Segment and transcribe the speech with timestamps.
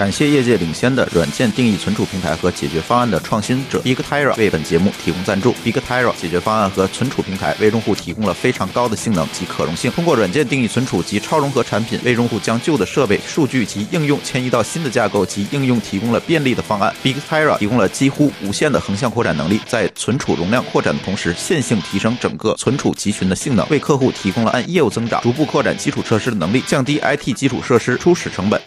[0.00, 5.54] 感谢业界领先的软件定义存储平台和解决方案的创新者 BigTira 为本节目提供赞助。
[5.62, 9.92] BigTira 解决方案和存储平台为用户提供了非常高的性能及可容性。
[9.92, 16.90] 通过软件定义存储及超融合产品，为用户将旧的设备、数据及应用迁移到新的架构及应用提供了便利的方案。
[17.04, 28.58] BigTira 提供了几乎无限的横向扩展能力，在存储容量扩展的同时，线性提升整个存储集群的性能，为客户提供了按业务增长逐步扩展基础设施的能力，降低 IT 基础设施初始成本。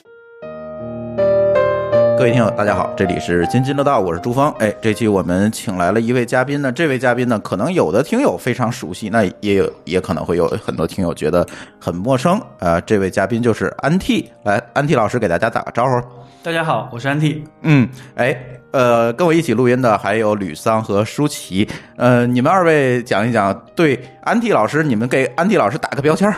[2.23, 4.49] 各位听友，大家好，这里是津津乐道，我是朱峰。
[4.57, 11.45] 哎，这期我们请来了一位嘉宾呢，这位嘉宾呢，可能有的听友非常熟悉，那也有也可能会有很多听友觉得
[11.81, 12.41] 很陌生。
[12.59, 16.01] 呃，这位嘉宾就是安 T，来，安 T 老师给大家打个招呼。
[16.41, 17.43] 大家好，我是安 T。
[17.63, 18.33] 嗯，哎，
[18.71, 21.67] 呃，跟我一起录音的还有吕桑和舒淇。
[21.97, 26.37] 呃，你们二位讲一讲，对安 T 老师，你们给安 T 老师打个标签儿。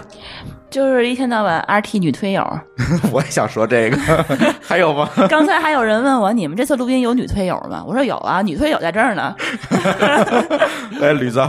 [0.76, 2.46] 就是一天到晚 RT 女推友，
[3.10, 3.98] 我也想说这个，
[4.62, 5.10] 还有吗？
[5.30, 7.82] 刚才还有人问我，你们这次录音有女推友吗？
[7.88, 9.34] 我说有啊，女推友在这儿呢。
[11.00, 11.42] 来，吕子，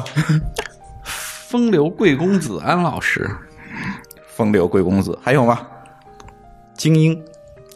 [1.03, 3.29] 风流贵公子安老师，
[4.29, 5.59] 风流贵公子，还有吗？
[6.75, 7.21] 精英，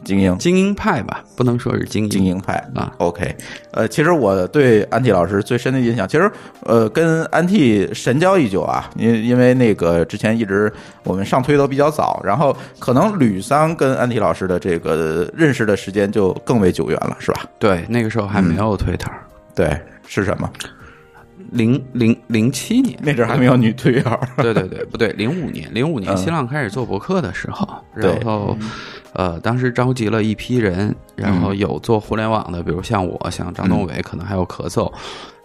[0.05, 2.55] 精英，精英派吧，不能说是精英，精英派。
[2.75, 2.93] 啊。
[2.99, 3.35] OK，
[3.73, 6.31] 呃，其实我对安 T 老师最深的印象，其实
[6.65, 10.73] 呃，跟安 T 神交已久啊，因因为那个之前一直
[11.05, 17.45] 我们上推都比较早，然后可能吕桑跟安 T 老师的这个认识的时间就更为久远了，是吧？
[17.59, 19.11] 对，那个时候还没有推特，
[19.55, 20.51] 对，是什么？
[21.53, 22.97] 零零零七年。
[23.03, 26.17] 那阵儿还没有女推友， 对对对，不对，零五年，零五年嗯。
[26.17, 27.67] 新浪开始做博客的时候，
[28.01, 28.13] 对。
[28.13, 28.57] 然后
[29.13, 34.87] 呃，当时召集了一批人，然后有做互联网的，比如像我，像张东伟，可能还有咳嗽。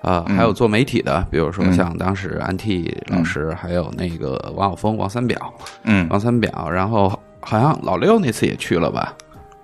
[0.02, 0.36] 啊、嗯。
[0.36, 1.74] 还有做媒体的，比如说嗯。
[1.74, 6.08] 像当时安 T 老师，还有那个王晓峰、王三表，嗯。
[6.10, 9.14] 王三表，然后好像老六那次也去了吧？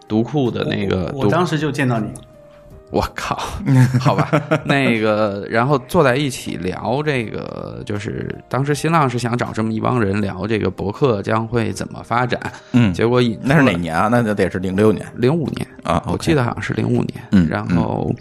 [0.08, 2.12] 读库的那个读我当时就见到你，
[2.92, 3.36] 我靠，
[4.00, 4.30] 好吧，
[4.66, 12.40] 那个，然后坐在一起聊这个，就是当时新浪是想找这么一帮人聊这个博客将会怎么发展，
[12.74, 13.72] 嗯，结果引那是哪？
[13.72, 14.10] 年啊？
[14.12, 17.24] 那就得是零六年零五年啊我记得好像是零五年。
[17.32, 18.14] 嗯然后，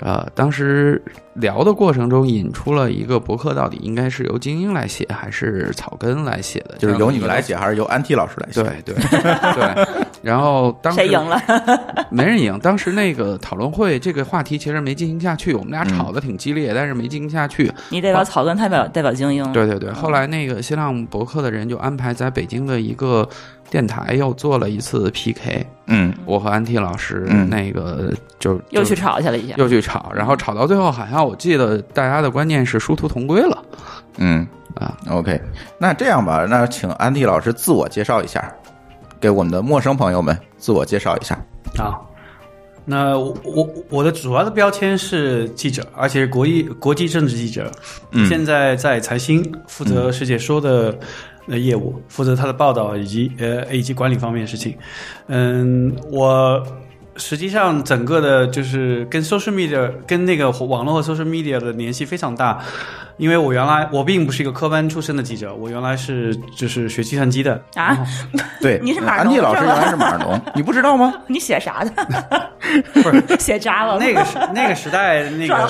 [0.00, 1.02] 呃，当时
[1.34, 7.54] 聊的过程中引出了一个博客到底应该是由精英来写还是草根来写的，就是由你们来写。
[7.54, 8.62] 还是由安 T 老师来写？
[8.62, 8.94] 对对
[9.54, 9.86] 对，
[10.22, 11.38] 然后当时谁赢了？
[12.10, 12.58] 没人赢。
[12.60, 17.70] 当时那个讨论会这个话题其实没进行下去，我们俩嗯吵得挺激烈，但是没进行下去。
[17.90, 19.52] 你代表草根，代表代表精英。
[19.52, 23.28] 对对对，后来那个新浪博客的人就安排在北京的一个
[23.70, 29.54] 电台又做了一次 PK，嗯我和安 T 老师嗯那个就又去吵去了一下。
[29.56, 33.64] 又去吵，然后吵到最后，好像我记得大家的观念是殊途同归了
[34.18, 34.96] 嗯啊。
[35.08, 35.40] ，OK，
[35.78, 38.52] 那这样吧，那请安 T 老师自我介绍一下，
[39.20, 41.34] 给我们的陌生朋友们自我介绍一下。
[41.78, 41.94] 啊。
[42.86, 47.70] 那我我我的主要的标签是记者，而且是国际国际政治记者。
[48.10, 50.98] 嗯现在在财新负责世界说的
[51.48, 54.76] 呃业务，负责他的报道以及呃以及管理方面的事情。
[55.26, 56.64] 嗯，我
[57.16, 62.62] 实际上整个的就是跟 social media 跟那个网络和 social media 的联系非常大，
[63.20, 67.96] 因为我原来我并不是一个科班出身的记者，我原来是就是学计算机的啊，
[68.60, 71.12] 对，你是马安农 T 老师原来是马农， 你不知道吗？
[71.26, 71.90] 你写啥的？
[72.94, 75.60] 不是写 Java 那个时那个时代那个。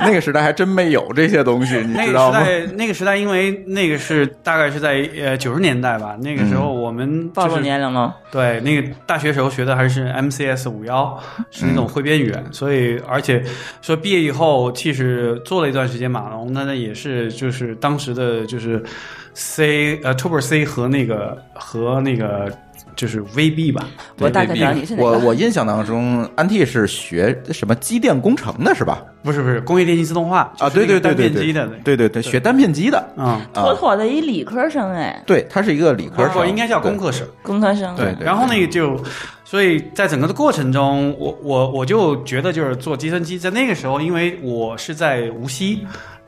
[0.00, 2.40] 那个时代还真没有这些东西，你知道吗？
[2.40, 8.14] 个时代，那个时代，因为那个是大概是在呃九十年代吧，那个时候我们暴露年龄了。
[8.30, 11.18] 对那个大学时候学的还是 MCS 五幺，
[11.50, 13.42] 是那种汇编语言，所以而且
[13.82, 18.82] 说毕业以后，其实做了一段时间马龙，那那也是就是当时的就是
[19.34, 22.50] C 呃 Turbo C 和那个和那个
[22.96, 23.86] 就是 VB 吧，
[24.20, 25.18] 我大概知道你是哪我个。
[25.18, 29.02] 我印象当中，安 T 是学什么机电工程的是吧？
[29.24, 37.26] 不是不是工业电气自动化啊，对对对单对对片机的，对对对，学单片机的嗯，啊妥，妥的一理科生哎，对，他是一个理科生，不应该叫工科生。
[37.42, 37.96] 工科生。
[37.96, 39.02] 对对然后那个就，
[39.42, 45.84] 所以在整个的过程中，我我我就觉得就是做计算机，在那个时候，因为我是在无锡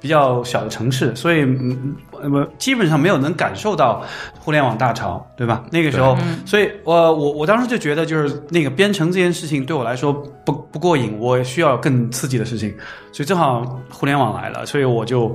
[0.06, 4.05] 比较小的城市，所以嗯呃基本上没有能感受到
[4.38, 5.64] 互联网大潮，对吧？
[5.73, 10.12] 那个时候，所以我我我当时就觉得就是那个编程这件事情对我来说
[10.44, 12.73] 不不过瘾，我需要更刺激的事情，
[13.11, 15.35] 所以正好互联网来了，所以我就。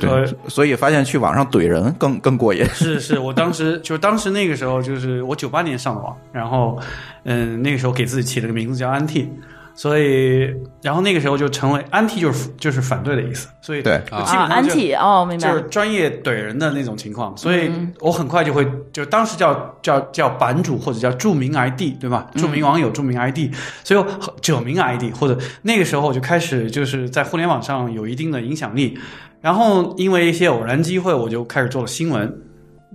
[0.00, 2.64] 呃，对，所以发现去网上怼人更 更过瘾。
[2.72, 6.80] 是是，我当时就是当时那个时候，就是我九八年上的网，然后
[7.24, 9.30] 嗯，那个时候给自己起了个名字叫安 T，
[9.74, 14.00] 所以然后那个时候就成为 anti 就是就是反对的意思，所以对。
[14.12, 15.48] 我啊基本上就，anti 哦，明白。
[15.50, 17.92] 就是专业怼人的那种情况，所以嗯。
[18.00, 22.30] 我很快就会，就当时叫叫叫版主或者叫著名 ID 对吧？
[22.36, 24.06] 著名网友、著名 ID，所以我
[24.40, 28.96] 者名 ID 或者那个时候我就开始就是在互联网上有一定的影响力，
[29.40, 32.32] 然后因为一些偶然机会，我就开始做了新闻。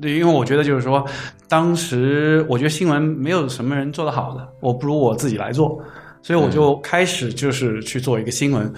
[0.01, 1.05] 对，因为我觉得就是说，
[1.49, 5.77] 当时我觉得新闻没有什么人做得好的，我不如我自己来做，
[6.21, 8.71] 所以我就开始就是去做一个新闻，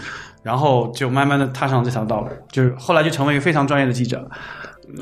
[0.43, 4.29] 然后就慢慢的踏上这条道路，就是后来就成为一个非常专业的记者。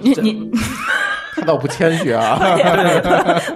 [0.04, 0.52] 你你，
[1.36, 2.38] 他倒 不谦虚啊。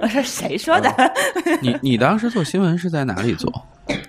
[0.02, 0.90] 我说谁说的？
[1.62, 3.52] 你你当时做新闻是在哪里做？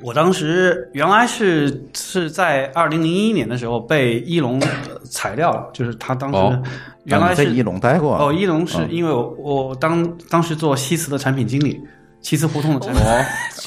[0.02, 6.62] 我当时原来是是在二零零一年的时候被一龙呃裁掉了，就是他当时、哦
[7.04, 11.80] 原来是在一龙待过哦，一龙是嗯因为我我当当时做西祠的产品经理，
[12.26, 13.04] 西祠胡同的产品。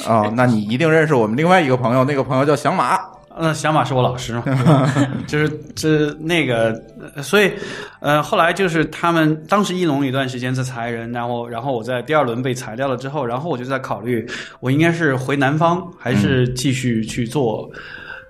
[0.09, 2.99] 哦，那你一定认识我们另外一个朋友，那个朋友叫响马。
[3.41, 4.43] 那小马是我老师嘛，
[5.29, 6.73] 就是这那个，
[7.15, 7.53] 呃所以
[8.01, 14.29] 呃，后来就是他们当时一龙一段时间在裁人，然后然后我在第二轮被裁掉了之后，然后我就在考虑，
[14.59, 17.71] 我应该是回南方还是继续去做。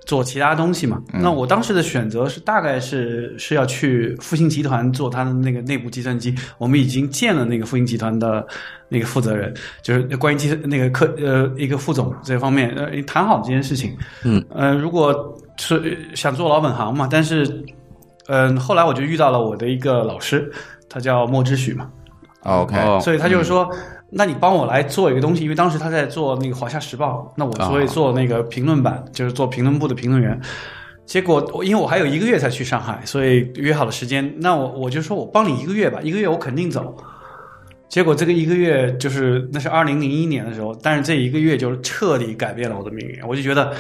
[0.09, 8.45] 做其他东西嘛，那我当时的选择是大概是是要去复星集团做他的那个内部计算机，我们已经见了那个复星集团的
[8.89, 9.53] 那个负责人，
[9.83, 13.95] 就是关于计那个科呃一个副总这方面呃谈好这件事情，
[14.25, 14.43] 嗯。
[14.49, 17.63] 呃如果是想做老本行嘛，但是
[18.29, 20.51] 嗯、后来我就遇到了我的一个老师，
[20.89, 21.91] 他叫莫之许嘛
[22.45, 23.71] ，OK，哦所以他就是说，
[24.11, 30.41] 那你帮我来做一个东西，因为当时他在做那个《华夏时报》，那我所以做那个评论版，就是做评论部的评论员。
[31.05, 36.97] 结果我因为我还有一个月才去上海，所以约好了时间，那我我就说我帮你一个月吧，一个月我肯定走。
[37.89, 43.19] 结果这个一个月就是那是二零零一年的时候，但是这一个月就彻底改变了我的命运。
[43.27, 43.73] 我就觉得，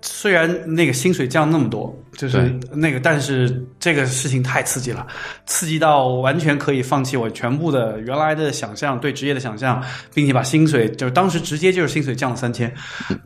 [0.00, 5.06] 虽然那个薪水降那么多，就是那个，但是这个事情太刺激了，
[5.46, 9.82] 刺激到完全可以放弃我全部的原来的想象，对职业的想象，
[10.14, 12.72] 并且把薪水就是当时直接就是薪水降了三千，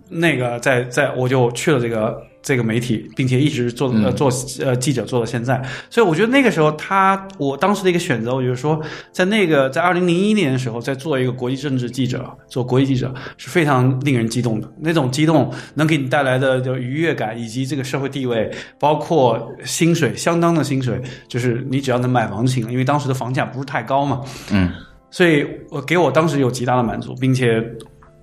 [0.08, 2.20] 那个在在我就去了这个。
[2.42, 4.30] 这个媒体，并且一直做呃做
[4.60, 8.80] 呃记者做到现在，所以我觉得那个时候他我当时的一个选择，我就是说，
[9.12, 14.68] 在那个在二零零一年的时候，在做一个国际政治记者，做国际记者是非常令人激动的。
[14.80, 24.20] 那种激动能给你带来的就愉悦感，以及这个社会地位，包括薪水相当的薪水，就是你只要能买房就行了，因为当时的房价不是太高嘛。
[24.50, 24.70] 嗯，
[25.10, 27.64] 所以我给我当时有极大的满足，并且。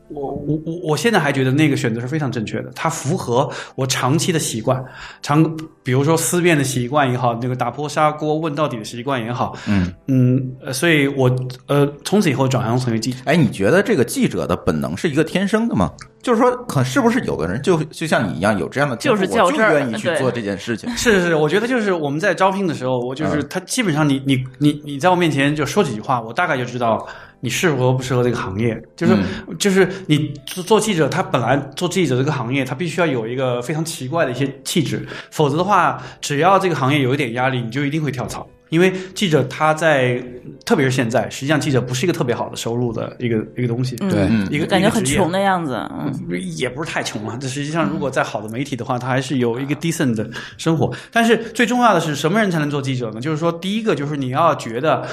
[0.10, 4.84] 我我我我现在还觉得那个选择是非常正确的，它符合我长期的习惯，
[5.22, 5.44] 长
[5.84, 11.34] 比如说思辨的习惯也好，那个打破砂锅问到底的习惯也好，嗯嗯，呃所以我
[11.68, 13.20] 呃从此以后转行成为记者。
[13.26, 15.92] 哎，你觉得这个记者的本能是一个天生的吗？
[16.22, 20.90] 就是说，可是不是有的人就就像你一样有这样的天赋，就是较我就真愿意去做这件事情？
[20.98, 27.08] 是是是，我觉得就是我们在招聘的时候，我就是他基本上你你你你在我面前就说几句话，我大概就知道
[27.42, 28.82] 你适合不适合这个行业。
[28.96, 29.18] 就是、
[29.58, 38.48] 就是你做做记者，他本来做记者这个行业，他必须要有一个非常奇怪的一些气质，否则的话，只要这个行业有一点压力，你就一定会跳槽。
[38.70, 40.24] 因为记者他在，
[40.66, 46.14] 特别是现在，实际上记者不是一个特别好的收入的一个一个东西，嗯对嗯一个感觉很穷的样子，嗯，
[46.56, 47.38] 也不是太穷啊。
[47.40, 50.94] 这实际上，如果在好的媒体的话，他还是有一个 decent 的生活。
[51.12, 53.20] 但是最重要的是，什么人才能做记者呢？
[53.20, 55.08] 就是说，第一个就是你要觉得，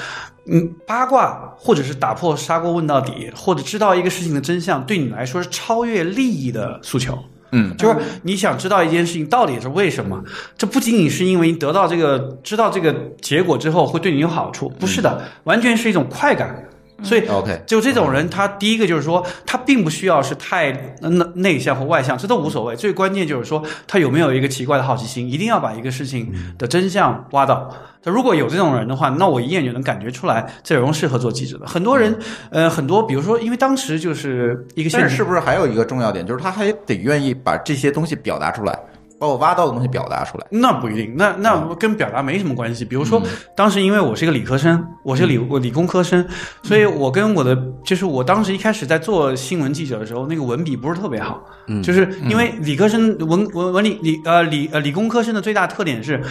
[0.51, 7.15] 嗯，八卦或者是打破砂锅问到底，或者知道一个事情的真相，对你来说是超越利益的诉求。
[7.15, 7.36] 嗯，
[7.77, 10.23] 就是你想知道一件事情到底是为什么，
[10.57, 16.65] 这不仅仅是因为你得到这个知道这个结果之后会对你有好处，不是的，完全是一种快感。
[17.03, 22.75] 所以 OK 就这种人，他第一个就是说，他并不需要是太内内向或外向，这都无所谓。
[22.75, 27.71] 最关键就是说，他有没有一个奇怪的好奇心，一定要把一个事情的真相挖到。
[28.03, 31.67] 他如果有这种人的话，那我一眼就能感觉出来，这种人适合做记者的。
[31.67, 32.17] 很多人，
[32.51, 38.79] 呃，很多，比如说，因为当时就是一个现实但是是不是还有一个重要点，就是他还得愿意把这些东西表达出来，
[39.19, 40.47] 把我挖到的东西表达出来。
[40.51, 42.85] 那不一定，那那跟表达没什么关系。
[42.85, 43.23] 比如说，
[43.57, 46.27] 当时因为我是一个理科生，我是个理我理工科生，
[46.63, 51.43] 所以我跟我的就是我当时一开始在做新闻记者的时候，那个文笔不是特别好，
[51.83, 56.23] 就是因为理科生文文文理理呃理呃理工科生的最大特点是。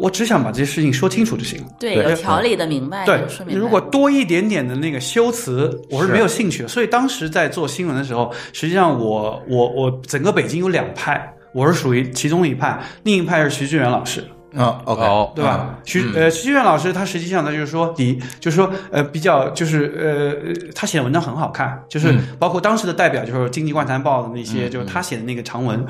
[0.00, 1.66] 我只想把这些事情说清楚就行了。
[1.76, 6.68] 对，对有条理的明白，对说，明如果多一点点的那个修辞，我是是没有兴趣的。
[6.68, 14.24] 所以当时在做新闻的时候，实际上我我我整个北京有两派，我是属于其中一派，另一派是徐志远老师。
[14.56, 15.78] 啊，OK，哦对吧？
[15.84, 25.84] 徐呃，徐志远老师他实际上呢，就是说，第一，就是说，呃，比较就是呃，呃他写的文章很好看，就是包括当时的代表，就是《经济观察报》的那些，就是他写的那个长文。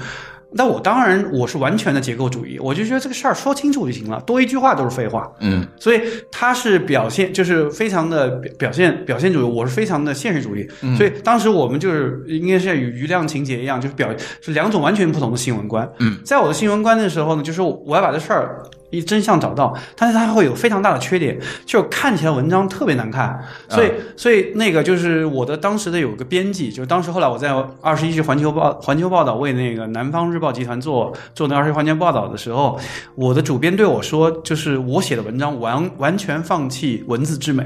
[0.50, 5.30] 那我当然我是完全的结构主义，我就觉得这个事儿说清楚就行了，多一句话都是废话。
[5.40, 6.00] 嗯所以
[6.30, 10.66] 他是表现，就是非常的表表现表现主义，我是非常的现实主义。
[10.96, 14.08] 所以当时我们就是应该是与余量情节一样，就是表
[14.40, 15.90] 是两种完全不同的新闻观。
[15.98, 23.38] 嗯，在我的新闻观的时候呢，就是我要把这事儿一真相找到，但是它会有非常大的缺点，就看起来文章特别难看。
[23.68, 32.78] 所以，所以那个就是我的当时的有个编辑，就是当时后来我在二十一世环球报环球报道为那个南方日报集团做做那二十一环球报道的时候，
[33.14, 37.64] 我的主编对我说，就是我写的文章完完全放弃文字之美。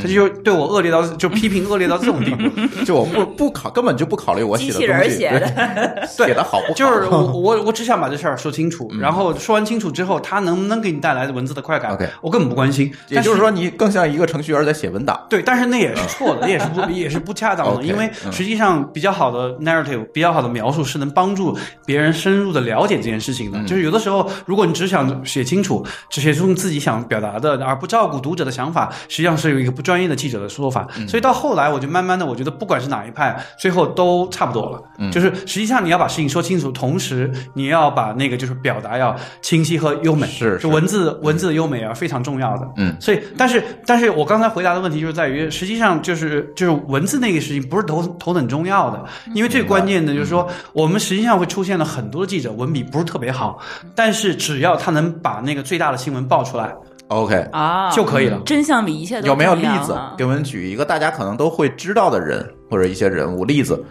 [0.00, 2.48] 他就对我恶劣到就批评恶劣到这种地步，
[2.84, 12.92] 就我不不考，根本就不考虑我写的机器人东西写的对 写的好不好，就是我 我我只想把这事儿说清楚，然后说完清楚之后，他能不能给你带来文字的快感 OK 我根本不关心。
[13.08, 15.18] 也就是说，你更像一个程序员在写文档。
[15.28, 23.58] 对，但是那也是错的，也是不也是不恰当的因为嗯实际上比较好的 narrative，比较好的描述是能帮助别人深入的了解这件事情的。
[23.64, 30.88] 就是有的时候，如果你只想写清楚，只写出自己想表达的，而不照顾读者的想法，实际上是有一个不专业的记者的说法。
[31.06, 34.82] 所以到后来，我就慢慢的，我觉得不管是哪一派，最后都差不多了。
[35.12, 42.68] 就是实际上你要把事情说清楚，同时你要把那个就是表达要清晰和优美，是就文字文字的优美啊，非常重要的。
[42.76, 49.04] 嗯，所以，但是，但是我刚才回答的问题就是在于，实际上就是就是文字那个事情不是头头等重要的，
[49.34, 53.58] 因为最关键的就是说，我们实际上会出现了很多记者文笔不是特别好，
[53.94, 56.74] 但是只要他能把那个最大的新闻爆出来
[57.08, 58.40] OK，啊，就可以了。
[58.44, 60.14] 真相比一切都有没有例要子啊？
[60.16, 63.82] 给我们举一个大家可能都会知道的人或者一些人物例子？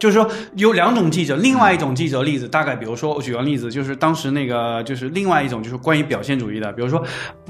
[0.00, 7.04] 就是说有两种记者，另外一种记者例子，大概比如说我举个例子，就是当时那个就是另外一种就是关于表现主义的，比如说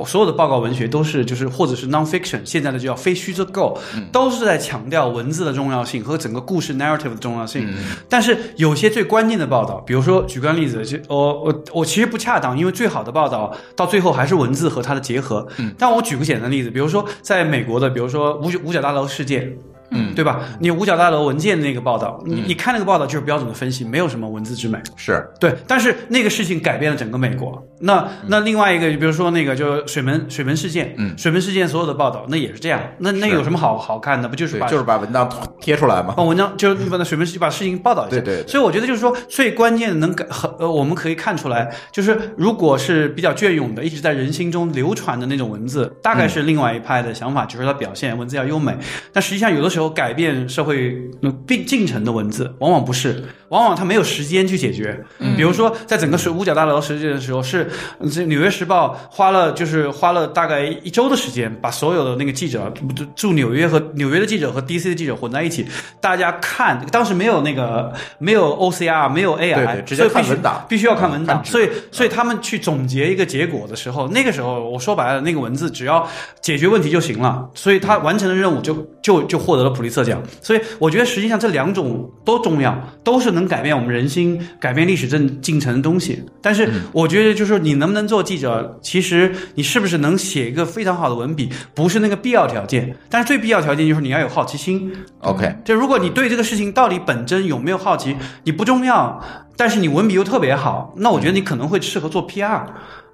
[0.04, 3.78] 所有的报告文学都是就是或者是 nonfiction，现在的就叫非虚构，
[4.10, 7.72] 都是在强调文字的重要性和整个故事 narrative 的重要性。
[8.08, 15.46] 但是有些最关键的报道，比如说举个例子，就我我我其实不恰当，因为最好的报道到最后还是文字和它的结合。
[15.78, 19.56] 但我举个简单的例子，比如说在美国的，比如说五角五角大楼事件。
[19.90, 20.40] 嗯，对吧？
[20.58, 24.78] 你五角大楼文件那个报道，你你看那个报道就是标准的分析，没有什么文字之美。
[24.96, 27.66] 是对，但是那个事情改变了整个美国。
[27.80, 32.80] 那那另外一个，比如说那个就水门水门事件，嗯水门事件所有的报道那也是这样。
[32.98, 34.28] 那那有什么好好看的？
[34.28, 35.28] 不就是，把就是把文章
[35.60, 36.14] 贴出来嘛。
[36.16, 38.16] 把文章就把那水门事件把事情报道一下。
[38.16, 48.76] 对对对所以我觉得就是说，最关键的能改和呃，我们可以看出来，就是如果是比较隽永的，一直在人心中流传的那种文字，大概是另外一派的想法，就是它表现文字要优美。
[49.12, 54.98] 但实际上，有的时候改变社会那并进程的文字，往往不是，往往他没有时间去解决。
[55.36, 62.72] 比如说，在整个水五角大楼事件的时候，是呃这《纽约时报》花了就是花了大概一周的时间，把所有的那个记者
[63.14, 65.66] 驻纽约和纽约的记者和 DC 的记者混在一起，
[66.00, 76.08] 大家看，当时没有那个没有 OCR，没有 AI，对对直接看文档必须要看文档，所以所以他们去总结一个结果的时候，那个时候我说白了，那个文字只要
[76.40, 80.22] 解决问题就行了，所以他完成的任务就就就获得了普利策奖。
[80.40, 86.22] 所以我觉得实际上这两种都重要，都是能改变我们人心、改变历史进进程的东西。
[86.42, 94.92] 但是我觉得就是你能不能做记者，其实你是不是能写一个非常好的文笔，不是那个必要条件，但是最必要条件就是你要有好奇心。
[95.20, 99.22] OK，就如果你对这个事情到底本真有没有好奇，你不重要，
[99.56, 102.62] 但是你文笔又特别好，那我觉得你可能会适合做 PR，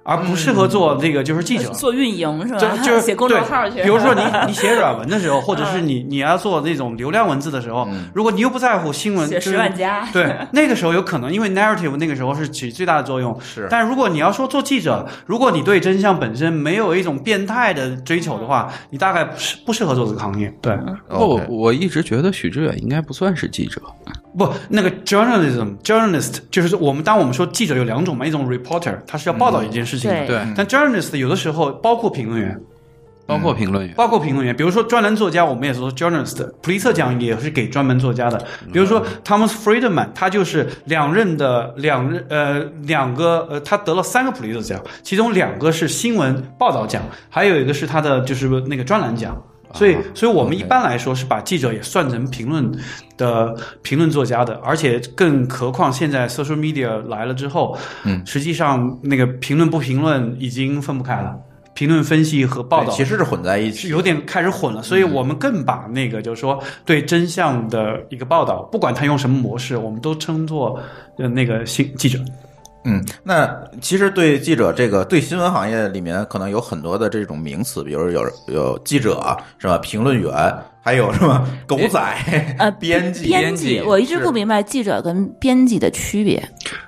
[0.07, 1.69] 而不适合做这个就是记者。
[1.71, 2.59] 做运营是吧？
[2.59, 3.75] 就就是写公众号去。
[3.75, 13.37] 对比如说你 你写软文的时候，或者是你你要做那种流量文字的时候，如果你又不在乎新闻，写就是十万加，对， 那个时候有可能，因为 narrative 那个时候是起最大的作用。
[13.41, 20.51] 是但如果你要说做记者，如果你对真相本身没有一种变态的追求的话，你大概不适不适合做这个行业。
[20.61, 20.73] 对，
[21.09, 23.81] 不，我 OK 我一直觉得许知远应该不算是记者。
[24.35, 30.17] 不，那个 journalism journalist 就是我们当我们说记者有两种嘛，一种 reporter，他是要报道一件事情的。
[30.25, 32.59] 对对，但 journalist 有的时候包括评论员，
[33.25, 33.95] 包括评论员。
[33.95, 38.37] 包括评论员，比如说专栏作家，我们也是说 journalist，普利策奖也是给专门作家的。
[38.71, 49.35] 比如说 Thomas Friedman，他就是两任的两任呃两个呃，他得了三个普利策奖，其中两个是新闻报道奖，还有一个是他的就是那个专栏奖。
[49.73, 52.71] 所以，所以我们一般来说是把记者也算成评论
[53.17, 61.37] 的评论作家的，而且更何况现在 social media 来了之后，嗯，实际上那个评论不评论已经分不开了，
[61.73, 63.79] 评论分析和报道其实是混在一起。
[63.79, 70.79] 是有点开始混了，所以我们更把那个就是说对真相的一个报道，不管他用什么模式，我们都称作
[71.17, 72.19] 呃那个新记者。
[72.89, 80.31] 嗯，那其实对记者这个对新闻行业里面可能有很多的这种名词，比如有有记者是吧，评论员，
[80.87, 81.99] 还有什么 狗仔、
[82.57, 86.41] 呃， 编辑、编编辑我一直不明白记者跟编辑的区别。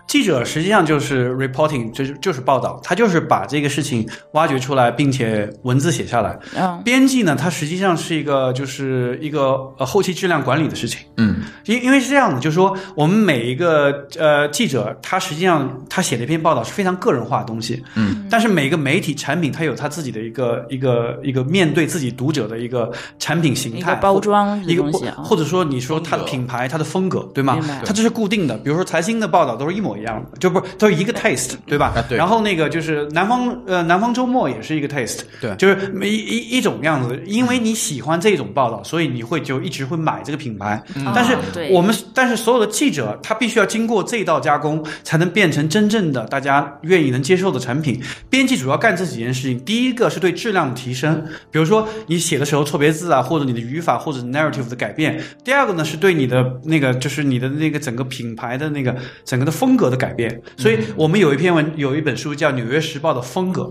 [0.08, 6.39] 记者实际上就是 reporting，就是就是报道，他就是把这个事情挖掘出来，并且文字写下来。
[6.56, 11.01] 嗯，编辑呢，它实际上是一个就是一个呃后期质量管理的事情。
[11.18, 11.41] 嗯。
[11.65, 27.60] 因因为是这样的，就是说我们每一个呃记者，他实际上他写的一篇报道是非常个人化的东西，嗯，但是每个媒体产品它有它自己的一个一个一个面对自己读者的一个产品形态包装一个或的东西啊，或者说你说它的品牌、它的风格，对吗？
[27.86, 28.58] 它这是固定的。
[28.58, 31.93] 比如说财新的报道都是一模一样的，就不是都是一个 taste，对吧？
[31.96, 37.22] 啊对然后那个就是南方呃南方周末也是一个 taste，对就是一一一种样子。
[37.25, 40.81] 因为你喜欢这种报道，所以你会就一直会买这个品牌。
[41.13, 41.38] 但是
[41.72, 48.01] 我们但是所有的记者他必须要经过这一道加工，才能变成真正的大家愿意能接受的产品。
[48.29, 58.95] 编辑主要干这几件事情，第一个是对质量的提升，比如说你写的时候错别字啊，或者你的语法或者 narrative 的改变；第二个呢是对你的那个就是你的那个整个品牌的那个
[59.25, 60.41] 整个的风格的改变。
[60.57, 63.63] 所以我们有一篇文有一本书叫《纽约时报的风格》。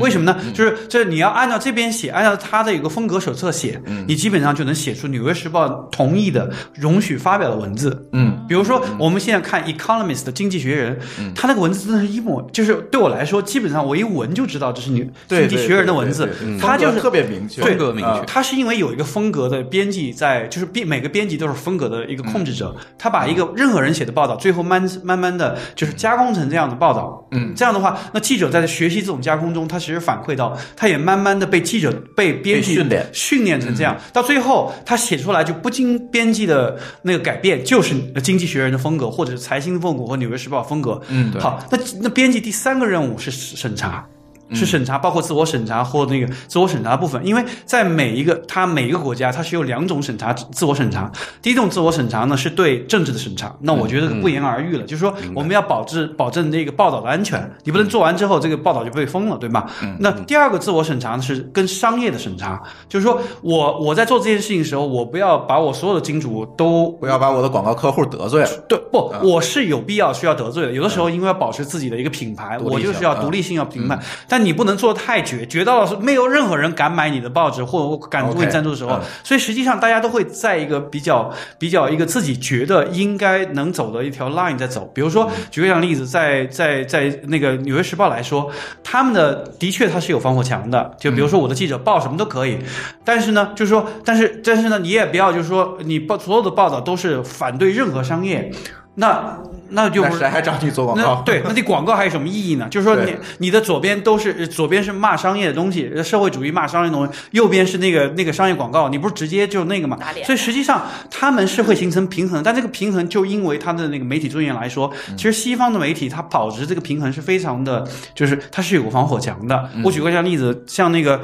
[0.00, 0.36] 为什么呢？
[0.54, 8.08] 就是这你要按照这边写，按照他的一个风格手册写，你基本上就能写出《纽约时报》同意的、容许发表的文字。
[8.12, 10.96] 嗯，比如说我们现在看《Economist》的《经济学人》，
[11.34, 16.26] 他那个文字真的是一模，就是对我来说，基本上我一闻就知道这是你《对经济学人》的文字。
[16.26, 18.10] 对对对对，他就是特别明确，风格明确。
[18.10, 27.26] 啊他是因为有一个风格的编辑在，就是编每个编辑都是风格的一个控制者，他把一个任何人写的报道，最后慢慢慢的就是加工成这样的报道。
[27.32, 41.00] 嗯，这样的话，那记者在学习这种加工中，他其实反馈到，他也慢慢的被记者被编辑训练训练成这样，到最后他写出来就不经编辑的那个改变，就是《经济学人》的风格，或者是财新的风格或《纽约时报》风格。
[41.08, 44.06] 嗯对好，那那编辑第三个任务是审查。
[44.52, 51.10] 是审查，包括自我审查或那个自我审查部分，因为在每一个它每一个国家，它是有两种审查，自我审查。
[51.40, 59.70] 第一种自我审查呢是对政治的审查，那我觉得不言而喻了，就是说我们要保质保证这个报道的安全，你不能做完之后这个报道就被封了，对吧？
[59.98, 68.50] 那第二个自我审查呢是跟商业的审查，就是说我我在做这件事情的时候，我不要把我所有的金主都不要把我的广告客户得罪了。
[68.68, 70.72] 对，不，我是有必要需要得罪的。
[70.72, 84.90] 有的时候因为要保持自己的一个品牌，我就是要独立性要评判，但你不能做的太绝，绝到了是没有任何人敢买你的报纸或者敢为你赞助的时候嗯，所以实际上大家都会在一个比较比较一个自己觉得应该能走的一条 line 在走。
[84.94, 88.50] 比如说，举个例子，在在在那个《纽约时报》来说，
[88.82, 90.94] 他们的的确它是有防火墙的。
[90.98, 92.58] 就比如说我的记者报什么都可以，
[93.04, 98.50] 但是呢，就是说，但是但是呢，你也不要就是说你报所有的报道都是反对任何商业，
[98.94, 99.38] 那
[99.70, 101.22] 那就不是那谁还找你做广告？
[101.24, 102.68] 对，那你广告还有什么意义呢？
[102.70, 110.26] 就是说你对你的左边都是左边是骂商业的东西，社会主义骂商业的东西，右边是那个那个商业广告，你不是直接就那个嘛打脸？
[110.26, 119.70] 所以实际上他们是会形成平衡，但这个平衡就因为他的那个媒体尊严来说，其实西方的媒体它保持这个平衡是非常的，就是它是有个防火墙的。
[119.82, 121.18] 我举个例子，像那个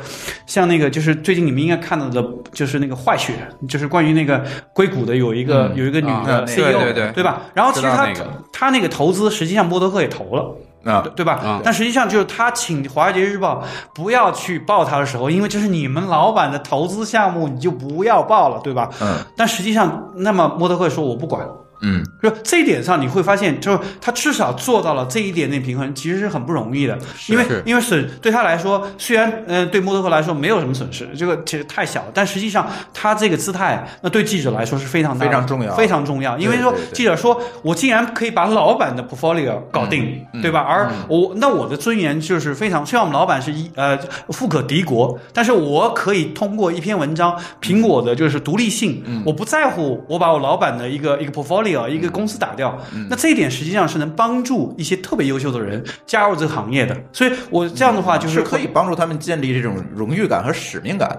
[0.46, 3.34] 像那个就是最近你们应该看到的，就是那个坏血，
[3.68, 7.42] 就是关于那个硅谷的有一个、嗯有一个女啊的对 CEO，、对对对吧？
[7.58, 10.54] 然后其实他那个他那个投资实际上默多克也投了。
[10.84, 11.40] 啊对，对吧？
[11.44, 13.60] 嗯但实际上就是他请《华尔街日报》
[13.92, 18.88] 不要去报他的时候，因为这是你们老板的投资项目，你就不要报了，对吧？
[19.02, 21.46] 嗯但实际上，那么默多克说我不管，
[21.82, 26.98] 嗯，就这一点上，你会发现，就是他至少做到了这一点点平衡，其实是很不容易的。
[27.28, 35.74] 因为因为损对他来说，虽然呃对默多克来说没有什么损失，这个其实太小了，但实际上他这个姿态，那对记者来说是非常大非常重要。
[35.74, 36.36] 非常重要。
[36.36, 40.42] 因为说记者说我竟然可以把老板的 portfolio 搞定，嗯。
[40.42, 40.60] 对吧？
[40.60, 43.98] 而我那我的尊严就是非常，虽然我们老板是一呃
[44.30, 49.22] 富可敌国，但是我可以通过一篇文章凭我的就是独立性，嗯。
[49.26, 56.96] 我不在乎我把我老板的一个一个 portfolio 一个公司打掉，嗯那这一点实际上是能帮助一些特别优秀的人加入这个行业的。
[57.12, 61.18] 所以我这样的话就是是可以帮助他们建立这种荣誉感和使命感。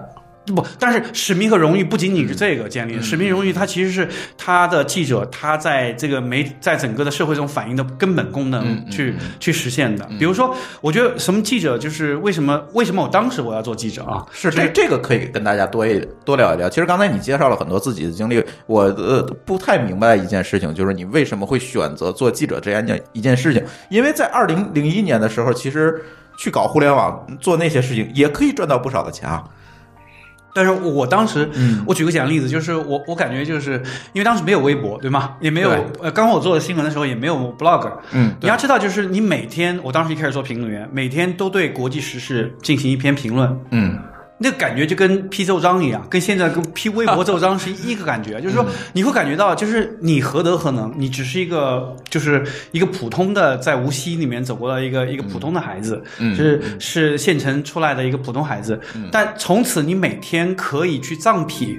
[0.50, 10.08] 不，但是使命和荣誉不仅仅是这个建立使命荣誉它其实是他的记者他在这个媒在整个的社会中反映的根本功嗯能去、去实现的。
[10.18, 14.26] 比如说，我觉得什么记者就是为什么为什么我当时我要做记者啊？
[14.32, 16.68] 是这这个可以跟大家多一多聊一聊。
[16.68, 23.62] 其实刚才你介绍了很多自己的经历，我呃不太明白一件事情，就是你为什么会选择做记者这样一件事情？
[23.88, 26.02] 因为在二零零一年的时候，其实
[26.38, 29.44] 去搞互联网做那些事情也可以赚到不少的钱啊。
[30.52, 31.84] 但是我当时，嗯。
[31.86, 33.82] 我举个简单例子，就是我我感觉就是
[34.12, 35.36] 因为当时没有微博，对吗？
[35.40, 43.98] 也没有呃，刚刚我做的新闻的时候也没有 blog，嗯，你要知道，就是你每天，我当时一开始做评论员，每天都对国际时事进行一篇评论，嗯
[44.42, 58.80] 那感觉就跟批奏章一样，跟现在跟批微博奏章是一个感觉， 就是说你会感觉到，就是你何德何能，你只是一个就是一个普通的在无锡里面走过的一个一个普通的孩子，嗯是是县城出来的一个普通孩子，
[59.12, 61.78] 但从此你每天可以去藏匹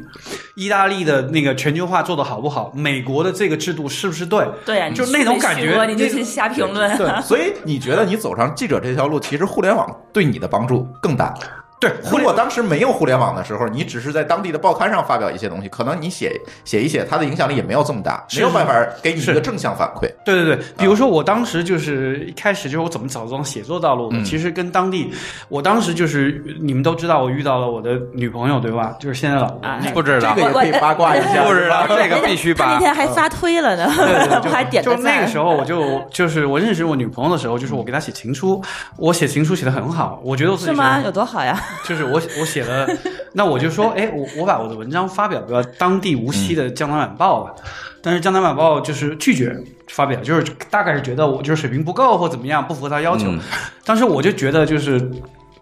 [0.56, 4.48] 意大利的那个全球化做的好不好，美国的这个制度是不是对？
[4.64, 6.96] 对就那种感觉你就那去瞎评论。
[6.96, 11.34] 对，所以你觉得你走上记者这条路，其实互联网对你的帮助更大。
[11.82, 20.02] 对，如果当时没有互联网的时候，你只是在当地的报刊上发表一些东西，可能你写写一写，它的影响力也没有这么大，没有办法给你一个正向反馈。
[20.24, 25.12] 对对对，比如说我当时就是一开始就是我怎么找这种写作道路的，嗯其实跟当地，
[25.50, 28.96] 我当时就是你们都知道我遇到了我的女朋友对吧？
[29.00, 34.96] 就是现在老婆，哎不知道这个也可以八卦一下， 不知道这个必须他那天还发推了呢，对对对 我还点就。
[34.98, 38.64] 那个时候，我就就是我认识我女朋友的时候，就是我给她写情书，
[38.98, 41.02] 我写情书写的很好，我觉得我自己是吗？
[41.04, 41.60] 有多好呀？
[41.88, 42.88] 就是我我写了，
[43.34, 47.54] 那我就说，哎，我我把我的文章发表到当地无锡的《江南晚报》吧，
[48.02, 49.56] 但是《江南晚报》就是拒绝
[49.88, 53.28] 发表，就是大概是觉得我就是水平不够或怎么样，不符合他要求。
[53.30, 53.40] 嗯
[53.84, 55.12] 当时我就觉得就是。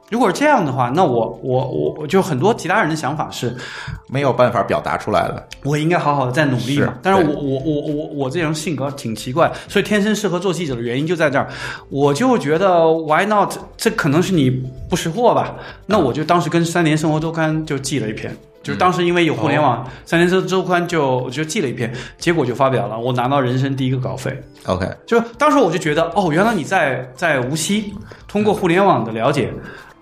[0.09, 3.55] 如果是这样的话，那我我我我就很多其他人的想法是，
[4.07, 5.47] 没有办法表达出来的。
[5.63, 6.93] 我应该好好的再努力嘛是。
[7.03, 11.47] 但是我我我我我这种性格挺奇怪，所以天生适合做记者的原因就在这儿。
[11.89, 13.53] 我就觉得 why not？
[13.77, 14.49] 这可能是你
[14.89, 15.55] 不识货吧？
[15.85, 18.35] 那我就当时跟三联生活周刊就寄了一篇。
[18.61, 24.37] 就是当时因为有互联网，三联周周刊就我就寄了一篇，结果就发表了，我拿到人生第一个稿费。
[24.65, 27.93] OK，就当时我就觉得，哦，原来你在在无锡
[28.27, 29.49] 通过互联网的了解。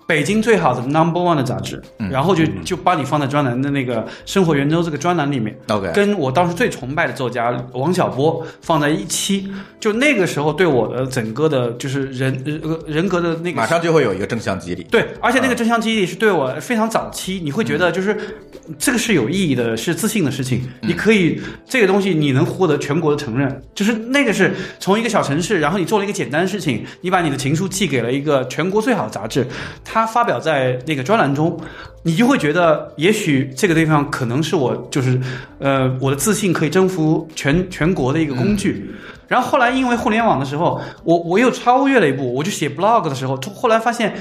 [0.08, 14.82] 北京最好的 Number One 的杂志，然后就就把你放在专栏的那个《生活圆周》这个专栏里面 OK 跟我当时最崇拜的作家王小波放在一期，就那个时候对我的整个的就是人呃人格的那个马上就会有一个正向激励。
[14.84, 18.16] 对，而且那个正向激励是对我非常早期，你会觉得就是
[18.78, 20.66] 这个是有意义的，是自信的事情。
[20.80, 29.46] 你可以这个东西你能获得全国的承认，就是那个是从一个小城市，然后你做了一个简单的事情，你把你的情书寄给了一个全国最好的杂志，
[29.84, 31.58] 它他发表在那个专栏中，
[32.08, 35.20] 你就会觉得也许这个地方可能是我就是
[35.58, 38.90] 呃我的自信可以征服全全国的一个工具。
[39.28, 44.14] 然后后来因为互联网的时候，我我又超越了一步，我就写 blog 的时候，后来发现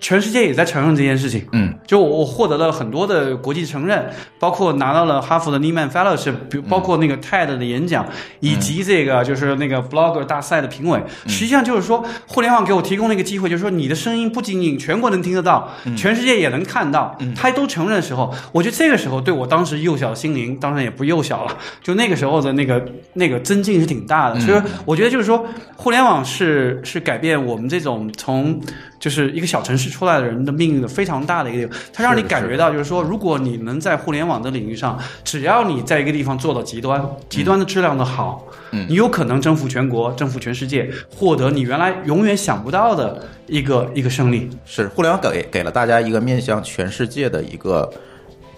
[0.00, 1.46] 全世界也在承认这件事情。
[1.52, 4.06] 嗯，就我我获得了很多的国际承认，
[4.38, 8.06] 包括拿到了哈佛的 Nieman Fellowship，比如包括那个 TED 的演讲，
[8.40, 10.98] 以及这个就是那个 blogger 大赛的评委。
[11.26, 15.68] 实际上就是说，互联网给我提供了一个机会，就是说你的声音不仅仅全国能听得到，
[15.98, 22.84] 全世界也能看到，他都承认的时候，我觉得这个时候对我当时幼小的心灵，当然也不幼小了，就那个时候的那个
[23.14, 24.38] 那个增进是挺大的。
[24.40, 25.44] 所以我觉得就是说，
[25.76, 28.60] 互联网是是改变我们这种从
[28.98, 44.50] 就是一个小城市出来的人的命运的非常大的一个地方，它让你感觉到就是说，如果你能在互联网的领域上，只要你在一个地方做到极端极端的质量的好，嗯你有可能征服全国，征服全世界，获得你原来永远想不到的一个一个胜利。
[44.64, 47.90] 是互联网给给了大家一个面向全世界的一个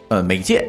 [0.09, 0.69] 呃媒介，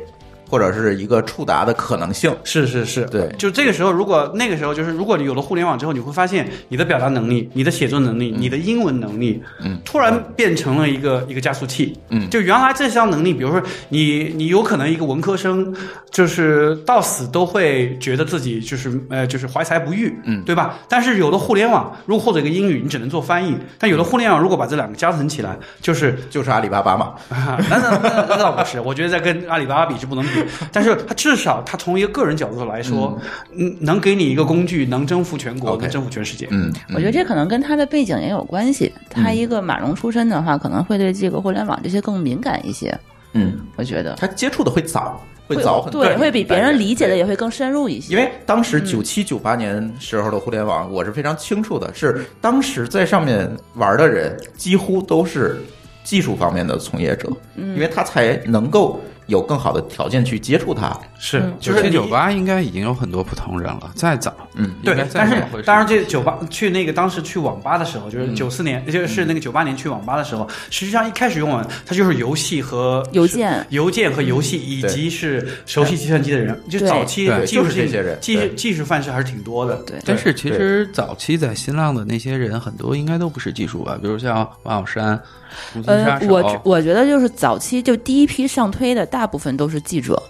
[0.49, 2.35] 或者是一个触达的可能性。
[2.43, 3.29] 是是是，对。
[3.38, 15.73] 就这个时候，如果那个时候就是，如果你有了互联网之后，你会发现你的表达能力、你的写作能力、你的英文能力，嗯，突然变成了一个一个加速器，嗯就原来这项能力，比如说你你有可能一个文科生，
[16.12, 20.43] 就是到死都会觉得自己就是呃就是怀才不遇，嗯。
[20.45, 20.79] 对吧？
[20.88, 30.38] 但是有了互联网，如果或者一个英语，你只能做翻译，但有了互联网，如果把这两个加成起来，就是就是阿里巴巴嘛， 啊，那那那那倒不是，我觉得在跟阿里巴巴比是不能比，
[30.71, 33.19] 但是他至少他从一个个人角度来说，
[33.56, 36.47] 嗯，能给你一个工具，能征服全国，能征服全世界。
[36.52, 38.91] 嗯，嗯我觉得这可能跟他的背景也有关系。
[39.10, 42.97] 他一个码农出身的话，可能会对这个互联网这些更敏感一些。
[43.34, 48.12] 嗯，我觉得他接触的会早，会早很多，对，会比别人理解的也会更深入一些。
[48.12, 55.62] 因为当时九七九八年时候的互联网，我是非常清楚的，是当时在上面玩的人几乎都是
[56.04, 58.99] 技术方面的从业者，因为他才能够
[59.30, 60.96] 有更好的条件去接触它。
[61.18, 68.36] 是嗯就是你九七九八应该已经有很多普通人了，再早，嗯对但是当然，这酒吧去那个当时去网吧的时候，就是嗯。
[68.36, 73.65] 九四年，就是那个九八年去网吧的时候，实际上一开始用的它就是游戏和邮件。
[73.70, 79.76] 邮件和游戏，以及是熟悉计算机的人，就早期就是这些人技术技术范式还是挺多的。
[79.86, 85.22] 对，但是其实早期在新浪的那些人，很多应该都不是技术吧，比如像王小山、
[85.85, 90.21] 呃我我觉得就是早期就第一批上推的大部分都是记者，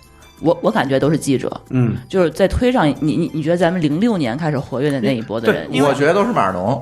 [0.41, 6.81] 我我感觉都是记者，嗯，就是在推上你你你觉得咱们零六年开始活跃的那一波的人，我觉得都是码农，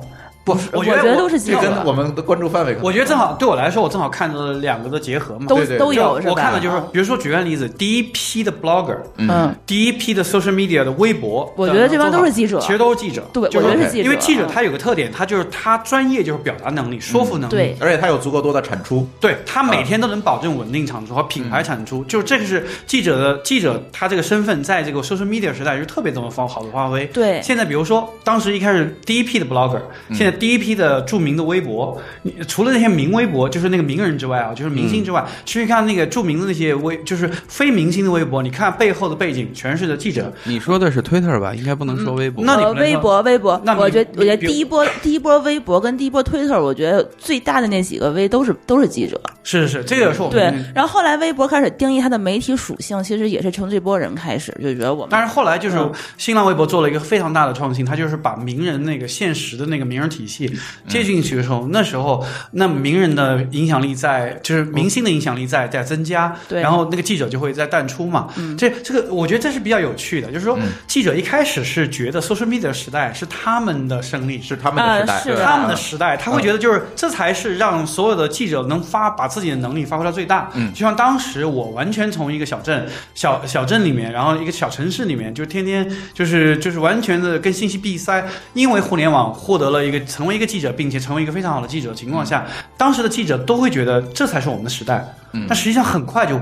[0.54, 5.46] 不，我觉得觉得都是记这者跟我们的关注范围，我觉得正好对我来说，我正好看到了两个的结合嘛。
[5.46, 13.22] 都对对都有我看的就是啊，比如说举个例子，第一批的 blogger，嗯，第一批的 social media 的微博，我觉得这帮都是记者其实都是记者。
[13.32, 17.54] 对，我就觉得是记者，因为记者啊他有个特点，他就是他专业就是表达能力、说服能力。
[17.54, 19.06] 对而且他有足够多的产出。
[19.20, 27.04] 对他每天都能保证稳定产出和品嗯牌产出，就是这个是记者的记者他这个身份在这个 social media 时代是特别怎么发好的发挥。
[27.06, 29.80] 对现在比如说当时一开始第一批的 blogger，
[30.12, 40.32] 现嗯在第一批的著名的微博，你除了那些名微博，就是那个名人之外啊，就是明星之外，其实看那个著名的那些微，就是非明星的微博，你看背后的背景全是的记者。
[40.44, 41.54] 你说的是 Twitter 吧？
[41.54, 42.42] 应该不能说微博。
[42.42, 50.72] 呃，那你微博，微博那，我觉得，我觉得第一波第一波微博跟第一波 Twitter，，我觉得最大的那几个微都是都是记者，是是是，这个也是我们对。
[50.74, 60.52] 然后后来微博开始定义它的媒体属性，其实也是从这波人开始就觉得我们，但是后来就是嗯新浪微博做了一个非常大的创新，它就是把名人那个现实的那个名人体系
[60.86, 66.60] 接进去的时候，那时候那名人的影响力在，就是明星的影响力在在增加，对。
[66.60, 68.28] 然后那个记者就会在淡出嘛。
[68.58, 80.50] 这这个我觉得这是比较有趣的，就是说记者一开始是觉得 social media 时代是他们的胜利，是他们的时代，啊是他们的时代，他会觉得就是这才是让所有的记者能发把自己的能力发挥到最大。
[80.54, 80.72] 嗯。
[80.72, 92.44] 就像当时我完全从一个小镇小小镇里面，然后一个小城市里面，就天天就是就是完全的跟信息闭塞，因为互联网获得了一个成为一个记者，并且成为一个非常好的记者的情况下，
[92.76, 95.06] 当时的记者都会觉得这才是我们的时代。
[95.32, 96.40] 嗯但实际上很快就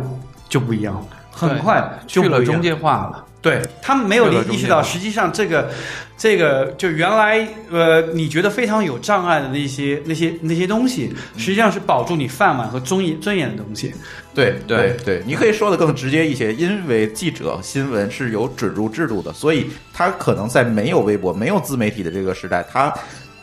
[0.48, 3.22] 就不一样了，很快就了中介化了。
[3.42, 5.70] 对他们没有这个意识到，实际上这个，
[6.16, 13.92] 这个就原来呃你觉得非常有障碍的那些那些那些东西，实际上是保住你饭碗和尊严尊严的东西。
[14.34, 22.92] 对对对，你可以说的更直接一些，因为记者新闻是有准入制度的，所以他可能在没有微博、没有自媒体的这个时代，他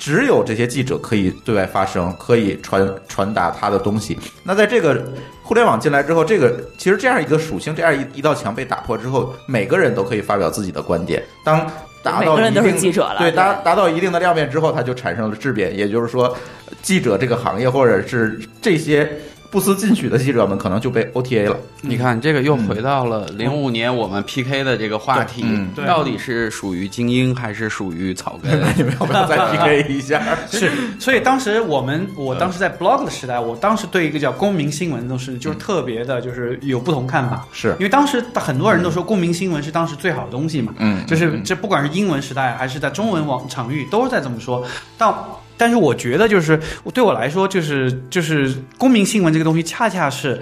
[0.03, 4.19] 只有这些记者可以对外发声，可以传传达他的东西。
[4.43, 5.01] 那在这个
[5.41, 11.23] 互联网进来之后，这个其实这样一个属性，这样一一道墙被打破之后，每个人都可以发表自己的观点。
[11.45, 11.65] 当
[12.03, 15.73] 达到每个人都是一定记者了，对达达到一定的量变之后，它就产生了质变。
[15.73, 16.35] 也就是说，
[16.81, 19.09] 记者这个行业或者是这些
[19.53, 21.55] 不思进取的记者们，可能就被 OTA 了。
[21.81, 28.49] 你看，这个又回到了零五年我们 PK 的这个话题嗯，到底是属于精英还是属于草根？
[28.59, 30.35] 那你们要不要再 PK 一下？
[30.49, 37.45] 是，所以当时我们，我当时在 blog 的时代，我当时对一个叫公民新闻都是就是特别的，就是有不同看法。
[37.51, 44.65] 是因为当时很多人都说公民新闻是当时最好的东西嘛，嗯就是这不管是英文时代还是在中文网场域都是在这么说。
[44.97, 45.13] 但
[45.57, 46.59] 但是我觉得就是
[46.93, 50.39] 对我来说，就是就是公民新闻这个东西，恰恰是。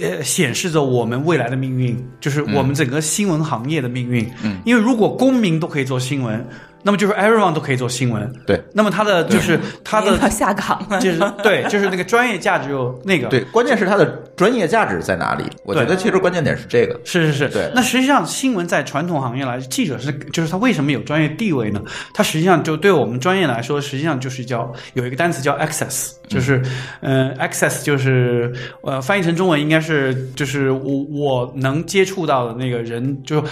[0.00, 4.26] 呃，显示着我们未来的命运，就是我们整个新闻行业的命运。
[4.42, 6.44] 嗯，因为如果公民都可以做新闻，
[6.84, 8.32] 那么就是 everyone 都可以做新闻。
[8.46, 13.28] 对那么它的就是它的下岗了， 就是对，就是那个专业价值有那个。
[13.28, 14.04] 对，关键是它的
[14.36, 15.44] 专业价值在哪里？
[15.64, 17.00] 我觉得其实关键点是这个。
[17.04, 21.82] 是是是，对那实际上新闻在传统行业来，记者是就是他为什么有专业地位呢？
[22.12, 26.62] 他实际上就对我们专业来说，实际上就是叫有一个单词叫 access，就是
[27.00, 33.42] 嗯、呃 access 就是呃翻译成中文应该是就是我我能接触到的那个人，就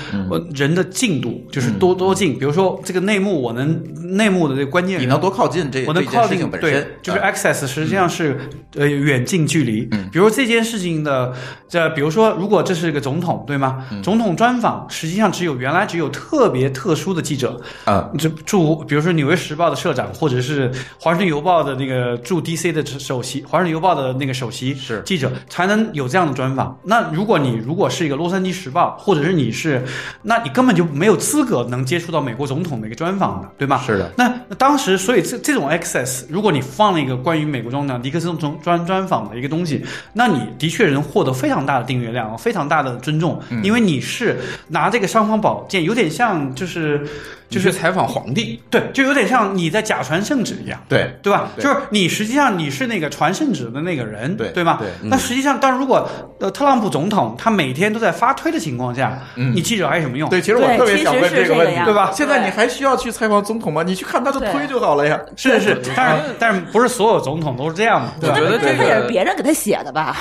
[0.55, 2.39] 人的进度，就是多多近。
[2.39, 8.39] 比如说这个内幕，我能内幕的这个关键，你能多靠近这我能靠近本身对，，就是啊 access 实际上是
[8.75, 9.89] 呃远近距离。
[9.93, 11.33] 嗯比如这件事情的，
[11.69, 13.85] 这比如说如果这是个总统，对吗？
[13.91, 26.79] 嗯总统专访实际上只有原来只有特别特殊的记者，啊，这驻比如说《纽约时报》的社长，或者是《华盛顿邮报》的那个驻 DC 的首席，《华盛顿邮报》的那个首席是记者，才能有这样的专访。
[26.85, 29.83] 那如果你如果是一个《洛杉矶时报》，或者是你是，
[30.20, 33.83] 那你根本就没有资格能接触到美国总统的一个专专访的，对吧？
[33.85, 47.07] 是的，那那当时，所以这这种 access，如果你放了一个关于美国总统尼克松专专专访的一个东西，那你的确能获得非常大的订阅量，非常大的尊重，嗯因为你是拿这个尚方宝剑，有点像就是
[47.53, 50.83] 就是采访皇帝，对，就有点像你在假传圣旨一样。
[50.88, 51.51] 对对吧？
[51.55, 54.79] 对就是你实际上你是那个传圣旨的那个人，对对吧？
[54.81, 56.09] 对那实际上，但如果
[56.41, 60.29] 呃特朗普总统他每天都在发推的情况下，嗯你记者还有什么用？
[60.31, 63.83] 对，其实我特别想问这个问题，对吧现在你还需要去采访总统吗？
[63.83, 65.21] 你去看他的推就好了呀。
[65.37, 68.29] 是是是，但是但是不是所有总统都是这样的？
[68.29, 70.17] 我觉得这他也是别人给他写的吧？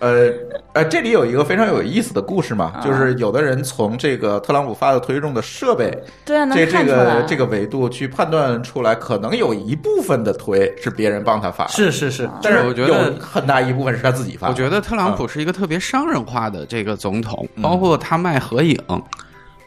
[0.00, 0.30] 呃
[0.72, 5.90] 呃，这里有一个非常有意思的故事嘛，啊就是有的人从这个特朗普发的推中的设备
[6.24, 14.48] 对啊，这这个这个维度去判断出来，可能有一部分的推是别人帮他发的，是是是，但是我觉得有很大一部分是他自己发。
[14.48, 18.78] 我觉得特朗普是一个特别商人化的这个总统，嗯包括他卖合影。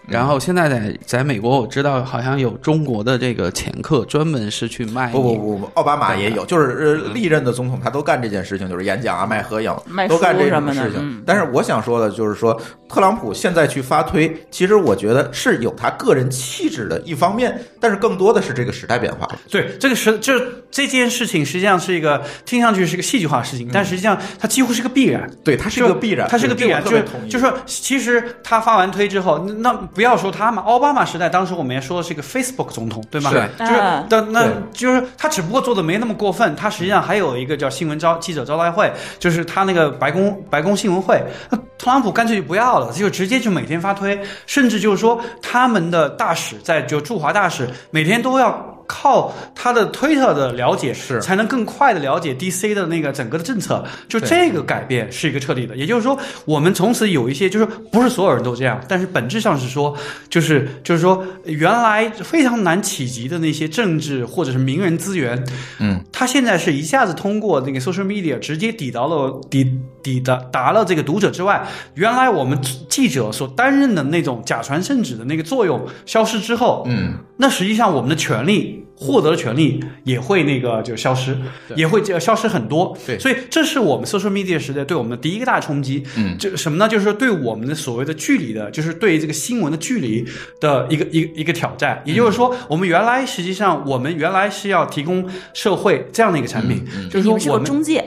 [0.07, 11.23] 然后现在在在美国，我知道好像有中国的这个掮客专门是去卖不不不不，奥巴马也有，就是呃历任的总统他都干这件事情，就是演讲啊、卖合影卖，都干这种事情嗯。
[11.25, 12.59] 但是我想说的就是说，
[12.89, 19.29] 特朗普现在去发推，其实我觉得是有他个人气质的一方面，但是更多的是这个时代变化。
[19.49, 25.29] 对，这个是就是这件事情实际上是一个听上去是个戏剧化的事情，但实际上它几乎是个必然。
[25.43, 27.05] 对，它是一个必然，它是个必然，就是。
[27.29, 33.29] 就是说，其实他发完推之后，那那不要说他嘛，奥巴马时代当时我们也说的是一个 Facebook 总统，对吗？
[33.29, 48.70] 是就是但，那就是他只不过做的没那么过分，他实际上还有一个叫新闻招记者招待会，就是他那个白宫白宫新闻会，那特朗普干脆就不要了，就直接就每天发推，甚至就是说他们的大使在就驻华大使每天都要。
[48.91, 53.81] 靠他的推特的了解，是才能更快的了解 DC 的那个整个的政策。
[54.09, 59.95] 就这个改变是一个彻底的，也就是说，我们从此有一些就是不是所有人都这样，但是本质上是说，
[60.29, 65.41] 就是就是说，原来非常难企及的那些政治或者是名人资源，
[65.79, 78.80] 嗯，他现在是一下子通过那个 social media 直接抵达了抵抵达达了这个读者之外，原来我们记者所担任的那种假传圣旨的那个作用消失之后，嗯，那实际上我们的权利。
[78.95, 81.37] 获得的权利也会那个就消失，
[81.75, 82.97] 也会就消失很多。
[83.05, 86.03] 对所以这是我们 social media 时代对我们的第一个大冲击。
[86.17, 86.87] 嗯这什么呢？
[86.87, 90.25] 就是说对我们的所谓的距离的，就是对这个新闻的距离
[90.59, 92.01] 的一个一个一个挑战。
[92.05, 98.00] 也就是说，我们原来实际上我们原来是要提供社会这样的一个产品，就是说我们中介，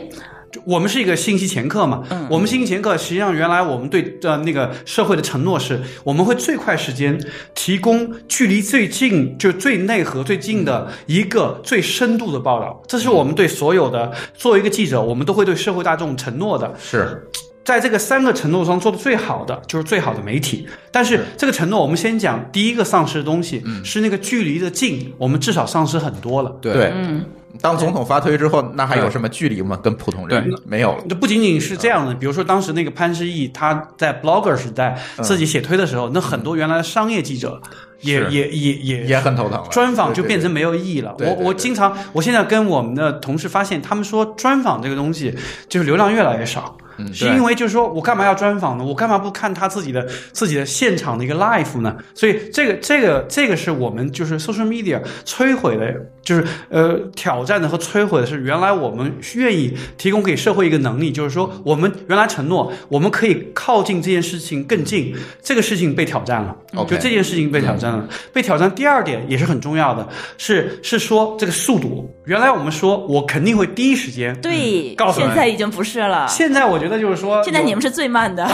[0.64, 2.26] 我们是一个信息掮客嘛，嗯。
[2.30, 7.18] 我们信息掮客实际上原来我们对呃那个社会的承诺是，我们会最快时间
[7.54, 16.74] 提供距离最近就最内核最近的一个最深度的报道，这是我们对所有的作为一个记者，我们都会对社会大众承诺的。
[16.78, 17.28] 是。
[17.64, 26.54] 在这个三个承诺中做的最好的就是最好的媒体，但是这个承诺我们先讲第一个丧失的东西、是那个距离的近，我们至少丧失很多了。
[26.60, 26.92] 对。
[26.94, 27.24] 嗯，
[27.64, 29.74] 当总统发推之后，那还有什么距离吗？
[29.82, 31.04] 跟普通人没有了。
[31.08, 37.58] 这不仅仅是这样的，比如说当时那个潘石屹，他在 Blogger 时代自己写推的时候，那很多原来的商业记者
[38.02, 41.14] 也也也也也很头疼，专访就变成没有意义了。
[41.16, 45.34] 对对对我我经常，我现在跟我们的同事发现，他们说专访这个东西
[45.66, 46.76] 就是流量越来越少。
[46.98, 48.84] 嗯是因为就是说我干嘛要专访呢？
[48.84, 51.96] 我干嘛不看他自己的自己的现场的一个 live 呢？
[52.14, 66.56] 所以这个这个这个是我们就是 social media 摧毁的，就是呃挑战的和摧毁的是原来我们愿意提供给社会一个能力，就是说我们原来承诺我们可以靠近这件事情更近，这个事情被挑战了。
[66.86, 68.72] 就这件事情被挑战了，被挑战。
[68.74, 72.13] 第二点也是很重要的，是是说这个速度。
[72.24, 75.26] 原来我们说我肯定会第一时间，对，告诉你。
[75.26, 76.26] 现在已经不是了。
[76.28, 78.46] 现在我觉得就是说， 现在你们是最慢的，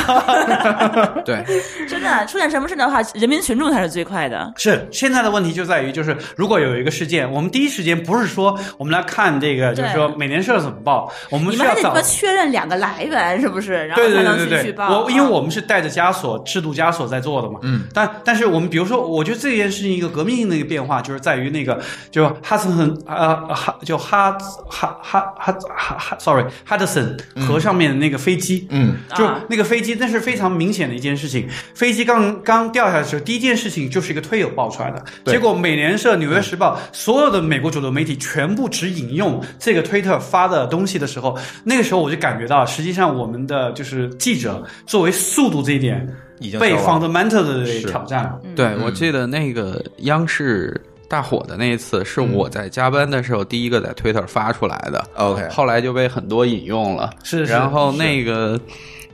[1.25, 1.45] 对，
[1.89, 4.53] 真的出现什么事的话，人民群众才是最快的。
[4.57, 12.03] 是现在的问题就在于，就是如果有一个事件，我们第一时间不是说我们来看这个，就是说美联社怎么报，我们你们还得。
[12.03, 15.01] 确认两个来源是不是，然后对对才能对对对，去去报。
[15.01, 15.29] 我因为啊。
[15.29, 21.81] 我们是带着枷锁、制度枷锁在做的嘛，嗯，但但是我们比如说，我觉得这件事情一个革命性的一个变化，就是在于那个
[22.11, 24.33] 就哈森很呃哈就哈
[24.71, 27.15] 哈哈哈哈哈，sorry 哈德森
[27.47, 31.47] 河上面的那个飞机，嗯，就那个飞机，那是非常明显的一件事情。
[31.75, 35.05] 飞机刚刚掉下来的时候，第一件事情就是一个推友爆出来的。
[35.25, 35.35] 对。
[35.35, 46.07] 结果美联社、纽约时报所有的美国主流媒体全部只引用这个推特发的东西的时候，那个时候我就感觉到，实际上我们的就是记者作为速度这一点
[46.41, 48.41] 被已经被 fundamental 的挑战了。
[48.57, 57.11] 对，我记得那个央视大火的那一次，是我在加班的时候第一个在 Twitter 发出来的，OK，后来就被很多引用了。
[57.25, 58.59] 是是然后那个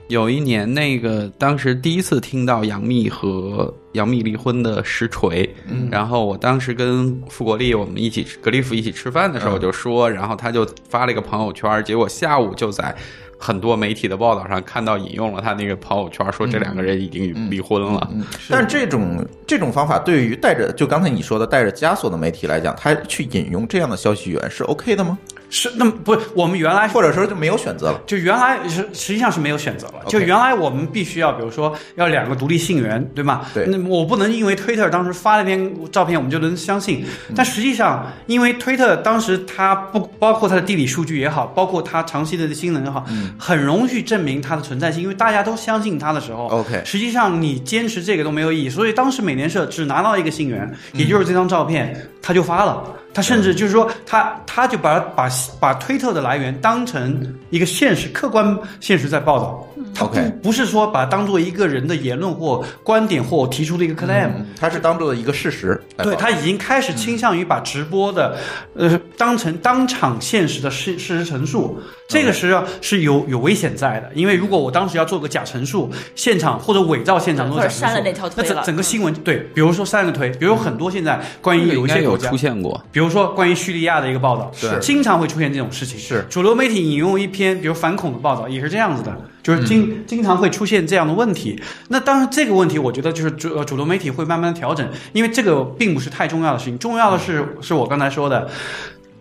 [0.08, 12.94] 有一年，那个当时第一次听到杨幂和杨幂离婚的实锤，嗯，然后我当时跟傅国立我们一起格里夫一起吃饭的时候就说，然后他就发了一个朋友圈，结果下午就在
[13.38, 18.10] 很多媒体的报道上看到引用了他那个朋友圈，说这两个人已经离婚了。
[18.48, 25.18] 但是这种这种方法对于带着就刚才你说的带着枷锁的媒体来讲，他去引用这样的消息源是 OK 的吗？
[25.48, 28.00] 是，那么不是我们原来或者说就没有选择了？
[28.06, 29.94] 就原来是实际上是没有选择了。
[30.08, 33.46] 就原来我们必须要，比如说要两个独立信源，对吗？
[33.54, 33.66] 对。
[33.66, 37.04] 那我不能因为推特当时发了一篇照片，我们就能相信。
[37.34, 43.04] 但实际上，因为推特当时它不包括它的地理数据也好，包括它长期的性能也好，
[43.38, 45.02] 很容易去证明它的存在性。
[45.02, 46.82] 因为大家都相信它的时候，OK。
[46.84, 48.68] 实际上你坚持这个都没有意义。
[48.68, 52.82] 所以当时美联社只拿到一个信源，也就是这张照片，他就发了。
[53.16, 55.26] 他甚至就是说，他他就把把
[55.58, 65.82] 把推特的来源当成一个现实、客观现实在报道，他不不是说把当做一个人的言论或观点或提出的一个 claim，他是当做一个事实。
[65.96, 68.36] 对他已经开始倾向于把直播的
[68.74, 78.00] 呃当成当场现实的事事实陈述，这个实际上是有有危险在的，因为如果我当时要做个假陈述，现场或者伪造现场做假陈述，
[78.36, 83.06] 那整整个新闻对，比如说删了个推，比如很多现在关于有一些有出现过，比如。
[83.16, 85.98] 说关于叙利亚的一个报道，是经常会出现这种事情。
[85.98, 91.58] 是主流媒体引用一篇比如反恐的报道，也是这样子的，就是经经常会出现这样的问题。
[91.88, 96.78] 那当然这个问题，我觉得就是主主流媒体会慢慢调整，因为这个并不是太重要的事情。
[96.78, 98.50] 重要的是，是我刚才说的。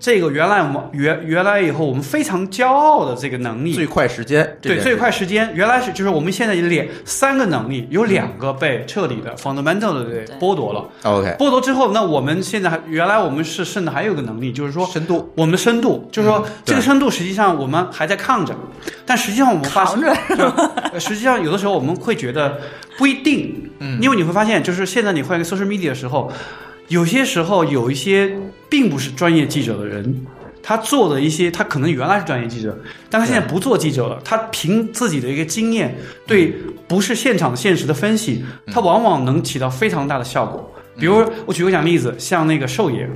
[0.05, 10.87] 这个原来我们原原来以后我们非常骄傲的这个能力，最快时间对最快时间，原来是就是我们现在有两三个能力，有两个被彻底的 fundamental 的剥夺了。
[11.01, 18.55] OK，剥夺之后，那我们现在还原来我们是剩的还有个能力，就是说深度，我们的深度，就是说这个深度实际上我们还在抗着，
[19.07, 19.97] 但实际上我们发现，
[20.99, 22.61] 实际上有的时候我们会觉得
[22.99, 26.31] 不一定，嗯，因为你会发现，就是现在你换一个 social media 的时候。
[26.87, 28.31] 有些时候，有一些
[28.69, 30.25] 并不是专业记者的人，
[30.61, 32.77] 他做的一些，他可能原来是专业记者，
[33.09, 34.21] 但他现在不做记者了。
[34.23, 35.95] 他凭自己的一个经验，
[36.27, 36.53] 对
[36.87, 40.71] 不是现场现实的分析，他往往能起到非常大的效果。
[40.97, 43.09] 比如，我举个讲例子，像那个寿爷。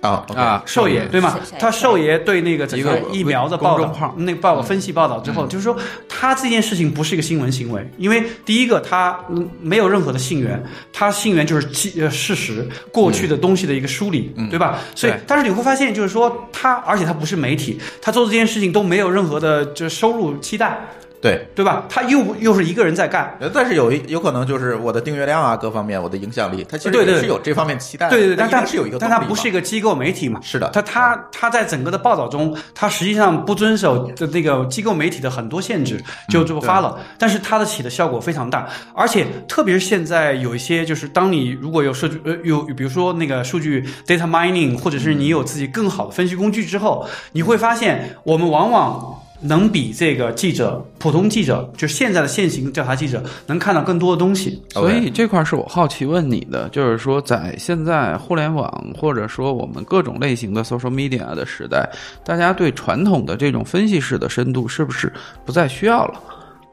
[0.00, 1.38] 啊啊，寿爷对吗？
[1.58, 5.76] 他寿爷对那个整个疫苗的报道，那个报道分析报道之后，就是说
[6.08, 9.18] 他这件事情不是一个新闻行为，因为第一个他
[9.60, 14.78] 没有任何的信源，他信源就是呃事实过去的东西的一个梳理，对吧？
[14.94, 20.78] 所以，但是你会发现，就是说他，而且他不是媒体，他做这件事情都没有任何的就收入期待。
[21.26, 21.84] 对对吧？
[21.88, 28.08] 他又又是一个人在干，但是有一有可能就是我的订阅量啊，各方面我的影响力，他其实也是有这方面期待。
[28.08, 30.40] 对对，但他是有一个，但他不是一个机构媒体嘛？
[30.42, 36.98] 是的，他他他在整个的报道中，他实际上不遵守的那个机构媒体的很多限制，就这么发了。
[37.18, 49.22] 但是他的起的效果非常大，而且特别是现在有一些，就是当你如果有数据呃有比如说那个数据 data mining，或者是你有自己更好的分析工具之后，你会发现我们往往。
[49.40, 54.62] 能比这个记者，普通记者，就是现在的现行调查记者，能看到更多的东西。
[54.70, 61.88] 所以这块是我好奇问你的，就是说，在现在互联网或者说我们各种类型的 social media 的时代，
[62.24, 65.12] 大家对传统的这种分析式的深度是不是
[65.44, 66.20] 不再需要了？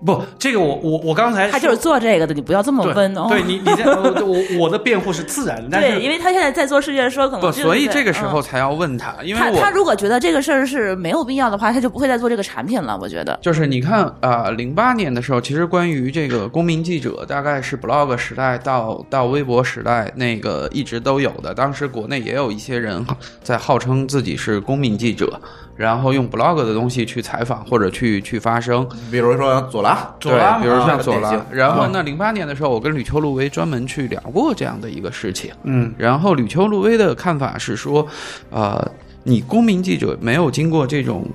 [0.06, 3.28] 不，这个我我我刚才他就是做这个的，你不要这么问哦。
[3.30, 12.97] 对你，你在我我的辩护是自然的，对，因为他现在在做世界说，可能不，所以这个时候才要问他，因为他他如果觉得这个事儿是没有必要的话，他就不会再做这个产品了。
[13.01, 21.54] 我觉得就是你看啊，零八年的时候，其实关于这个公民记者，大概是 blog 时代到到微博时代，那个一直都有的。
[21.54, 23.06] 当时国内也有一些人
[23.41, 25.39] 在号称自己是公民记者。
[25.76, 31.46] 然后用 blog 的东西去采访或者去去发声，比如说左拉，左拉，比如像左拉。
[31.52, 35.52] 然后呢，零八年的时候，我跟吕秋露薇专门去聊过这样的一个事情。
[35.64, 38.08] 嗯，然后吕秋露薇的看法是说，
[38.50, 38.91] 呃，
[39.24, 41.26] 你公民记者没有经过这种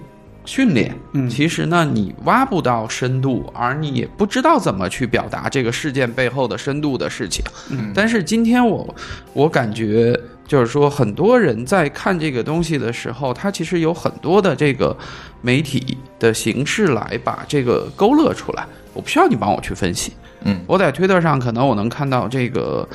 [0.45, 7.45] 训练，嗯，其实呢，你挖不到深度，而你也不知道怎么去表达这个事件背后的深度的事情。
[7.71, 8.95] 嗯，但是今天我
[9.33, 10.19] 我感觉。
[10.49, 14.97] 就是说，很多人在看这个东西的时候，他其实有很多的这个
[15.43, 18.67] 媒体的形式来把这个勾勒出来。
[18.95, 20.13] 我不需要你帮我去分析，
[20.45, 22.89] 嗯我在推特上可能我能看到这个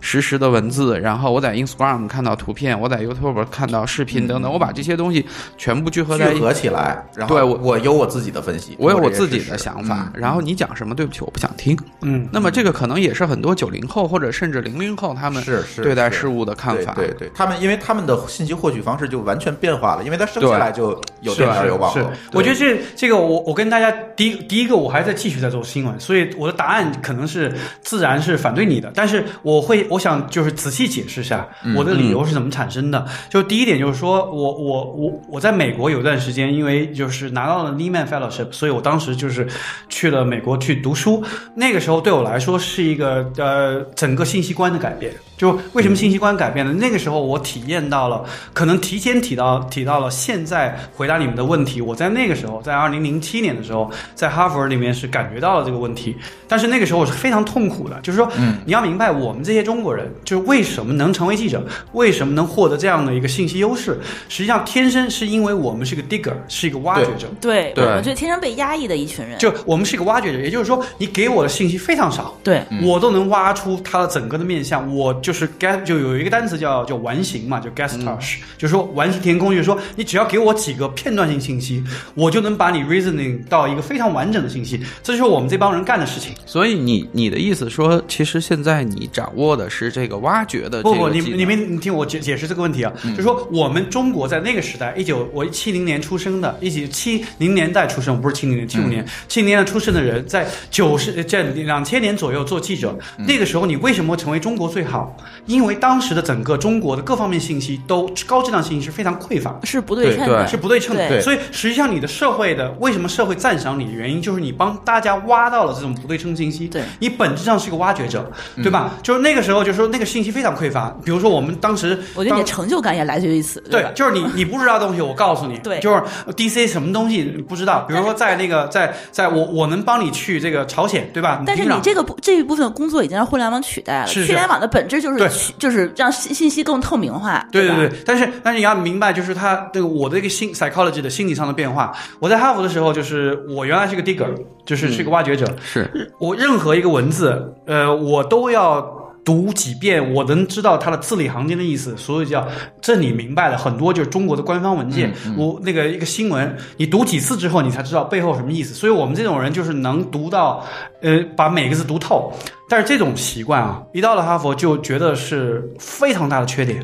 [0.00, 5.24] 实时的文字，然后我在 Instagram 看到图片，我在 YouTube 看到视频等等，我把这些东西
[5.56, 10.20] 全部聚合在一聚合起来，然后对我我有我自己的分析，我有我自己的想法，嗯。
[10.20, 11.76] 然后你讲什么，对不起，我不想听。
[12.02, 16.94] 嗯，那么这个可能也是很多九零后或者甚至零零后他们是对待事物的看法。
[16.94, 20.90] 对对对，他们因为他们的信息获取方式就完全变化了，因为他生下来就
[21.22, 22.10] 有是电脑是是有网络。
[22.32, 33.06] 我觉得这这个我我跟大家第一第一个我还在继续在做新闻，所以我的答案可能是自然是反对你的，但是我会我想就是仔细解释一下嗯我的理由是怎么产生的。
[33.28, 39.46] 就第一点就是说我我我我在美国有段时间，因为就是拿到了 Lehman Fellowship，所以我当时就是
[39.88, 41.24] 去了美国去读书。
[41.54, 45.12] 那个时候对我来说是一个呃整个信息观的改变。
[45.38, 46.72] 就为什么信息观改变了？
[46.74, 48.22] 那个时候我体验到了，
[48.52, 50.10] 可能提前提到提到了。
[50.10, 56.16] 现在回答你们的问题，我在那个时候，在二零零七年的时候，在哈佛里面是感觉到了这个问题，
[56.48, 57.98] 但是那个时候我是非常痛苦的。
[58.02, 67.28] 就是说，嗯，你要明白，我们这些中国人，就是为什么能成为记者，为什么能获得这样的一个信息优势，实际上天生是因为我们是个 digger，是一个挖掘者。
[67.40, 74.92] 对，对我们是天生被压抑的一群人，就我们是一个挖掘者，也就是说，你给我的信息非常少，对，我都能挖出它的整个的面相。
[74.92, 84.80] 我就是 get 就有一个单词叫叫完形嘛，就 guest touch，、就是说完形填空，就是说你只要给我几个片段性信息，我就能把你 reasoning 到一个非常完整的信息。
[85.02, 86.32] 这就是我们这帮人干的事情。
[86.46, 105.14] 所以你你的意思说，其实现在你掌握的是这个挖掘的不不，你你们你听我解解释这个问题啊，就是说我们中国在那个时代，一九我七零年出生的，一九七零年代出生，不是七零年，七五年，七零年代出生的人，在九十在两千年左右做记者，那个时候你为什么成为中国最好？
[105.46, 109.54] 因为当时的整个中国的各方面信息都高质量信息是非常匮乏。
[109.64, 116.68] 是不对称的，是不对称的，对所以实际上你的社会的为什么社会赞赏你的原因，就是你帮大家挖到了这种不对称信息。
[116.68, 118.94] 对你本质上是个挖掘者，对吧？
[119.02, 120.94] 就是那个时候，就是说那个信息非常匮乏。
[121.04, 123.68] 比如说我们当时，我觉得你的成就感也来自于此，吧，？
[123.70, 126.02] 对就是你你不知道的东西，我告诉你，对就是
[126.36, 131.42] DC 什么东西不知道，比如说在那个在在我我能帮你去这个朝鲜，对吧？
[131.46, 134.06] 但是你这个部这一部分工作已经让互联网取代了。
[134.06, 141.92] 是是互联网的本质就是就是让信信息更透明化，吧对对对，但是但是你要明白，就是他这个我的一个心 psychology 的心理上的变化。
[142.18, 144.28] 我在哈佛的时候，就是我原来是个 digger，
[144.64, 145.46] 就是是个挖掘者。
[145.62, 148.80] 是我任何一个文字，呃，我都要
[149.28, 152.48] 读几遍，我能知道它的字里行间的意思，所以叫
[152.80, 158.72] 这你明白了很多就是中国的官方文件，我那个一个新闻，你读几次之后，你才知道背后什么意思。
[158.72, 160.64] 所以我们这种人就是能读到，
[161.02, 162.32] 呃，把每个字读透。
[162.70, 166.82] 但是这种习惯啊，一到了哈佛就觉得是非常大的缺点。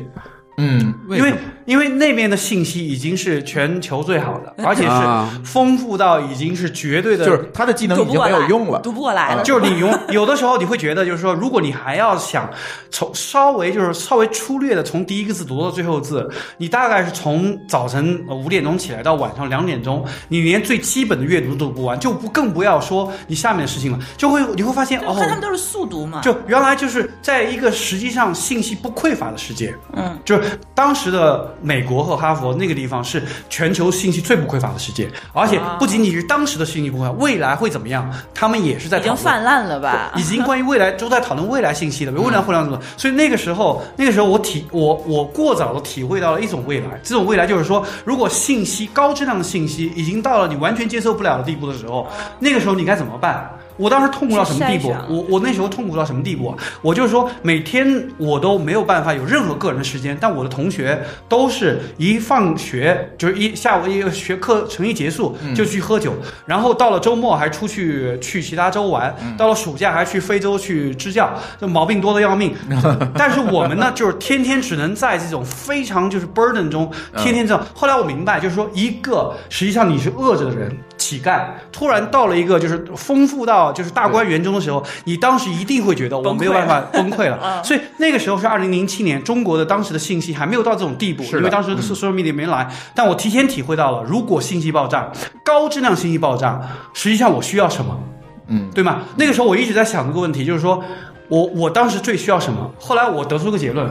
[0.59, 1.33] 嗯，因为
[1.65, 5.29] 因为那边的信息已经是全球最好的， 而且啊。
[5.33, 8.79] 是丰富到已经是绝对的，就是他的技能已经没有用了。
[8.81, 12.49] 读不过来了， 就是你用有的时候你会觉得，就是说，如果你还要想
[12.89, 40.11] 从稍微就是稍微粗略的从第一个字读到最后字，你大概是从早晨呃五点钟起来到晚上两点钟，你连最基本的阅读都读不完，就不更不要说你下面的事情了，就会你会发现哦他们都是速读嘛，就原来就是在一个实际上信息不匮乏的世界，嗯，就是当时的美国和哈佛那个地方是全球信息最不匮乏的世界，而且不仅仅是当时的信息不匮乏，未来会怎么样，他们也是在已经泛滥了吧？
[40.15, 42.79] 已经关于未来都在讨论未来信息了， 未来互联网怎么？
[42.95, 52.07] 所以那个时候，那个时候我体我我过早的体会到了一种未来，这种未来就是说，如果信息高质量的信息已经到了你完全接受不了的地步的时候，
[52.39, 53.49] 那个时候你该怎么办？
[53.77, 54.93] 我当时痛苦到什么地步？
[55.09, 56.57] 我我那时候痛苦到什么地步啊？
[56.81, 66.13] 我就是说，每天我都没有办法有任何个人的时间，但我的同学都是一放学就是一下午一个学课程一结束就去喝酒，
[66.45, 72.53] 然后到了周末还出去去其他州玩，到了暑假还去非洲去支教，这毛病多的要命。
[73.15, 77.65] 但是我们呢，就是天天只能在这种非常就是 burden 中，天天这样。
[77.73, 80.75] 后来我明白，就是说一个实际上你是饿着的人。
[81.05, 87.61] 乞丐突然到了一个就是丰富到就是大观园中的时候，你当时一定会觉得我没有办法 崩溃了。
[87.63, 92.67] 所以那个时候是二零零七年，中国的当时的信息还没有到这种地步，因为当时的 social media 没来。
[92.95, 95.11] 但我提前体会到了，如果信息爆炸，
[95.43, 96.59] 高质量信息爆炸，
[96.93, 97.99] 实际上我需要什么？
[98.47, 99.01] 嗯，对吗？
[99.15, 100.83] 那个时候我一直在想这个问题，就是说
[101.27, 102.71] 我我当时最需要什么？
[102.79, 103.89] 后来我得出个结论，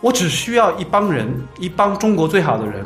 [0.00, 2.84] 我只需要一帮人，一帮中国最好的人，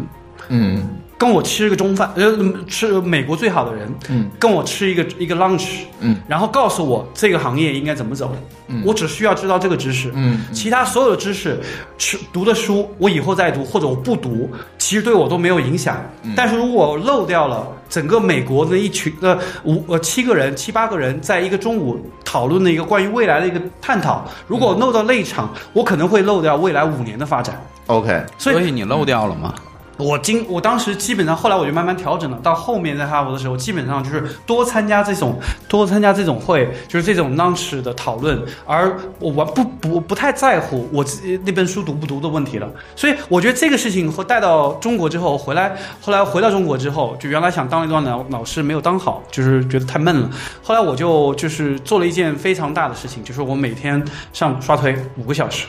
[0.49, 0.87] 嗯，
[1.21, 2.35] 跟我吃个中饭，呃，
[2.67, 8.35] 吃美国最好的人，嗯，跟我吃一个一个 lunch，嗯，然后告诉我这个行业应该怎么走，
[8.69, 8.83] 嗯。
[8.87, 10.41] 我只需要知道这个知识，嗯。
[10.51, 11.61] 其他所有的知识，
[11.99, 16.03] 吃读的书，我以后再读或者我不读，其实对我都没有影响。
[16.23, 16.33] 嗯。
[16.35, 27.63] 但是如果我漏掉了整个美国的一群呃五呃七个人七八个人在一个中午讨论的一个关于未来的一个探讨，如果漏到那一场，我可能会漏掉未来五年的发展。
[27.89, 29.55] OK，所以你漏掉了吗？
[30.01, 32.39] 我今我当时基本上，后来我就慢慢调整了。
[32.43, 35.39] 到后面在哈佛的时候，基本上就是多参加这种
[35.69, 42.69] 多参加这种会，就是这种 lunch 的讨论，而我完不不不太在乎我自己那本书读不读的问题了。
[42.97, 50.31] 所以我觉得这个事情和带到中国之后，回来后来回到中国之后，就原来想当一段老老师没有当好，就是觉得太闷了。
[50.63, 55.67] 后来我就就是做了一件非常大的事情，就是我每天上刷推五个小时，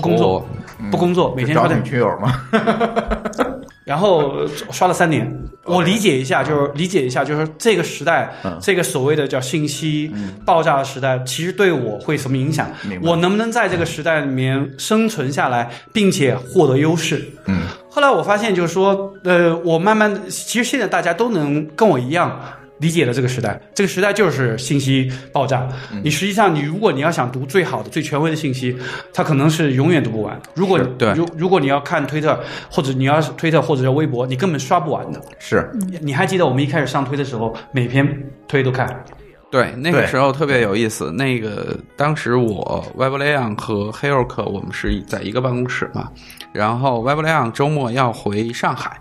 [0.00, 0.46] 工作，
[0.90, 1.88] 不工作，每天刷推找女。
[1.88, 2.40] 群友嘛？
[3.84, 5.28] 然后呃刷了三年，
[5.64, 10.12] 我理解一下，就是理解一下，就是这个时代，嗯这个所谓的叫信息
[10.46, 12.70] 爆炸的时代，其实对我会什么影响
[13.02, 17.28] 我能不能在这个时代里面生存下来，并且获得优势？
[17.46, 22.40] 嗯后来我发现，就是说，呃，我慢慢的，其实现在大家都能跟我一样。
[22.82, 25.66] 理解了这个时代，这个时代就是信息爆炸。
[25.92, 28.76] 嗯你实际上，你如果你要想读最好的、最权威的信息，
[29.14, 30.38] 它可能是永远读不完。
[30.54, 35.22] 如果对如如果你要看推特，或者你要是推特或者叫微博，你根本刷不完的。
[35.38, 35.70] 是
[36.00, 38.04] 你还记得我们一开始上推的时候，每篇
[38.48, 39.04] 推都看，
[39.50, 41.12] 对，那个时候特别有意思。
[41.12, 46.08] 那个当时我 w e b l e o n 和 h e r o k 我们是在一个办公室嘛，
[46.52, 48.98] 然后 w e b l e o n 周末要回上海，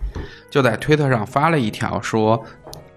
[0.52, 2.42] 就在推特上发了一条说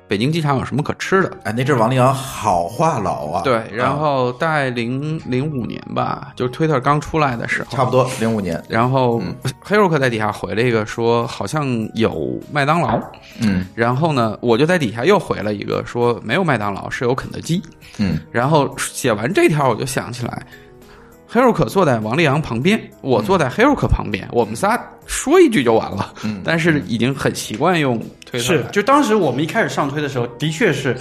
[0.06, 1.32] 北京机场有什么可吃的。
[1.44, 3.42] 哎，那阵王力阳好话痨啊。
[3.42, 9.20] 对，然啊后在零零五年吧，就推特刚出来的时候，差不多零五年，然后
[9.60, 13.00] 黑尔克在底下回了一个说好像有麦当劳，
[13.40, 13.66] 嗯。
[13.74, 17.62] 然后呢，我就在底下又回了一个说没有麦当劳，是有肯德基。
[17.98, 18.18] 嗯。
[18.30, 20.46] 然后写完这条，我就想起来，
[21.34, 26.14] 黑肉可坐在王力阳旁边，我坐在黑肉可旁边，我们仨说一句就完了。
[26.22, 30.96] 嗯但是已经很习惯用推特来，是就当时我们一开始上推的时候，的确是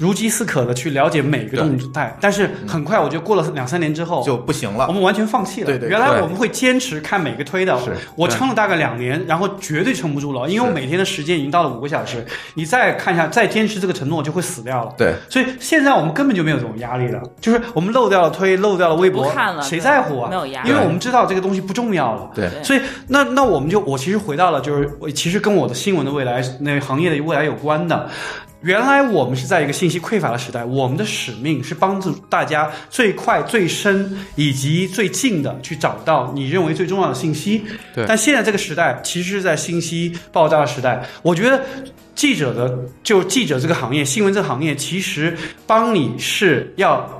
[0.00, 4.92] 如饥似渴的去了解每个动态，但是很快我就过了两三年之后就不行了我。
[4.92, 5.66] 们完全放弃了。
[5.66, 7.78] 对对对原来我们会坚持看每个推的，
[8.16, 12.24] 我撑了大概两年，然后绝对撑不住了，因为我每天的时间已经到了五个小时，
[12.54, 14.94] 你再看一下，再坚持这个承诺就会死掉了。
[14.96, 20.30] 对，所以现在我们根本就没有这种压力了，就是我们漏掉了推，漏掉了微博，不看了谁在乎啊？
[20.30, 22.30] 没有压力因为我们知道这个东西不重要了。
[22.34, 28.08] 对对所以那那我们就我其实回到了，就是我其实跟我的新闻的未来那行业的未来有关的。
[28.62, 37.64] 原来我们是在一个信息匮乏的时代，我们的使命是帮助大家最快、最深以及最近的去找到你认为最重要的信息。
[37.94, 41.64] 对但现在这个时代其实是在信息爆炸的时代，我觉得
[42.14, 45.36] 记者的就记者这个行业、新闻这个行业，其实
[45.66, 47.19] 帮你是要。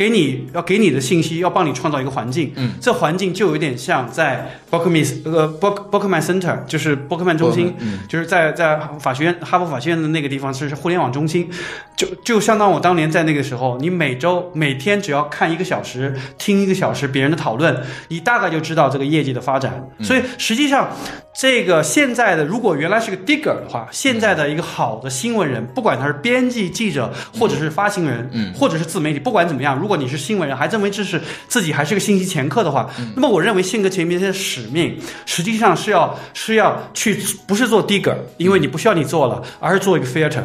[0.00, 7.98] 给你要给你的信息，要帮你创造一个环境，嗯，这环境就有点像在 Berkman 呃 Berk Berkman Center，就是伯克曼中心，嗯。
[8.08, 11.50] 就是在在法学院哈佛法学院的那个地方是互联网中心，
[11.96, 17.78] 就就相当我当年在那个时候，你每周每天只要看一个小时，听一个小时别人的讨论，
[18.08, 19.86] 你大概就知道这个业绩的发展。
[20.00, 20.88] 所以实际上，
[21.34, 28.54] 这个现在的如果原来是个 digger 的话，现在的一个好的新闻人，不管他是编辑、记者，或者是发行人，嗯。
[28.54, 40.44] 或者是自媒体，不管怎么样，如果你是新闻人，还认为这是自己还是个信息前客的话，那么我认为性格前面的使命，实际上是要是要去不是做 digger，因为你不需要你做了，而是做一个 filter，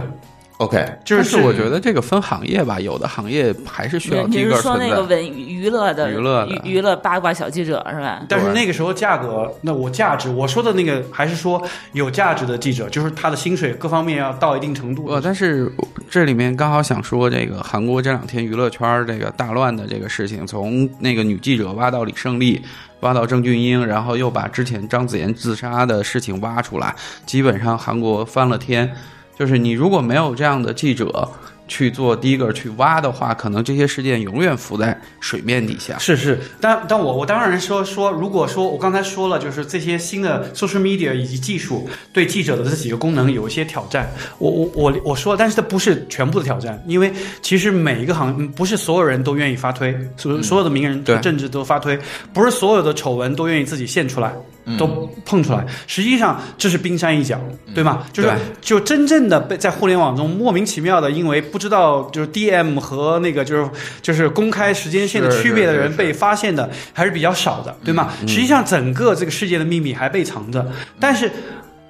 [0.58, 5.06] OK，就是我觉得这个分行业吧，有的行业还是需要你第一个存是说那个。
[5.06, 8.24] 文娱乐的娱乐的娱娱乐八卦小记者是吧？
[8.28, 11.62] 但是那个时候价格，那我价值，我说的那个还是说
[11.94, 15.06] 有价值的记者，就是他的薪水各方面要到一定程度。
[15.08, 15.72] 呃，但是
[16.10, 22.62] 这里面刚好想说，这个韩国这两天娱乐圈儿这个大乱的这个事情，从那个女记者挖到李胜利，
[23.02, 26.96] 挖到郑俊英，然后又把之前张子妍自杀的事情挖出来，
[27.26, 28.92] 基本上韩国翻了天。
[29.38, 31.30] 就是你如果没有这样的记者
[31.68, 35.98] 去做第一个去挖的话，可能这些事件永远浮在水面底下。
[35.98, 44.08] 是是，但但我我当然说说，如果说我刚才说了，就是这些新的 social media 以及技术对记者的这几个功能有一些挑战，
[44.38, 47.12] 我我我我说，但是它不是全部的挑战，因为
[47.42, 52.00] 其实每一个行嗯不是所有人都愿意发推，所所有的名人对政治都发推，
[52.32, 54.32] 不是所有的丑闻都愿意自己现出来。
[54.78, 57.40] 都碰出来，实际上这是冰山一角，
[57.74, 58.06] 对吗？
[58.12, 63.70] 就是就真正的被在互联网中莫名其妙的，因为不知道就是 DM 和那个就是
[64.02, 68.10] 就是公开时间线的区别的人被发现的还是比较少的，对吗？
[68.28, 70.66] 实际上整个这个世界的秘密还被藏着，
[71.00, 71.32] 但是。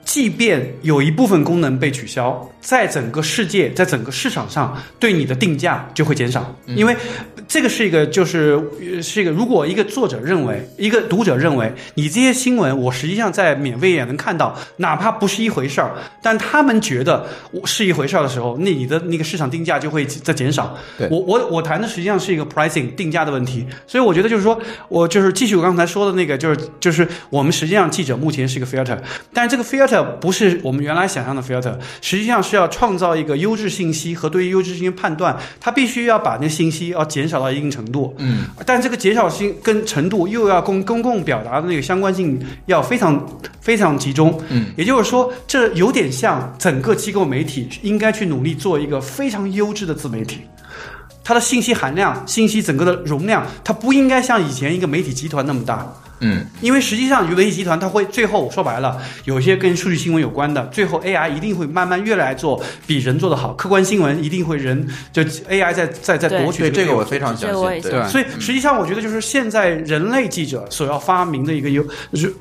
[0.06, 6.96] 即便有一部分功能被取消，在整个世界，在整个市场上，对你的定价就会减少，因为
[7.48, 15.92] 这个是一个，就是呃是一个，如果一个作者认为，一个读者认为，你这些新闻我实际上在免费也能看到，哪怕不是一回事儿，
[16.22, 20.78] 但他们觉得我是一回事儿的时候，那你的那个市场定价就会在减少。
[20.98, 21.08] 对。
[21.10, 28.98] 我我我谈的实际上是一个 pricing 定价的问题，所以我觉得就是说我就是继续我刚才说的那个，就是就是我们实际上记者目前是一个 filter，
[29.34, 50.42] 但是这个 filter 不是我们原来想象的 filter，实际上是要创造一个优质信息和对于优质信息判断，它必须要把那信息要减少到一定程度，嗯，但这个减少性跟程度又要跟公共表达的那个相关性要非常非常集中，嗯，也就是说，这有点像整个机构媒体应该去努力做一个非常优质的自媒体。
[51.24, 55.92] 它的信息含量、信息整个的容量，它不应该像以前一个媒体集团那么大。
[56.20, 66.36] 嗯，因为实际上，媒体集团它会最后说白了，有些跟数据新闻有关的，最后 AI 一定会慢慢越来做比人做的好，客观新闻一定会人就 AI 在在在对。
[66.36, 67.82] 对这夺取个地位个我非常相信。
[67.82, 71.84] 对，所以实际上，我觉得就是现在人类记者所要发明的一个优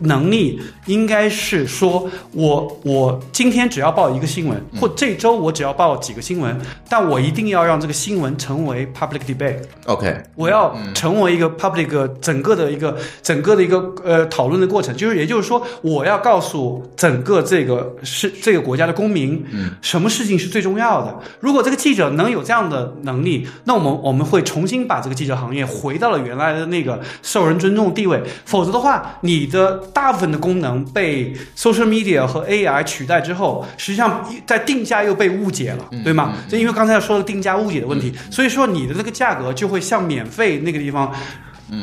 [0.01, 9.61] 能力，应该是说我我今天只要报一个新闻，或这周我只要报几个新闻，但我一定要让这个新闻成为 public debate。
[9.87, 21.19] OK，我要成为一个 public 整个的一个整个的一个呃讨论的过程，就是也就是说，我要告诉整个这个是这个国家的公民，嗯，什么事情是最重要的。
[21.41, 28.23] 如果这个记者能有这样的能力，那我们我们会重新把这个记者行业回到了原来的那个受人尊重的地位。
[28.45, 36.35] 否则的话，你的大部分的功能被 social media 和 AI 取代之后，实际上在定价又被误解了，对吗？
[36.49, 41.13] 就因为刚才说的定价误解的问题，所以说你的这个价格就会像免费那个地方。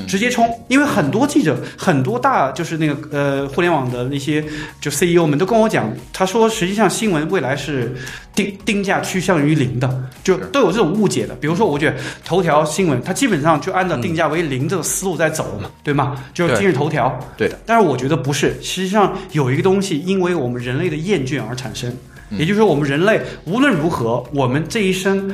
[0.07, 4.43] 直接冲，因为很多记者、很多大就是那个呃互联网的那些
[4.79, 7.95] 就 CEO 们都跟我讲，他说实际上新闻未来是
[8.35, 11.35] 定定价趋向于零的，就都有这种误解的。
[11.35, 16.23] 比如说，我觉得头条新闻它基本上就按照定价为零这个思路在走嘛，对吗？
[16.33, 21.95] 就是今日头条，对的，但是我觉得不是，实际上有一个东西，因为我们人类的厌倦而产生，
[22.31, 25.31] 也就是说，我们人类无论如何，我们这一生。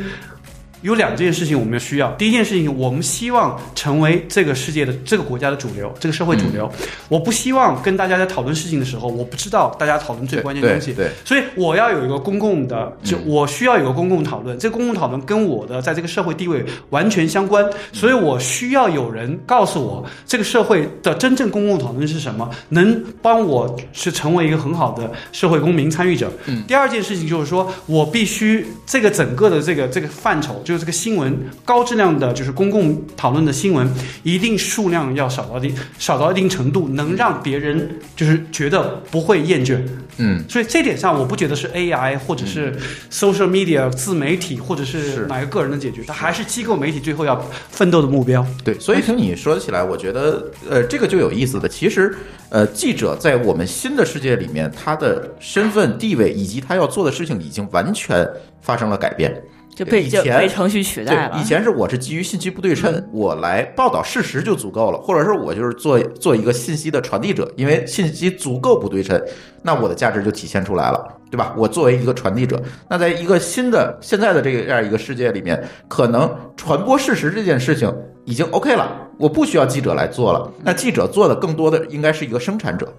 [0.82, 2.12] 有两件事情我们要需要。
[2.14, 6.72] 第一件事情，我们希望成为这个世界的这个国家的主流，这个社会主流。
[7.10, 10.94] 我不希望跟大家在讨论事情的时候，我不知道大家讨论最关键的东西。
[10.94, 14.58] 对对所以我要有一个公共的，就我需要有个公共讨论。
[14.60, 26.32] 这个公共讨论跟我的在这个社会地位完全相关，所以我需要有人告诉我这个社会的真正公共讨论是什么，能帮我去成为一个很好的社会公民参与者。
[26.46, 33.90] 嗯第二件事情就是说我必须这个整个的这个这个范畴，就是这个新闻高质量的，就是公共讨论的新闻，
[34.22, 39.80] 一定数量要少到一定少到一定程度，能让别人就是觉得不会厌倦。
[40.18, 42.76] 嗯，所以这点上，我不觉得是 AI 或者是
[43.10, 48.46] social media 自媒体或者是是哪个个人的解决，它还是机构媒体最后要奋斗的目标。
[48.66, 51.70] 对，所以听你说起来，我觉得呃，这个就有意思的。
[51.70, 52.14] 其实，
[52.50, 58.28] 呃，记者在我们新的世界里面，他的身份地位以及他要做的事情，已经完全
[58.62, 59.42] 发生了改变。
[59.78, 61.44] 就被就以前被程序取代了，以。
[61.44, 69.22] 前是我是基于信息不对称，我来报道事实就足够了，或者是我就是做做一个信息的传递者，因为信息足够不对称，
[69.62, 71.54] 那我的价值就体现出来了，对吧？
[71.56, 77.90] 我作为一个传递者，那在一个新的现在的这个这样一个世界里面，可能传播事实这件事情
[78.26, 82.92] 已经 OK 了，我不需要记者来做了，那记者做的更多的应该是一个生产者，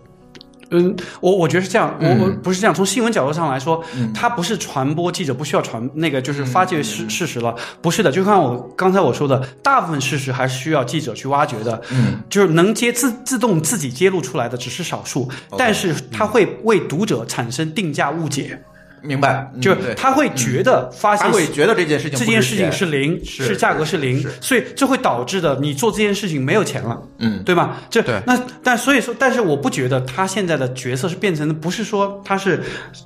[0.70, 2.74] 嗯，我我觉得是这样，我嗯我不是这样。
[2.74, 3.82] 从新闻角度上来说，
[4.14, 8.12] 它不是传播记者不需要传那个就是发掘嗯事事实了，不是的。
[8.12, 18.62] 就像我刚才我说的，大部分事实还是需要记者去挖掘的，嗯，就是能接自自动自己揭露出来的只是少数，但是它会为读者产生定价误解，
[19.02, 19.50] 明白？
[19.54, 27.00] 嗯就是他会觉得发现他会觉得这件事情这件事情是零，是价格是零是，所以这会导致的你做这件事情没有钱了。
[27.18, 27.80] 嗯对吧？
[27.90, 32.60] 这对那但所以说，但是我不觉得他现在的角色是变成的，不是说他是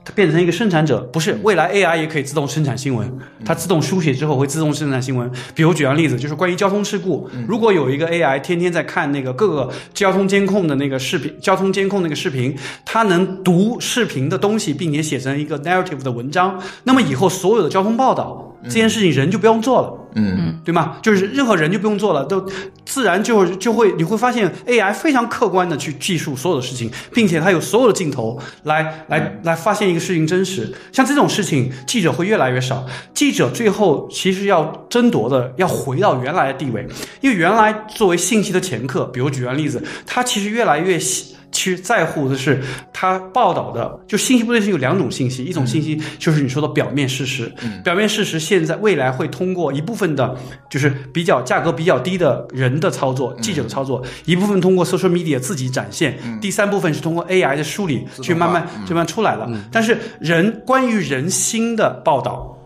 [0.05, 3.11] 他变成一个生产者，不是未来 AI 也可以自动生产新闻，
[3.45, 5.31] 它自动书写之后会自动生产新闻。
[5.55, 19.99] 比如举个例子，就是关于交通事故，如果有一个 AI 天天在看那个各个交通监控的那个视频，交通监控那个视频，它能读视频的东西，并且写成一个 narrative 的文章，那么以后所有的交通报道这件事情人就不用做了。
[20.15, 20.99] 嗯对吗？
[21.03, 22.47] 就是任何人就不用做了，都
[22.85, 30.71] 自然就就会你会发现 AI 非常客观的去记述所有的事情，并且它有所有的镜头来来来发现一个事情真实。
[30.93, 32.85] 像这种事情，记者会越来越少。
[33.15, 36.87] 记者最后其实要争夺的，要回到原来的地位，
[37.23, 42.61] 因为原来作为信息的前客，比如举个例子，它其实越来越希其实在乎的是
[42.93, 47.53] 他报道的，就信息不对称有两种信息，一种信息就是你说的表面事实，
[47.85, 50.35] 表面事实现在未来会通过一部分的，
[50.71, 59.49] 就是比较价格比较低的人的操作、记者的操作，一部分通过 social media 自己展现，第三部分是通过 AI 的梳理去慢慢就慢慢出来了。
[59.71, 62.59] 但是人关于人心的报道。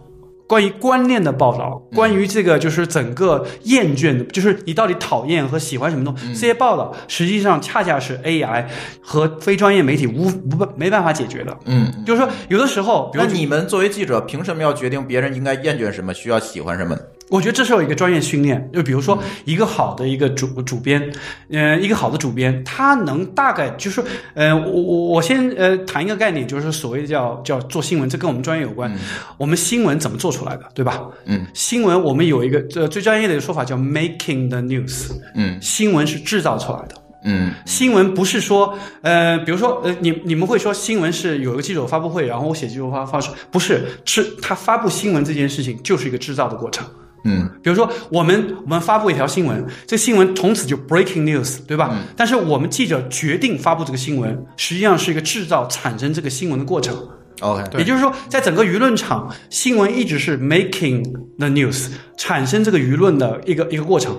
[0.46, 8.66] 关于观念的报道，关于这个就是整个厌倦的，就是你到底讨厌和喜欢什么东西，这些报道实际上恰恰是 AI
[9.00, 11.56] 和非专业媒体无无没办法解决的。
[11.64, 17.00] 嗯，就是说，有的时候，比如那你们作为记者，凭什么要决定别人应该厌倦什么，需要喜欢什么呢？
[17.28, 21.12] 我觉得这是有一个专业训练，就比如说一个好的一个主主编，
[21.50, 24.02] 呃，一个好的主编，他能大概就是，
[24.34, 28.92] 呃，我我我先呃谈一个概念，就是所谓的叫叫做新闻，这跟我们专业有关。
[29.36, 31.02] 我们新闻怎么做出来的，对吧？
[31.24, 36.94] 嗯，新闻我们有一个呃最专业的一个说法叫 making the news，嗯新闻是制造出来的。
[37.24, 46.86] 嗯新闻不是说，呃，比如说，呃，你你们会说新闻是有一个记者发布会，然后我写记者发发出，不是，是他发布新闻这件事情就是一个制造的过程。
[47.24, 51.98] 嗯比如说，我们我们发布一条新闻，这新闻从此就 breaking news，对吧？
[52.16, 56.96] 但是我们记者决定发布这个新闻，实际上是一个制造产生这个新闻的过程。
[57.40, 61.02] ，OK，也就是说，在整个舆论场，新闻一直是 making
[61.36, 64.16] the news，产生这个舆论的一个一个过程。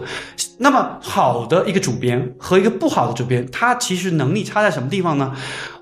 [0.58, 5.34] 那么，好的一个主编和一个不好的主编，他其实能力差在什么地方呢？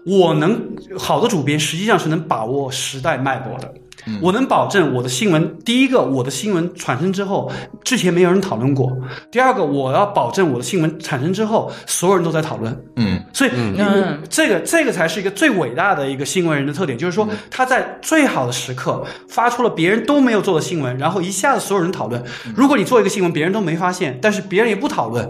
[0.06, 3.74] 我能好的主编实际上是能把握时代脉搏的。
[4.22, 7.52] 我能保证我的新闻，第一个，我的新闻产生之后，
[7.84, 8.88] 之前没有人讨论过；
[9.32, 12.86] 第二个，我要保证我的新闻产生之后，所有人都在讨论。
[12.96, 22.24] 嗯所以，嗯这个这个才是一个最伟大的一个新闻人的特点，就是说他在最好的时刻发出了别人都没有做的新闻，然后一下子所有人讨论。
[22.56, 25.30] 如果你做一个新闻，别人都没发现，但是别人也不讨论。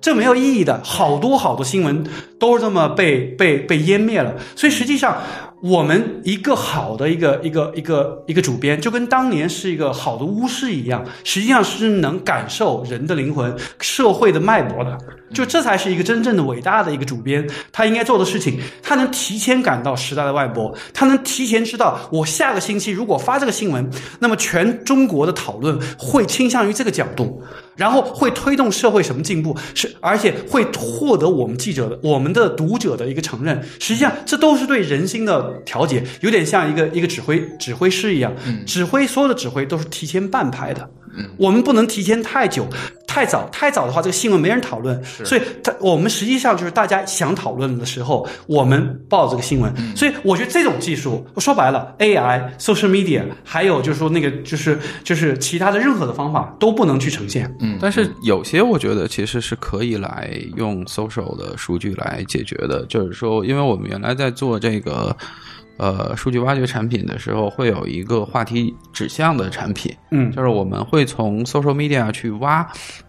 [0.00, 2.04] 这没有意义的，好多好多新闻
[2.38, 4.32] 都是这么被被被湮灭了。
[4.54, 5.16] 所以实际上，
[5.60, 14.96] 我们一个好的一个一个一个一个主编，就跟当年是一个好的巫师一样，实际上是能感受人的灵魂、社会的脉搏的。
[15.34, 23.90] 就这才是一个真正的伟大的一个主编，他应该做的事情，他能提前感到时代的脉搏，他能提前知道我下个星期如果发这个新闻，
[24.20, 27.42] 那么全中国的讨论会倾向于这个角度，
[27.76, 33.62] 然后会推动社会什么进步，是而且会获得我们记者的、我们的读者的一个承认。
[33.78, 38.32] 实际上，这都是对人心的调节，有点像一个一个指挥指挥师一样，
[38.66, 40.88] 指挥所有的指挥都是提前半拍的。
[41.36, 42.66] 我们不能提前太久、
[43.06, 45.02] 太早，太早的话，这个新闻没人讨论。
[45.04, 49.72] 所以，它我们实际上就是大家想讨论的时候，我们报这个新闻。
[49.96, 57.54] 所以，我觉得这种技术，说白了，AI、social media，还有就是说那个就是就是其他的任何的方法都不能去呈现。
[57.60, 65.16] 嗯，但是有些我觉得其实是可以来用 social 的数据来解决的，就是说，因为我们原来在做这个。
[65.78, 70.30] 呃，数据挖掘产品的时候，会有一个话题指向的产品，嗯。
[70.32, 72.62] 就是我们会从 social media 去挖，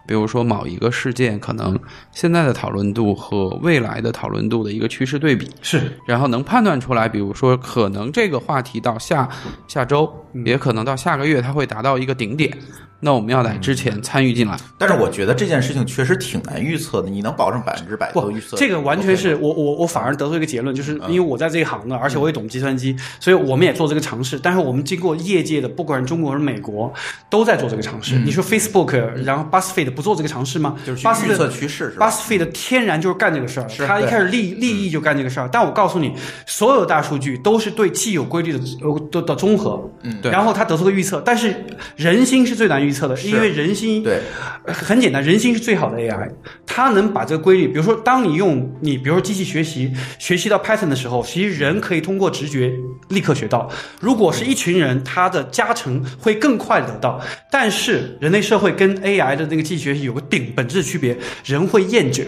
[0.06, 1.78] 比如说某一个事件可能
[2.12, 9.28] 现在的讨论度和未来的讨论度的一个趋势对比，是，然后能判断出来，比如说可能这个话题到下
[9.66, 10.10] 下周，
[10.46, 12.56] 也可能到下个月，它会达到一个顶点，
[13.00, 14.56] 那我们要在之前参与进来。
[14.78, 18.56] 但是我觉得这件事情确实挺难预测的，你能保证百分之百不都预测？
[18.56, 24.38] 这个完全是我我我反而得出一个结论，就是因为我在这一行的，而且我也懂计算机，所以我们也做这个尝试。
[24.38, 26.92] 但是我们经过业界的，不管是中国还是美国，
[27.28, 28.18] 都在做这个尝试。
[28.18, 28.94] 你说 Facebook，
[29.24, 30.76] 然后 BuzzFeed 不做这个尝试吗？
[30.84, 35.48] 就是预测趋势是吧？BuzzFeed 天然就是干这个事儿，是他一开始利利益就干这个事儿。
[35.52, 36.12] 但我告诉你，
[36.46, 41.20] 所有大数据都是对既有规律的呃的的综合，嗯对然后他得出个预测。
[41.24, 41.54] 但是
[41.96, 44.20] 人心是最难预测的，因为人心对
[44.64, 46.30] 呃很简单，人心是最好的 AI，
[46.66, 52.72] 它能把这个规律，比如说，当你用你，比如说机器学习学习到 Python 的时候，其实人可以通过直觉
[53.08, 53.70] 立刻学到。
[54.00, 57.20] 如果是一群人，他的加成会更快得到。
[57.50, 62.26] 但是人类社会跟 AI 的那个机器学习有个顶本质的区别，人会厌倦。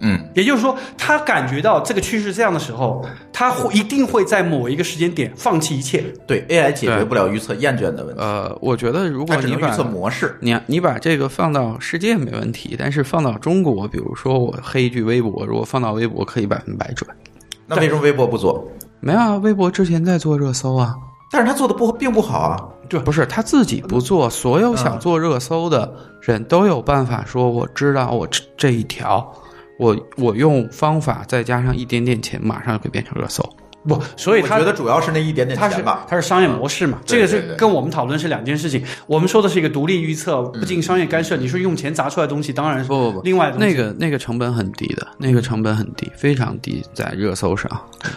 [0.00, 6.02] 嗯，也就是说，他感觉到这个趋势这样的时候，他会一定会在某一个时间点放弃一切。
[6.26, 10.36] 对 AI 解决不了预测厌倦的问题，呃，我觉得如果你预测模式。
[10.40, 17.08] 你你把这个放到世界没问题，但是放到中国，比如说我黑一句微博，如果放到微博可以百分百准。
[17.66, 18.66] 那为什么微博不做？
[19.00, 20.94] 没有啊，微博之前在做热搜啊，
[21.30, 22.68] 但是他做的不并不好啊。
[22.88, 29.32] 对不是他自己不做，所有想做热搜的人都有办法说，我知道我这这一条，
[29.80, 33.42] 我我用方法再加上一点点钱，马上就可以变成热搜。
[33.88, 36.04] 不，所以他我觉得主要是那一点点它是钱吧。
[36.08, 38.84] 它是商业模式嘛，这个是跟我们讨论是两件事情。
[39.06, 41.36] 我们说的是一个独立预测，不进商业干涉。
[41.36, 47.70] 你说用钱砸出来的东西，当然是不不不另外的那个那个成本很低的，那个成本很低，非常低，在热搜上。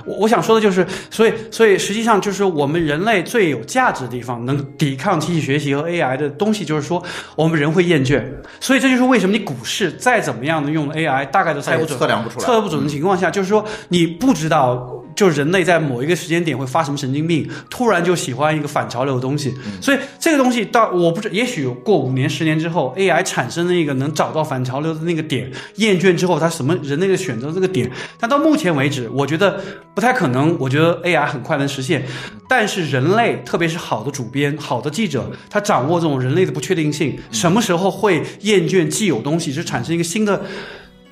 [0.05, 7.01] 我我想说的就是，所以所以实际上就是我们人类最有价值的地方，能抵抗机器学习和 AI 的东西，就是说
[7.37, 8.21] 我们人会厌倦。
[8.59, 14.99] 所以这就是为什么你股市再怎么样的用 AI，大概都猜不准、测量不出来测不准的情况下，就是说你不知道。
[15.15, 29.59] 就人类在某一个时间点会发什么神经病，突然就喜欢一个反潮流的东西，所以这个东西到我不知，也许过五年、十年之后，AI 产生的一个能找到反潮流的那个点，厌倦之后，它什么人类的选择这个点，但到目前为止，我觉得
[29.93, 30.55] 不太可能。
[30.59, 32.05] 我觉得 AI 很快能实现，
[32.47, 40.41] 但是人类，特别是好的主编、好的记者，他掌握这种人类的不确定性，什么时候会厌倦既有东西，就产生一个新的。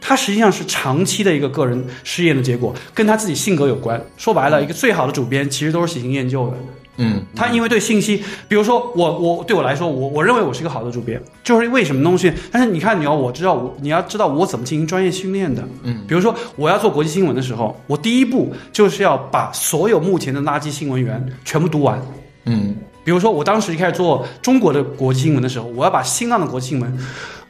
[0.02, 4.04] 它实际上是长期的一个个人试验的结果，跟他自己性格有关。
[4.18, 6.58] 说白了，一个最好的主编其实都是喜新厌旧的。
[6.98, 12.32] 嗯，他因为对信息，比如说我我对我来说，我我认为我是一个好的主编，就是为什么东西？
[12.52, 15.64] 但是你看，你要我知道我你要知道我怎么进行专业训练的。
[15.84, 22.00] 嗯，比如说我要做国际新闻的时候，我第一步就是要把所有目前的垃圾新闻源全部读完。
[22.46, 22.76] 嗯，
[23.06, 26.98] 比如说我当时一开始做中国的国际新闻的时候，我要把新浪的国际新闻。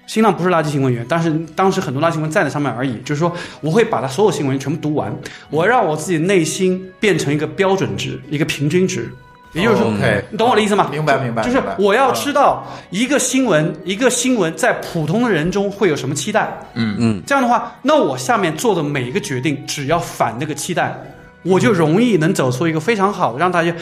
[0.08, 2.98] 新浪不是垃圾新闻源，但是当时很多垃圾新闻在那上面而已。
[3.06, 5.14] 就是说，我会把它所有新闻全部读完，
[5.50, 9.10] 我让我自己内心变成一个标准值，一个平均值。
[9.54, 9.92] 也就是说
[10.32, 10.88] 你懂我的意思吗？
[10.90, 16.50] 明白明白就是我要知道一个新闻，一个新闻在普通的人中会有什么期待。
[16.74, 20.98] 嗯嗯，这样的话，那我下面做的每一个决定，只要反那个期待，
[21.44, 23.74] 我就容易能走出一个非常好的，让大家。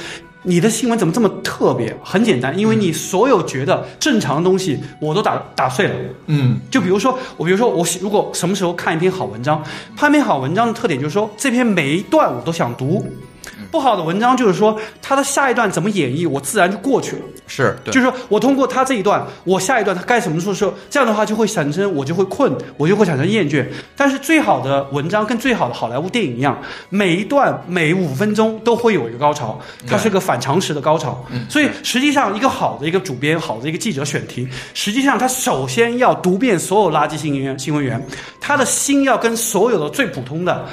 [0.43, 1.95] 你的新闻怎么这么特别？
[2.03, 5.95] 很简单，因为你所有觉得正常的东西，我都打打碎了。
[6.27, 9.61] 嗯就比如说，我比如说我如果什么时候看一篇好文章，
[9.97, 13.05] 看一篇好文章的特点就是说，这篇每一段我都想读。
[13.71, 17.21] 不好的文章就是说，他的下一段怎么演绎，我自然就过去了。
[17.47, 23.65] 是就是说我通过他这一段，我下一段他该什么时候，这样的话就会产生我就会困，我就会产生厌倦。
[23.95, 26.59] 但是最好的文章跟最好的好莱坞电影一样，
[26.89, 31.25] 每一段每五分钟都会有一个高潮，它是个反常识的高潮。
[31.49, 38.03] 所以实际上一个好的一个主编、好的一个记者选题，实际上他首先要读遍所有垃圾新闻新闻源，
[38.39, 40.65] 他的心要跟所有的最普通的。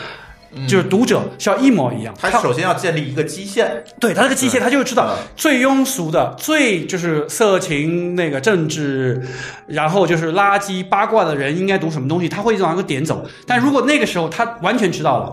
[0.69, 3.85] 就是读者是要一模一样，他首先要建立一个基线。
[4.01, 9.21] 对他这个基线，他就知道嗯最庸俗的、最就是色情、那个政治，
[9.67, 13.25] 然后就是垃圾八卦的人应该读什么东西，他会往一个点走。
[13.47, 15.33] 但如果那个时候他完全知道了，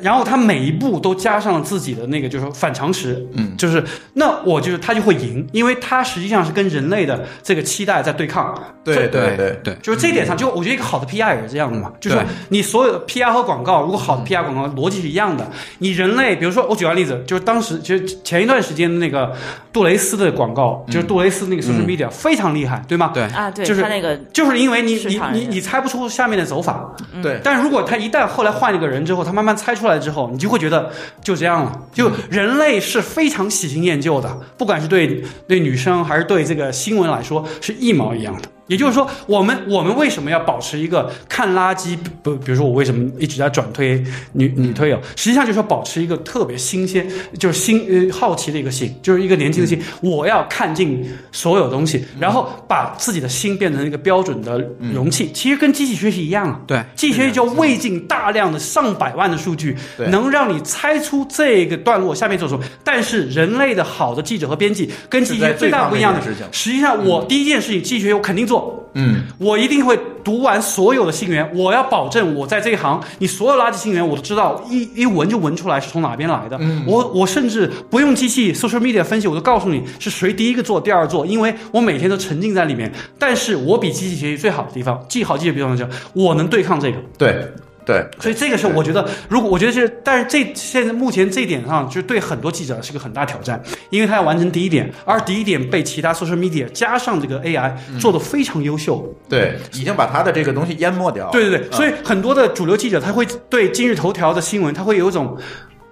[0.00, 3.82] 然后他每一步都加上了自己的那个就是反常识，嗯，就是
[4.14, 8.54] 那我就是他就会赢，因为他实际上是跟人类的这个期待在对抗。
[8.84, 12.18] 对对对，对，就是这一点上，就我觉得一个好的 PR 也是这样的嘛，就是
[12.48, 19.32] 你所有的 PR 和广告，如果好的 PR 广告逻辑是一样的，你人类，比如说我举个例子，就是当时其实前一段时间的那个
[19.72, 23.10] 杜蕾斯的广告，就是杜蕾斯那个 social media 非常厉害，对吗？
[23.12, 30.90] 对啊，对就是那个就是因为你你你你猜不出下面的走法，对但如果他一旦后来换一个人之后，他慢慢猜出来之后，你就会觉得
[31.22, 31.80] 就这样了。
[31.92, 38.48] 就人类是非常喜新厌旧的，不管是对对女生还是对这个新闻来说，是一毛一样的。
[38.72, 42.34] 也就是说，我们我们为什么要保持一个看垃圾不？
[42.36, 44.02] 比如说我为什么一直在转推
[44.32, 44.98] 女女推友？
[45.14, 47.06] 实际上就是说保持一个特别新鲜，
[47.38, 49.78] 就是新呃好奇的一个心，就是一个年轻的心。
[50.00, 54.58] 我要看尽所有东西，然后把自己的心变成一个标准的
[54.94, 55.30] 容器。
[55.34, 56.58] 其实跟机器学习一样啊。
[56.66, 59.76] 对机器学习就喂进大量的上百万的数据，
[60.08, 62.64] 能让你猜出这个段落下面做什么。
[62.82, 68.61] 但是人类的好的记者和编辑跟机器学习最大不一样的实际上我第一件事情，机器学习我肯定做。
[68.94, 76.58] 嗯，我一定会读完所有的信源，我要保证我在这一行，你所有垃圾信源我都知道，一一闻就闻出来是从哪边来的。
[76.60, 82.92] 嗯我我甚至不用机器 social media 分析，我都告诉你是谁第一个做，第二做，因为我每天都沉浸在里面。
[83.18, 86.98] 但是我比机器学习最好的地方，记好记的地方就是我能对抗这个。
[87.16, 87.46] 对
[87.84, 93.60] 对，所以这个是我觉得，如果我觉得是，但是这现在目前这一点上，就是对很多记者是个很大挑战，
[93.90, 99.12] 因为他要完成第一点，而第一点被其他 social media 加上这个 AI 做的非常优秀。
[99.28, 101.32] 对，已经把他的这个东西淹没掉了。
[101.32, 101.72] 对对对，嗯。
[101.72, 105.36] 所以很多的主流记者他会对今日头条的新闻，他会有一种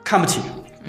[0.05, 0.41] 看不起，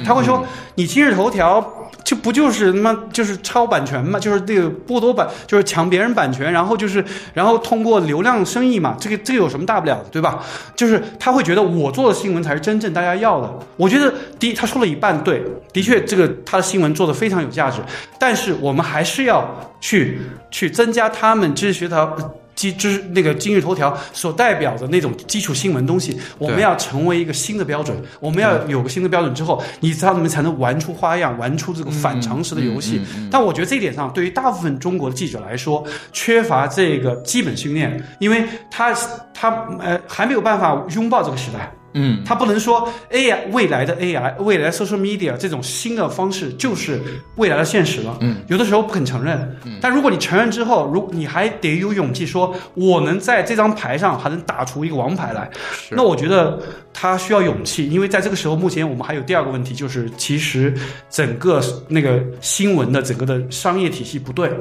[0.05, 0.45] 他会说
[0.75, 1.77] 你今日头条。
[2.03, 10.43] 就不就是他妈就是抄版权嘛，就是这个剥夺版，就是抢别人版权，然后就是然后通过流量生意嘛，这个这个有什么大不了的，对吧？
[10.75, 13.49] 就是他会觉得我做的新闻才是真正大家要的。
[13.77, 15.41] 我觉得第一他说了一半对，
[15.71, 17.77] 的确这个他的新闻做的非常有价值，
[18.19, 19.47] 但是我们还是要
[19.79, 22.13] 去去增加他们知识学堂
[22.55, 27.95] 基之那个今日头条所代表的那种基础新闻东西，我们要成为一个新的标准。
[28.19, 33.01] 我们要有个新的标准之后，你他们才能玩出花样，玩出这个反常识的游戏。
[33.31, 38.93] 但我觉得这一点上，对于大部分中国的记者来说，缺乏这个基本训练，因为他
[39.33, 39.49] 他
[39.79, 41.71] 呃还没有办法拥抱这个时代。
[41.93, 47.01] 嗯，他不能说 AI 未来的 AI 未来 social media 这种新的方式就是
[47.35, 48.17] 未来的现实了。
[48.21, 49.37] 嗯，有的时候不肯承认。
[49.65, 55.49] 嗯，但如果你承认之后，如你还得有勇气说，我能在这张牌上还能打出一个王牌来，
[55.89, 56.59] 那我觉得
[56.93, 60.73] 他需要勇气，因为在这个时候，目前我们还有第二个问题，就是其实
[61.09, 64.51] 整个那个新闻的整个的商业体系不对。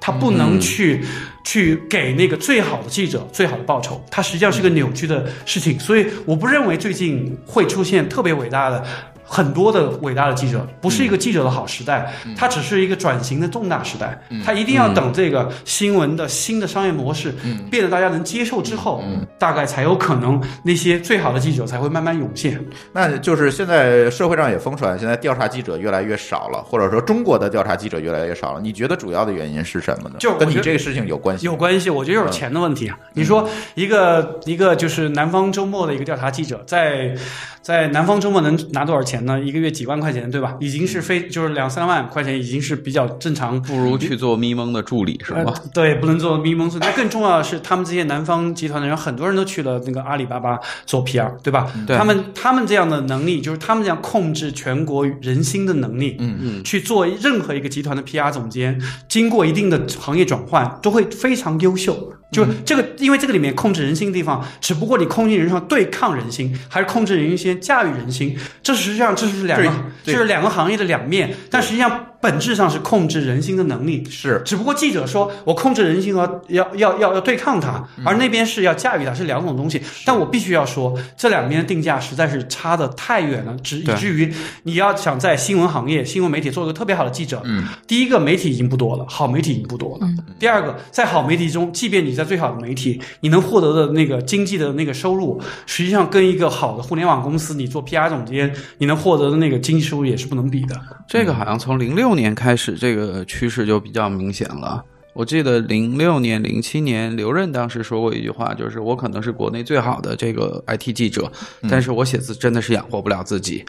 [0.00, 1.04] 他不能去、
[1.44, 8.84] 去给那个最好的记者最好的报酬，它实际上是个扭曲的事情，所以我不认为最近会出现特别伟大的。
[9.32, 14.20] 很多的伟大的记者，不是一个记者的好时代，它只是一个转型的重大时代。
[14.44, 17.32] 它一定要等这个新闻的新的商业模式
[17.70, 19.04] 变得大家能接受之后，
[19.38, 22.60] 大概才有可能那些最好的记者才会慢慢涌现。
[22.92, 28.60] 那就是现在社会上也疯传，现在调查记者越来越少了，或者说中国的调查记者越来越少了。
[28.60, 30.16] 你觉得主要的原因是什么呢？
[30.18, 31.46] 就跟你这个事情有关系？
[31.46, 32.98] 有关系，我觉得就是钱的问题啊。
[33.12, 37.14] 你说一个一个就是南方周末的一个调查记者，在
[37.62, 39.40] 在南方周末能拿多少钱呢？
[39.40, 40.56] 一个月几万块钱，对吧？
[40.60, 43.60] 已经是非就是两三万块钱，已经是比较正常。
[43.62, 51.70] 不如去做咪蒙的助理是呃？，对，不能做咪蒙那更重要的是，他们这些南方集团的人，很多人都去了那个阿里巴巴做 PR，对吧？
[51.86, 62.12] 对他们他们这样的能力，就是他们这样控制全国人心的能力，嗯嗯，去做任何一个集团的 PR 总监，经过一定的行业转换，都会非常优秀。
[62.30, 69.72] 就这个，因为这个里面控制人心的地方，只不过你控制人心对抗人心，还是控制人心驾驭人心，这实际上这是两个，
[70.04, 74.04] 这是两个行业的两面，但实际上本质上是控制人心的能力。
[74.10, 79.80] 是只不过记者说我控制人心和要要要要对抗它，而那边是要驾驭它，是两种东西。
[80.04, 90.06] 但我必须要说，这两边的定价实在是差的太远了，只以至于你要想在新闻行业、新闻媒体做一个特别好的记者，嗯，第一个媒体已经不多了，好媒体已经不多了。
[90.38, 100.80] 第二个，在好媒体中，即便你在最好的媒体，你能获得的那个经济的那个收入，实际上跟一个好的互联网公司，你做 PR 总监，你能获得的那个经济收入也是不能比的。
[101.08, 104.84] 这个好像从零六年开始，这个趋势就比较明显了。
[105.12, 111.30] 我记得零六年、零七年，刘润当时说过一句话，就是我可能是国内最好的这个 IT 记者，
[111.68, 113.64] 但是我写字真的是养活不了自己，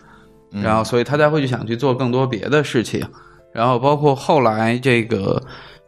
[0.52, 3.04] 然后所以他才会去想去做更多别的事情，
[3.52, 5.42] 然后包括后来这个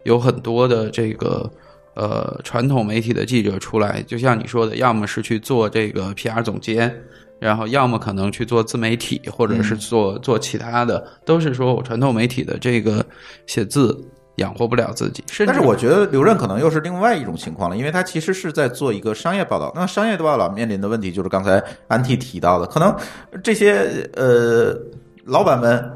[0.03, 1.49] 有很多的这个
[1.95, 6.93] 呃传统媒体的记者出来，就像你说的，要么是去做这个 PR 总监，
[7.43, 13.05] 然后要么可能去做自媒体，或者是做、做其他的，都是说我传统媒体的这个
[13.45, 13.95] 写字
[14.37, 15.23] 养活不了自己。
[15.45, 19.71] 但是我觉得刘润可能又是另外一种情况了，因为他其实是在做一个商业报道。
[19.75, 22.95] 那商业报道面临的问题就是刚才安提提到的，可能
[23.43, 24.73] 这些呃
[25.25, 25.91] 老板们。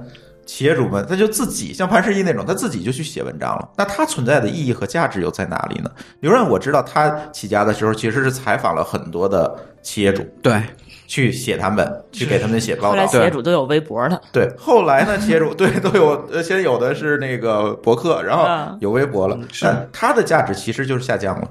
[0.48, 3.70] 企业主们，他就自己像潘石屹那种，他自己就去写文章了。
[3.78, 5.91] 那他存在的意义和价值又在哪里呢？
[6.22, 10.60] 刘润，我知道他起家的时候其实是采访了很多的企业主，对
[11.06, 12.89] 去写他们，去给他们写报道。
[12.91, 21.48] 后来企业主都有微博了，对，后来呢，企业主对都有，呃，现在有的是那个博客，然后嗯有微博了，是但它的价值其实就是下降了。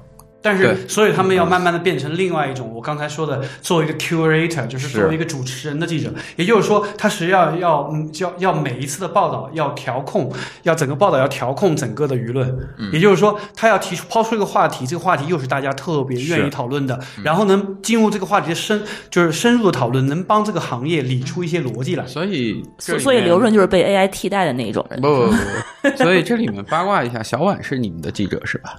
[0.47, 4.97] 但是，所以他们要慢慢的变成另外一种，我刚才说的，作为一个 curator，就是是。
[4.99, 10.31] 作为一个主持人的记者，也就是说，他实际上要嗯要要每一次的报道要调控，
[10.63, 12.57] 要整个报道要调控整个的舆论，
[12.93, 22.05] 也就是说，他要提出抛出一个话题，这个话题又是大家特别愿意讨论的，然后能进入这个话题的深，就是深入的讨论，能帮这个行业理出一些逻辑来。
[22.07, 24.85] 所以所所以刘润就是被 AI 替代的那一种。
[24.89, 25.01] 人。
[25.01, 28.75] 不不不不，所以这里面八卦一下，小婉是你们的记者是吧？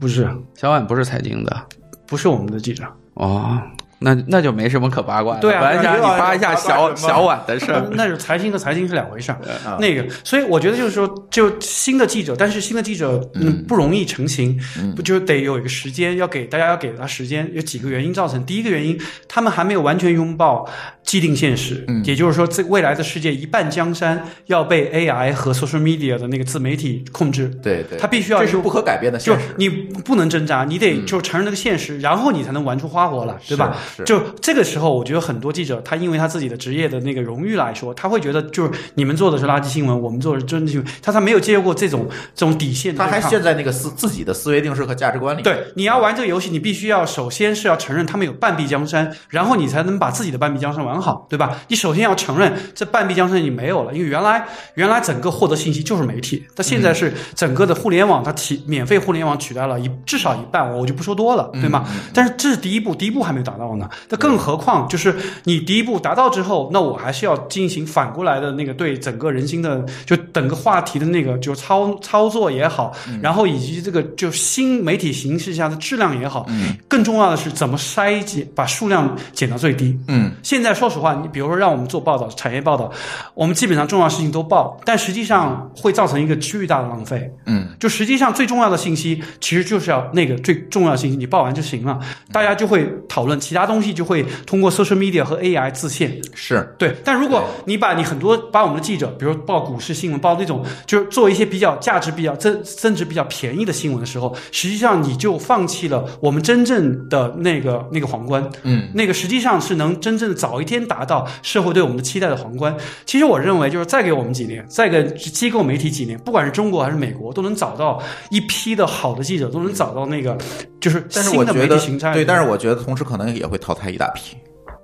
[0.00, 1.66] 不是，小婉不是财经的。
[2.06, 2.84] 不是我们的记者。
[3.14, 3.60] 哦，
[4.02, 5.40] 那那就没什么可八卦的。
[5.40, 7.88] 对啊本来想你扒一下小小婉的事儿。
[7.92, 9.38] 那是财经和财经是两回事儿。
[9.64, 18.44] 啊那个，所以我觉得就是说，就新的记者，但是新的记者嗯不容易成型，嗯不就得有一个时间，要给大家要给他时间，有几个原因造成。
[18.44, 18.98] 第一个原因，
[19.28, 20.68] 他们还没有完全拥抱
[21.02, 27.48] 既定现实，嗯也就是说，这未来的世界一半江山要被 AI 和 social media 的那个自媒体控制。
[27.62, 29.54] 对对，他必须要这是不可改变的就现实。
[29.56, 33.76] 你不能挣扎，你得就承认这个现实，然后你才能玩出花活来，对吧？
[33.96, 43.12] 是就这个时候，我觉得很多记者他因为他自己的职业的那个荣誉来说，他会觉得就是你们做的是垃圾新闻，我们做的是真新闻，他他没有接受过这种这种底线他。
[43.12, 45.42] 还陷在那个思自己的思维定式和价值观里。
[45.42, 51.58] 对，你要玩这个游戏，你必须要首先是要承认他们有半壁江山，然后你才能把自己的半壁江山玩好，对吧？
[51.68, 61.86] 你首先要承认这半壁江山你没有了，因为原来原来整个获得信息就是媒体，但现在是整个的互联网，它提免费互联网取代了一至少一半，我就不说多了，对吗？
[62.14, 63.81] 但是这是第一步，第一步还没有达到呢。
[64.08, 65.14] 那更何况就是
[65.44, 76.46] 你第一步达到之后，那我还是要进行反过来的那个对整个人心的就整个话题的那个就操操作也好，然后以及这个就新媒体形式下的质量也好，
[76.88, 79.98] 更重要的是怎么筛减，把数量减到最低。
[80.08, 82.90] 嗯，现在说实话，你比如说让我们做报道，产业报道，
[83.34, 87.30] 我们基本上重要事情都报，但实际上会造成一个巨大的浪费。
[87.46, 91.98] 嗯，就实际上最重要的信息，其实就是要那个最重要的信息，你报完就行了。
[92.32, 96.20] 大家就会讨论其他东西，就会通过 social media 和 AI 自现。
[96.34, 112.74] 是对，但如果你把你很多把我们的记者，比如报股市新闻，报那种就是做一些比较价值比较增增值比较便宜的新闻的时候，实际上你就放弃了我们真正的那个那个皇冠，嗯，那个实际上是能真正早一天达到社会对我们的期待的皇冠。
[113.06, 120.36] 其实我认为，就是再给我们几年，再给机构媒体几年，不管是中国还是美国，都能找到一批的好的记者，都能找到那个
[120.82, 121.78] 就是但是我觉得。
[122.12, 124.36] 对，但是我觉得同时可能也会淘汰一大批。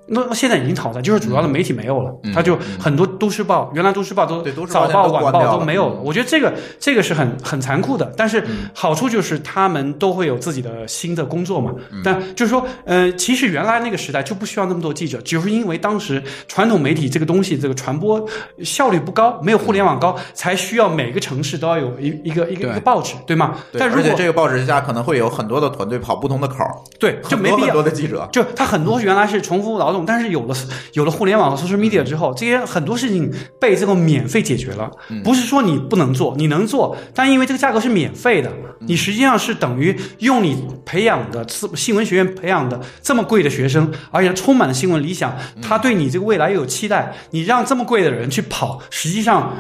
[0.09, 5.95] 那那现在已经淘汰，就是主要的媒体没有了，它就很多都市报，原来都市报都早报、晚报都没有了。
[5.96, 11.72] 嗯我觉得这个这个是很很残酷的，但是嗯好处就是他们都会有自己的新的工作嘛。
[11.91, 18.24] 嗯但就是说，呃，其实原来那个时代就不需要那么多记者，只是因为当时传统媒体这个东西这个传播
[18.64, 23.57] 效率不高，没有互联网高，才需要每个城市都要有一一个一个一个报纸，对吗？
[23.72, 26.57] 对但如果而且这个报纸下可能会有很多的团队跑不同的口，
[26.99, 28.26] 对就很多很没必要多的记者。
[28.33, 30.54] 就他很多原来是重复劳动，但是有了
[30.92, 34.91] 有了互联网和 social media 之后，这些很多事情被这个免费解决了。
[35.22, 49.53] 不是说你不能做，你能做，但因为这个价格是免费的，你实际上是等于用你培养的新闻学院培养的这么贵的学生，而且充满了新闻理想，他对你这个未来又有期待，你让这么贵的人去跑，实际上。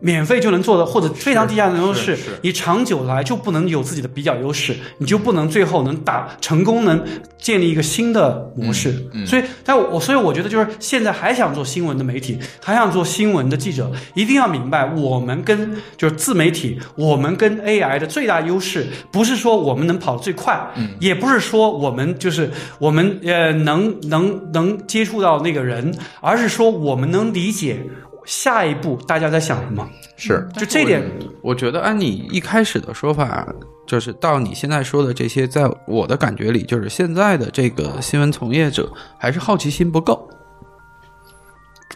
[0.00, 7.04] 免费就能做的，或者非常低价的优势你长久来就不能有自己的比较优势，你就不能最后能打成功，能
[7.38, 8.92] 建立一个新的模式。
[9.26, 20.58] 所以，但我所以我觉得就是现在还想做新闻的媒体，还想做新闻的记者，一定要明白，我们跟就是自媒体，我们跟 AI 的最大优势，不是说我们能跑得最快，
[20.98, 27.84] 也不是说我们就是我们呃能能能接触到那个人，而是说我们能理解
[28.30, 29.84] 下一步大家在想什么。
[30.16, 31.02] 是就这点，
[31.42, 33.44] 我觉得按你一开始的说法，
[33.86, 38.88] 就是到你现在说的这些，在我的感觉里，就是现在的这个新闻从业者
[39.18, 40.28] 还是好奇心不够。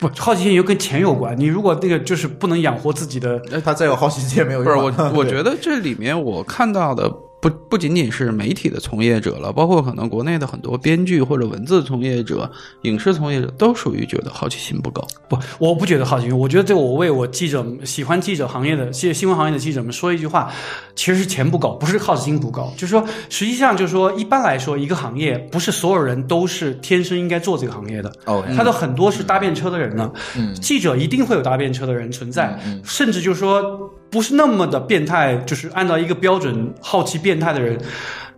[0.01, 1.39] 不好奇心又跟钱有关。
[1.39, 4.77] 你如果那个就是不能养活自己的，他再有好奇心也没有不是。
[4.77, 7.09] 我，我 觉得这里面我看到的
[7.45, 12.51] 不不仅仅是媒体的从业者了，包括可能国内的很多编剧或者文字从业者、
[12.85, 15.07] 影视从业者都属于觉得好奇心不够。
[15.29, 16.39] 不，我不觉得好奇心。
[16.39, 20.51] 我觉得这我为我记者喜欢记者行业的新新闻行业的记者们说一句话，
[20.97, 22.73] 其实是钱不够，不是好奇心不够。
[22.79, 28.11] 就是说，实际上就是说，一般来说，一个行业不是所有人都是天生应该做这个行业的。
[28.25, 37.77] 哦，他的很多是搭便车的人呢，嗯记者一定会有搭便车的人存在，嗯甚至就是说不是那么的变态，就是按照一个标准好奇变态的人。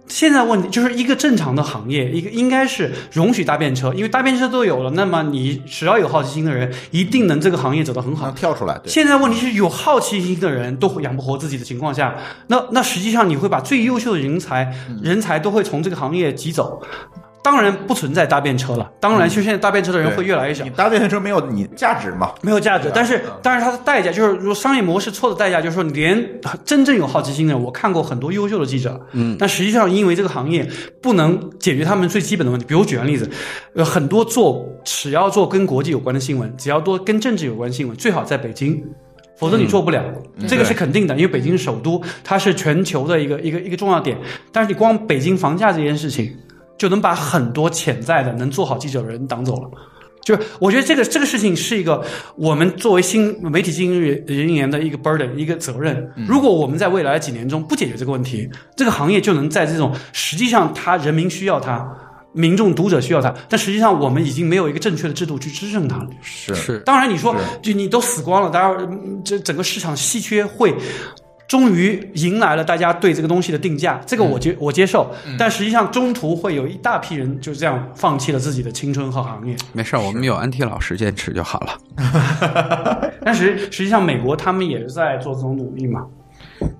[0.09, 8.31] 现在问题就是一个正常的行业，一个应该是容许搭便车，因为搭便车都有了，那么你只要有好奇心的人，一定能这个行业走得很好。
[8.31, 12.15] 跳出来，对，现在问题是有好奇心的人都养不活自己的情况下，
[12.47, 14.73] 那那实际上你会把最优秀的人才
[15.03, 16.81] 人才都会从这个行业挤走。
[17.47, 20.71] 当然不存在搭便车了，当然就现在搭便车的人会越来越少你。
[20.71, 22.33] 搭便车没有你价值嘛？
[22.43, 26.29] 没有价值，但是但是它的代价就是，如果商业模式错的代价就是说，连
[26.65, 30.69] 真正有好奇心的人，我看过很多优秀的记者，嗯，但实际上因为这个行业
[31.01, 33.31] 不能解决他们最基本的问题，比如举个例子，
[33.77, 38.83] 呃，很多做只要做跟国际有关的新闻，只要多跟政治有关的新闻，最好在北京。
[39.39, 40.03] 否则你做不了，
[40.49, 44.17] 这个是肯定的，因为北京是首都，它是全球的一个一个一个重要点。
[44.51, 46.35] 但是你光北京房价这件事情，
[46.79, 49.71] 就能把很多潜在的能做好记者的人挡走了。
[50.25, 52.05] 就是我觉得这个这个事情是一个
[52.37, 56.11] 我们作为新媒体经营人员的一个 burden 一个责任。
[56.27, 61.87] 如果我们在未来几年中不解决这个问题，这个行业就能在这种实际上他人民需要它。
[62.33, 66.11] 民众读者需要它，但实际上我们已经没有一个正确的制度去支撑它了。
[66.21, 70.75] 是是当然，你说就你都死光了，当然嗯这整个市场稀缺会
[71.49, 75.11] 终于迎来了大家对这个东西的定价，这个我接我接受。
[75.39, 79.55] 但实际上中途会有一大批人就这样放弃了自己的青春和行业。
[79.73, 83.13] 没事儿，我们有安 T 老师坚持就好了。
[83.25, 86.05] 但实实际上美国他们也是在做这种努力嘛。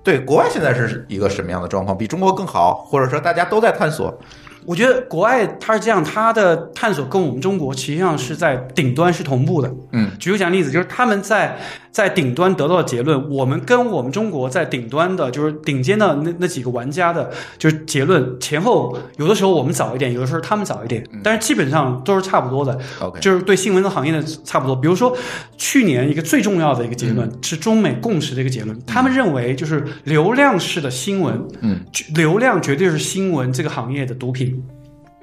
[0.03, 1.97] 对，国外现在是一个什么样的状况？
[1.97, 4.17] 比中国更好，或者说大家都在探索？
[4.65, 9.71] 我觉得国外它是这样，它的探索跟我们中国实际上是在顶端是同步的。
[9.93, 11.57] 嗯，举个简单例子，就是他们在
[11.97, 22.79] 在顶端得到的结论，我们跟我们中国在顶端的，就是顶尖的那那几个玩家的，就是结论前后，有的时候我们早一点，有的时候他们早一点，但是基本上都是差不多的。
[22.99, 24.75] OK 就是对新闻的行业的差不多。
[24.75, 25.17] 比如说
[25.57, 31.79] 去年一个最重要的一个结论是中美共识的一个结论，他们认为就是流量式的新闻，嗯，
[32.13, 34.63] 流量绝对是新闻这个行业的毒品。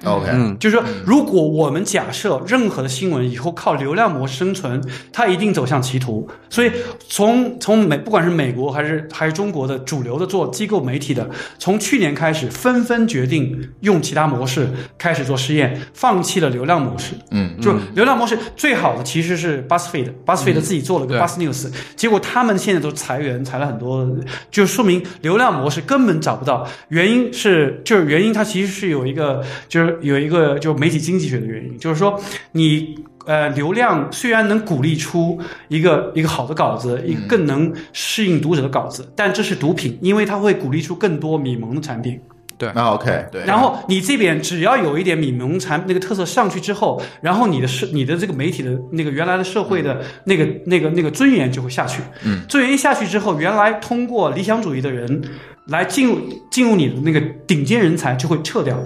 [0.03, 4.81] OK，嗯，就是说，如果我们假设任何的新闻以后靠流量模式生存，
[5.13, 6.27] 它一定走向歧途。
[6.49, 6.71] 所以
[7.07, 11.27] 从从美不管是美国还是还是中国的主流的做机构媒体的，
[11.57, 17.13] 从去年开始纷纷决定用其他模式开始做试验，放弃了流量模式。
[17.31, 24.07] 嗯，就是流量模式最好的其实是 BuzzFeed，BuzzFeed 自己做了个 Buzz News，结果他们现在都裁员，裁了很多，
[24.51, 26.67] 就说明流量模式根本找不到。
[26.89, 32.19] 原因是就是原因它其实是有一个就是有一个就是媒体经济学的原因，就是说
[32.51, 32.95] 你。
[33.27, 42.21] 呃，流量虽然能鼓励出一个一个好的稿子，一个更能适应读者的稿子，但这是毒品，因为它会鼓励出更多米蒙的产品。
[42.55, 52.03] 对那 OK，对，然后你这边只要有一点米蒙产那个特色上去之后，然后你的社你的这个媒体的那个原来的社会的那个那个那个尊严就会下去。
[52.23, 55.19] 嗯，尊严一下去之后，原来通过理想主义的人
[55.67, 56.19] 来进入
[56.51, 58.77] 进入你的那个顶尖人才就会撤掉。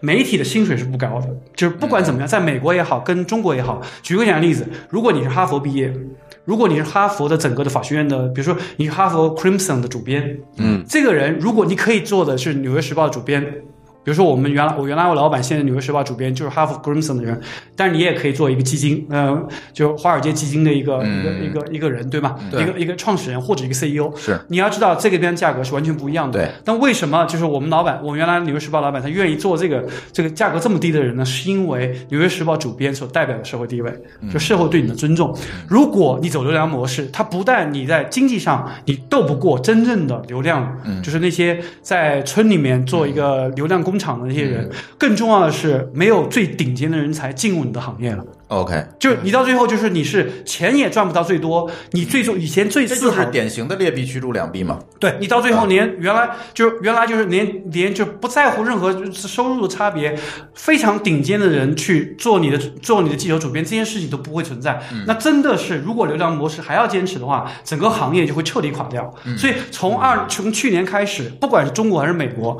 [0.00, 5.92] 媒体的薪水是不高的，就是不管怎么样，在美国也好，跟中国也好，举个简单例子，如果你是哈佛毕业。
[6.44, 13.44] 如果你是哈佛的整个的法学院的，比如说你是哈佛 Crimson 的主编，嗯，这个人如果你可以做的是《纽约时报》的主编，
[14.04, 17.38] 比如说我们原来我原来我老板现在《纽约时报》主编就是哈佛 Grimson 的人，
[17.76, 22.36] 但是你也可以做一个基金，呃，就华尔街基金的一个、一个一个一个人，对吗？
[22.50, 26.38] 对一个一个创始人或者一个 CEO，是你要知道这个边价格是完全不一样的。
[26.38, 26.50] 对。
[26.64, 31.24] 但为什么就是我们老板，我们原来《纽约时报》老板，他愿意做这个这个价格这么低的人呢？
[31.24, 33.92] 是因为《纽约时报》主编所代表的社会地位，
[34.32, 35.36] 就社会对你的尊重。
[35.68, 48.24] 如果你走流量模式，它不但你在经济上你斗不过真正的流量，嗯就是那些在村里面做一个流量工厂的那些人，更重要的是没有最顶尖的人才进入你的行业了。
[48.48, 54.78] OK，就是你到最后，就是你是钱也赚不到最多，你最终以前最这自豪就是典型的劣币驱逐良币嘛。
[54.98, 60.18] 对你到最后连原来就原来就是连连就不在乎任何收入的差别，
[60.54, 64.80] 非常顶尖的人去做你的做你的记者主编这件事情都不会存在。
[65.06, 69.12] 那真的是如果流量模式还要坚持的话，整个行业就会彻底垮掉。
[69.36, 72.58] 所以从二从去年开始，不管是中国还是美国。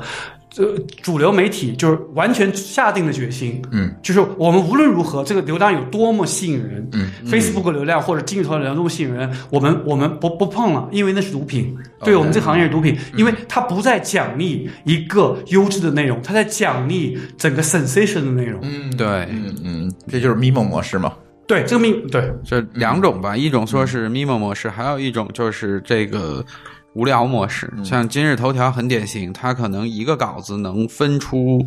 [0.59, 11.73] 这主流媒体就是完全下定了决心，嗯，就是我们无论如何，这个流量有多么吸引人，嗯，Facebook 流量或者今日头条流量多么吸引人，我们我们不不碰了，因为那是毒品，
[12.03, 18.59] 对我们这个行业是毒品，因为它不再奖励一个优质的内容，它在奖励整个 sensation 的内容。
[18.61, 21.13] 嗯，对嗯嗯，这就是 MIMO 模式嘛。
[21.47, 22.31] 对这个命，对。
[22.43, 26.45] 这两种吧，一种说是 MIMO 模式，还有一种就是这个
[26.93, 27.71] 无聊模式。
[27.83, 31.65] 像今日头条很典型，它可能一个稿子能分出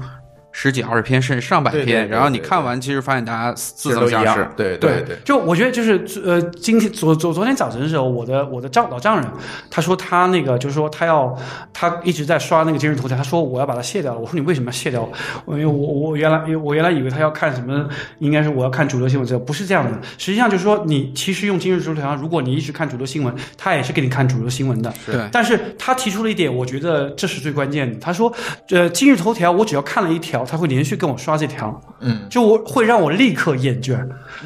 [0.52, 4.50] 十几二十篇，甚至上百篇，对对对然后你看完，其实发现大家似其实都一样曾相识。
[4.56, 9.26] 对对对，就我觉得就是呃，今天昨昨昨天早晨的时候，我的我的丈老丈人，
[9.70, 11.36] 他说他那个就是说他要
[11.72, 14.20] 他一直在刷那个今日头条，他说我要把它卸掉了。
[14.20, 15.10] 我说你为什么要卸掉？
[15.46, 17.88] 因为我我原来我原来以为他要看什么，
[18.18, 19.98] 应该是我要看主流新闻，这不是这样的。
[20.18, 24.92] 实际上就是说，你其实用今日头条，如果你一直看主流新闻，他也是给你看主流新闻的。
[25.06, 27.98] 对但是他提出了一点，我觉得这是最关键的。
[27.98, 28.32] 他说，
[28.70, 33.98] 呃，今日头条我只要看了一条，他会连续跟我刷这条，嗯，就我会让我立刻厌倦。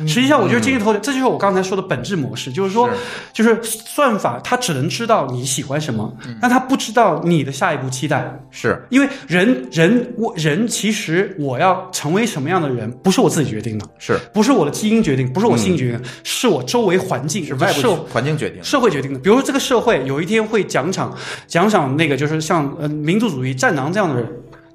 [0.07, 2.89] 实际上，我觉得今日头条，这就是我刚才说的本质模式，就是说，
[3.33, 8.39] 就是算法它只能知道你喜欢什么，但它不知道你的下一步期待。
[8.51, 18.65] 是因为人人我人其实我要成为什么样的人，不是我自己决定的，是不是我的基因决定，不是我性决定，是我周围环境是外社部环境决定的。
[18.65, 19.19] 社会决定的。
[19.19, 21.15] 比如说，这个社会有一天会奖赏
[21.47, 24.27] 奖赏那个就是像呃民族主义战狼这样的人。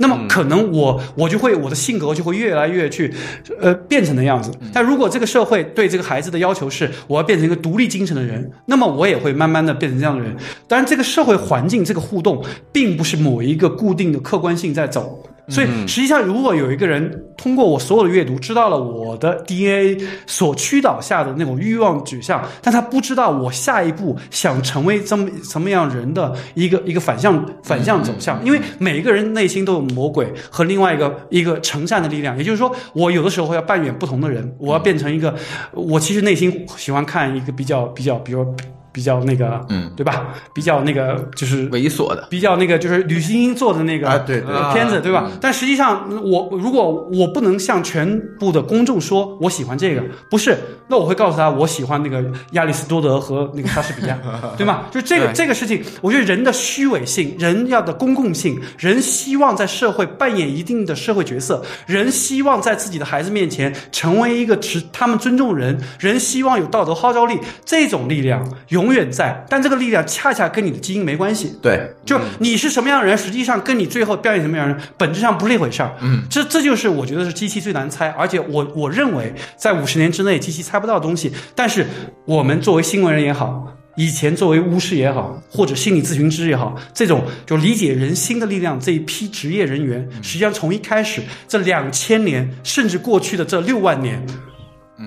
[0.01, 3.13] 那么可能我我就会我的性格就会越来越去，
[3.61, 4.51] 呃变成那样子。
[4.73, 10.35] 但如果这个社会对这个孩子的要求是我要变成一个独立精神的人，那么我也会慢慢的变成这样的人。
[10.67, 28.43] 当然，这个社会环境这个互动并不是某一个固定的客观性在走，所以实际上，如果有一个人通过我所有的阅读，知道了我的 DNA 所驱导下的那种欲望指向，但他不知道我下一步想成为这么什么样人的一个一个反向反向走向。
[28.45, 35.35] 因为每一个人内心都有魔鬼和另外一个一个成善的力量，也就是说，我有的时候要扮演不同的人，我要变成一个，
[35.73, 38.45] 我其实内心喜欢看一个比较比较，比如
[38.91, 40.27] 比较那个，嗯，对吧？
[40.53, 45.31] 比较那个就是猥琐的，比较那个就是吕欣英做的那个啊对对呃片子，啊对吧？
[45.39, 50.57] 但实际上，我如果我不能向全部的公众说我喜欢这个，不是，
[50.87, 54.17] 那我会告诉他我喜欢那个亚里士多德和那个莎士比亚，
[54.57, 54.83] 对吗？
[54.91, 68.45] 就这个这个事情，我觉得人的虚伪性，人要的公共性，人希望在社会扮演一定的社会角色，人希望在自己的孩子面前成为一个持他们尊重人，人希望有道德号召力，这种力量
[68.81, 71.53] 永远在，但这个力量恰恰跟你的基因没关系。
[71.61, 75.91] 对，就你是什么样的人，实际上跟你最后表演什么样的人，本质上不是一回事儿。
[76.01, 81.31] 嗯，这这就是我觉得是机器最难猜，而且我我认为在五十年之内，机器猜不到的东西。
[81.53, 81.85] 但是
[82.25, 83.67] 我们作为新闻人也好，
[83.97, 94.25] 以前作为巫师也好，或者心理咨询师也好，这种就理解人心的力量这一批职业人员，实际上从一开始这两千年，甚至过去的这六万年。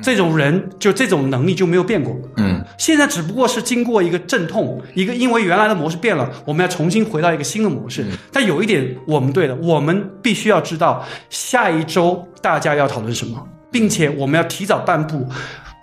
[0.02, 8.04] 这种人就这种能力就没有变过，嗯，现在只不过是经过一个阵痛，一个因为原来的模式变了，我们要重新回到一个新的模式。
[8.32, 15.26] 但有一点我们对的，我们必须要知道下一周大家要讨论什么，并且我们要提早半步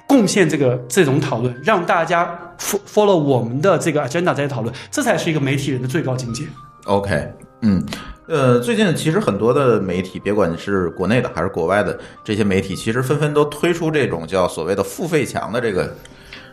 [0.07, 6.43] 贡献这个这种讨论，让大家 fo- follow 我们的这个 agenda 在讨论，这才是一个媒体人的最高境界。
[6.85, 7.31] OK，
[7.61, 7.85] 嗯，
[8.31, 15.93] 呃，最近其实很多的媒体，别管是国内的还是国外的这些媒体，其实纷纷都推出这种叫所谓的付费墙的这个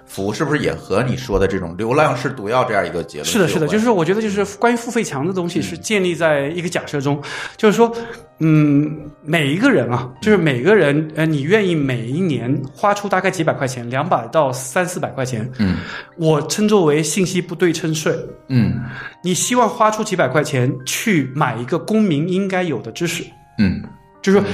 [0.08, 7.22] 服，是不是也和你说的这种流量是毒药这样一个结论是的，是的，就是我觉得就是关于付费墙的东西是建立在一个假设中，
[7.56, 7.94] 就是说，
[8.38, 15.76] 嗯，每一个人啊，就是每个人，呃，你愿意每一年花出大概几百块钱，两百到三四百块钱，嗯，
[16.16, 18.12] 我称作为信息不对称税。
[18.48, 18.80] 嗯
[19.22, 23.22] 你希望花出几百块钱去买一个公民应该有的知识，
[23.58, 23.82] 嗯
[24.22, 24.48] 就是说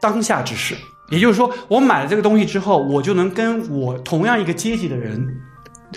[0.00, 0.74] 当下知识。
[1.10, 5.40] 也就是说，我买了这个东西之后，我就能跟我同样一个阶级的人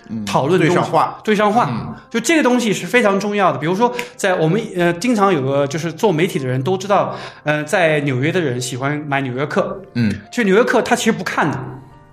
[0.08, 1.70] 嗯，讨论对上话，对上话，
[2.10, 3.58] 就这个东西是非常重要的。
[3.58, 7.14] 比如说，在我们呃，经常有个就是做媒体的人都知道，
[7.44, 10.10] 呃，在纽约的人喜欢买《纽约客》，嗯。
[10.32, 11.60] 就《纽约客》他其实不看的，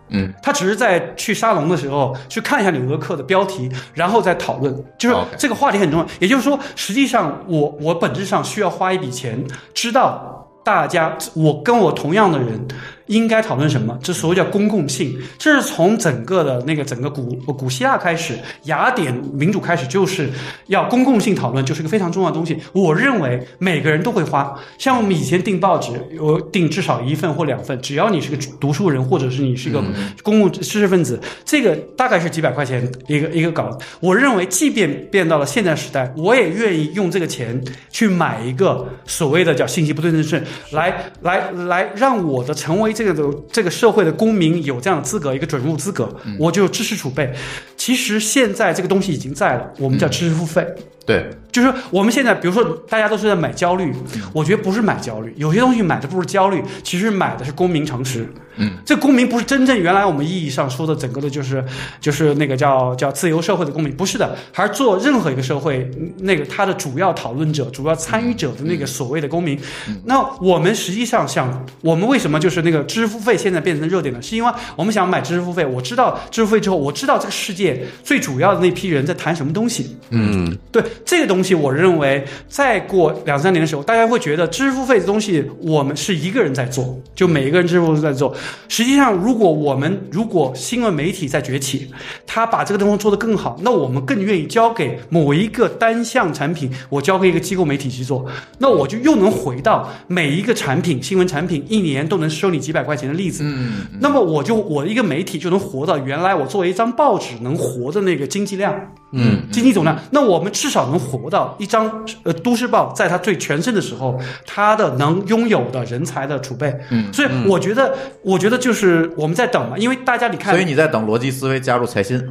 [0.09, 0.35] 嗯。
[0.43, 6.07] 他只是在去沙龙的时候去看一下《纽约客》的标题，然后再讨论，就是这个话题很重要。
[6.19, 10.38] 也就是说，实际上我我本质上需要花一笔钱，知道
[10.69, 12.69] 大家我跟我同样的人
[13.09, 15.19] 应该讨论什么，这所谓叫公共性。
[15.37, 20.31] 这是从整个的那个整个古古希腊开始，雅典民主开始，就是
[20.69, 22.57] 要公共性讨论，就是一个非常重要的东西。
[22.73, 29.83] 我认为每个人都会花，像我们以前订报纸，我订至少一份或两份，只要你是个读书人，或者是你是一个
[30.23, 33.77] 公共知识分子，这个大概是几百块钱一个一个稿。
[34.01, 37.61] 我认为，即便变到了现在时代，我也愿意用这个钱
[37.91, 47.33] 去买一个所谓的叫信息不对称税，来来来让我的成为这个的这个社会的公民有这样的资格，一个准入资格，我就有知识储备。
[47.77, 50.67] 其实现在这个东西已经在了，我们叫知识付费。
[51.09, 53.91] 对，就是我们现在，比如说大家都是在买焦虑，
[54.35, 58.31] 我觉得不是买焦虑，有些东西买的不是焦虑，其实买的是公民常识。
[58.61, 61.65] 嗯，这公民不是真正原来我们意义上说的整个的，就是
[62.01, 69.59] 就是那个叫叫自由社会的公民，不是的，还是做任何一个社会嗯那个它的主要讨论者、主要参与者的那个所谓的公民。
[70.05, 74.21] 那我们实际上想，我们为什么就是那个知识付费现在变成热点呢？
[74.21, 79.97] 是因为我们想买知识付费，我知道知识付费之后，我知道这个世界最主要的那批人在谈什么东西。
[80.11, 88.35] 嗯，对这个东西，我认为再过两三年的时候，大家会觉得知识付费的东西，我们是一个人在做，就每一个人知识付都在做。
[88.69, 91.91] 实际上，如果我们如果新闻媒体在崛起，
[92.27, 98.27] 他把这个东西做得更好，那我们更愿意交给某一个单项产品，我交给一个机构媒体去做，
[98.59, 103.43] 那我就又能回到每一个产品，新闻产品一年都能收你几百块钱的例子。
[103.45, 108.75] 嗯那么我就我一个媒体就能活到原来我作为一张报纸能活的那个经济量。
[109.13, 111.91] 嗯经济总量，那我们至少能活到一张
[112.25, 116.75] 呃都市报在它最全盛的时候，它的能拥有的人才的储备。
[116.91, 122.23] 嗯，所以我觉得，我觉得就是我们在等嘛，因为大家你看，所以你在等逻辑思维加入财新，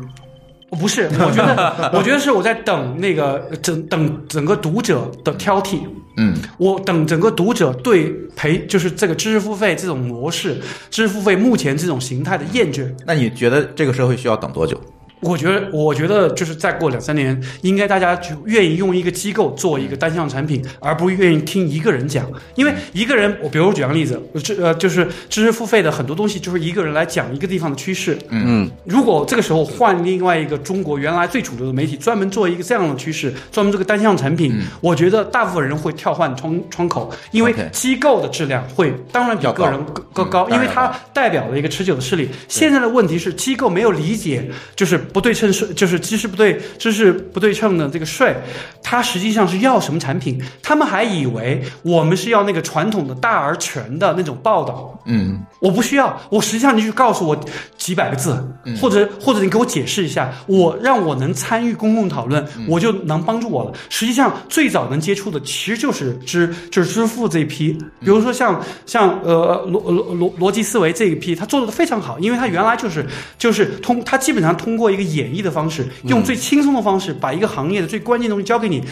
[0.80, 5.80] 不是，我觉得，我觉得是我在等那个整等整个读者的挑剔。
[6.20, 10.56] 嗯我等整个读者对培就是这个知识付费这种模式，
[10.90, 12.92] 知识付费目前这种形态的厌倦。
[13.06, 14.80] 那你觉得这个社会需要等多久？
[15.22, 22.26] 我觉得，我觉得就是再过两三年，应该大家就愿意用一个机构做一个单项产品，而不愿意听一个人讲。
[22.56, 28.18] 因为一个人，我比如举个例子，这呃就是知识付费的很多东西，就是一个人来讲一个地方的趋势。
[28.30, 42.30] 嗯，如果这个时候换另外一个中国原来最主流的媒体，专门做一个这样的趋势，专门这个单项产品，我觉得大部分人会跳换窗窗口，因为机构的质量会当然比个人更更高，嗯因为它代表了一个持久的势力。
[42.48, 48.36] 现在的问题是，机构没有理解，就是不对称税，就是知识不对知识不对称的这个税，
[48.84, 50.42] 它实际上是要什么产品？
[50.62, 54.94] 他们还以为我们是要那个传统的大而全的那种报道。
[55.06, 57.36] 嗯我不需要，我实际上你去告诉我
[57.78, 58.38] 几百个字，
[58.80, 63.74] 或者或者你给我解释一下，我让我能参与公共讨论，我就能帮助我了。
[63.90, 67.72] 实际上最早能接触的其实就是支就是支付这一批，
[68.02, 73.04] 比如说像像呃逻逻逻逻辑思维这一批，他做的非常好，因为他原来就是
[73.40, 78.84] 就是通他基本上通过一个演绎的方式，用最轻松的方式把一个行业的最关键的东西交给你。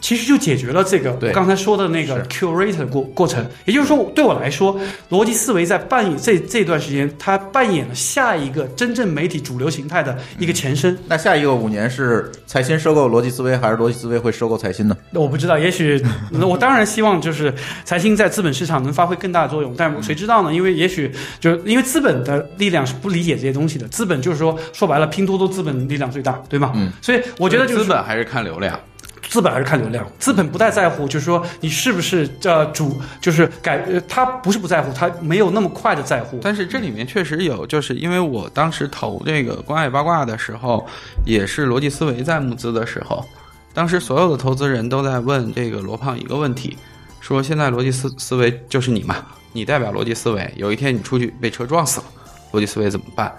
[0.00, 4.78] 其实就解决了这个我刚才说的那个 curator 过过程，也就是说，对我来说，
[5.10, 10.96] 逻辑思维在扮演这这段时间，它扮演了下一个真正媒体主流形态的一个前身。
[11.06, 14.96] 那下一个五年是财新收购逻辑思维，还是逻辑思维会收购财新呢？
[15.12, 16.02] 我不知道，也许
[16.32, 17.52] 那我当然希望就是
[17.84, 20.54] 财新在资本市场能发挥更大的作用，但谁知道呢？
[20.54, 26.72] 因为也许就是因为资本的力量是不理解这些东西的，资本就是说说白了，拼多多资本力量最大，对吗？
[26.74, 28.78] 嗯，所以我觉得就是资本还是看流量。
[29.30, 36.40] 资本还是看流量，资本不太在乎，就是说你是不是呃主，就是改，呃，他不是不在乎，他没有那么快的在乎。
[36.42, 40.84] 但是这里面确实有，就是因为我当时投这个关爱八卦的时候，
[41.24, 43.24] 也是逻辑思维在募资的时候，
[43.72, 46.76] 当时所有的投资人都在问这个罗胖一个问题，
[47.20, 49.14] 说现在逻辑思思维就是你嘛，
[49.52, 52.06] 你代表逻辑思维，有一天你出去被车撞死了，
[52.52, 53.32] 逻辑思维怎么办？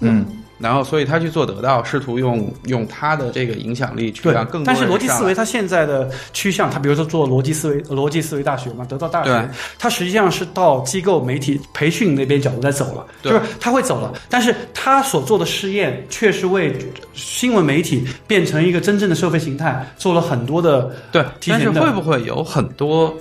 [0.00, 0.26] 嗯，
[0.58, 16.76] 然后，所以他去做得到，试图用用他的这个影响力去让更，多但是逻辑思维他现在的趋向，他比如说做逻辑思维、逻辑思维大学嘛，得到大学，他实际上是到机构媒体培训那边角度在走了，就是他会走了，但是他所做的试验却是为
[17.14, 23.14] 新闻媒体变成一个真正的社会形态做了很多的对，但是提前的会不会有很多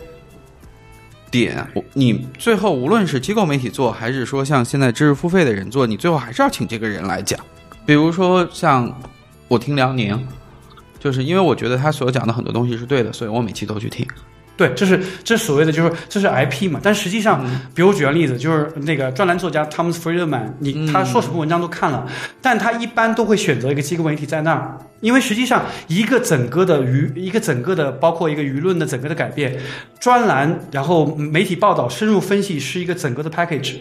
[1.30, 7.40] 点，你最后无论是机构媒体做，还是说像现在知识付费的人做，你最后还是要请这个人来讲。
[7.86, 8.94] 比如说像
[9.48, 10.28] 我听辽宁，
[11.00, 14.06] 就是因为我觉得他所讲的很多东西是对的，所以我每期都去听。
[14.58, 22.08] 对，这是这是所谓的就是这是 IP 嘛，但实际上，比如举个例子，就是那个专栏作家 Thomas Friedman，你他说什么文章都看了，
[22.42, 29.56] 但他一般都会选择一个机构媒体在那儿，因为实际上一个整个的舆一个整个的包括一个舆论的整个的改变，
[30.00, 33.76] 专栏然后媒体报道深入分析是一个整个的 package。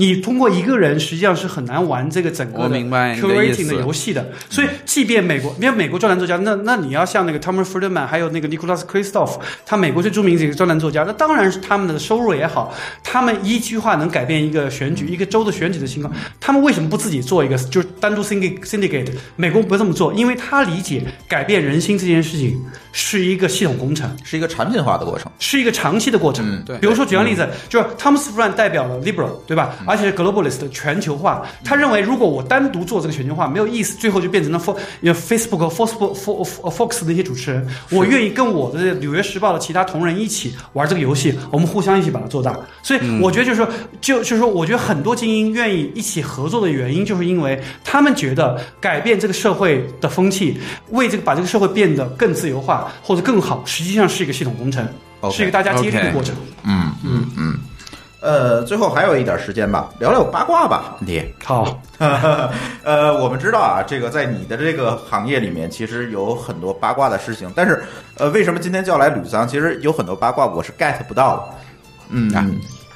[0.00, 12.74] 你通过一个人实际上是很难玩这个整个 curating 的游戏的，所以即便美国，因为美国专栏作家，那那你要像那个 Thomas Friedman，还有那个 Nicholas Kristof，他美国最著名的一个专栏作家，那当然是他们的收入也好，
[13.04, 16.10] 他们一句话能改变一个选举、一个州的选举的情况，
[16.40, 19.12] 他们为什么不自己做一个，就是单独 syndicate？
[19.36, 22.58] 美国不这么做，因为他理解改变人心这件事情
[22.92, 24.10] 是一个系统工程。
[24.24, 25.30] 是一个产品化的过程。
[25.38, 26.46] 是一个长期的过程。
[26.48, 29.76] 嗯对比如说举个例子，就是 Thomas Friedman 代表了 liberal，对吧？
[29.90, 31.44] 而且是 globalist 全球化。
[31.64, 36.14] 他认为如果我单独做这个全球化没有意思，最后就变成了 For 有 Facebook、Facebook、
[36.70, 42.56] Fox 那些主持人，我愿意跟我的《纽约时报》的其他同仁一起玩这个游戏，我们互相一起把它做大。
[42.82, 43.68] 所以我觉得就是说，
[44.00, 50.60] 就就是说，我觉得很多精英愿意一起合作的原因，就是因为他们觉得改变这个社会的风气，
[50.90, 54.86] 为这个把这个社会变得更自由化或者更好，实际上是一个系统工程。
[55.30, 56.34] 是一个大家接力的过程。
[56.64, 57.58] 嗯嗯嗯。
[58.20, 61.24] 呃，最后还有一点时间吧，聊聊八卦吧，问题。
[61.42, 61.80] 好，
[62.84, 67.50] 呃，我们知道啊，这个在你的这个行业里面，其实有很多八卦的事情。
[67.56, 67.82] 但是，
[68.18, 69.48] 呃，为什么今天叫来吕桑？
[69.48, 71.44] 其实有很多八卦我是 get 不到的。
[72.10, 72.44] 嗯，啊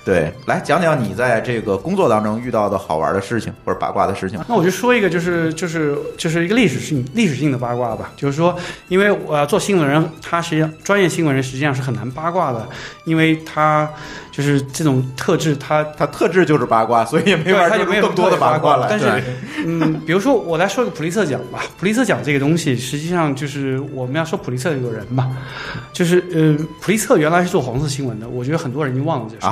[0.05, 4.39] 对，来讲讲你在这个工作当中遇到的好玩的事情或者八卦的事情。
[4.47, 8.13] 那我就说一个，就是就是就是一个历史性历史性的八卦吧。
[8.15, 8.55] 就是说，
[8.89, 12.69] 因为我要做新闻人，他实际上专业新闻人实际上是很难八卦的，
[13.07, 13.89] 因为他
[14.37, 18.89] 就是这种特质，他它特质就是八卦，所以也没对法他就没有更多的八卦了。
[18.91, 19.23] 但是，
[19.65, 21.61] 嗯，比如说我来说个普利策奖吧。
[21.79, 25.31] 普利策奖这个东西，实际上就是我们要说普利策这个人吧，
[25.93, 29.47] 就是呃，普利策原来是做黄色新闻的，我觉得很多人已经忘了这事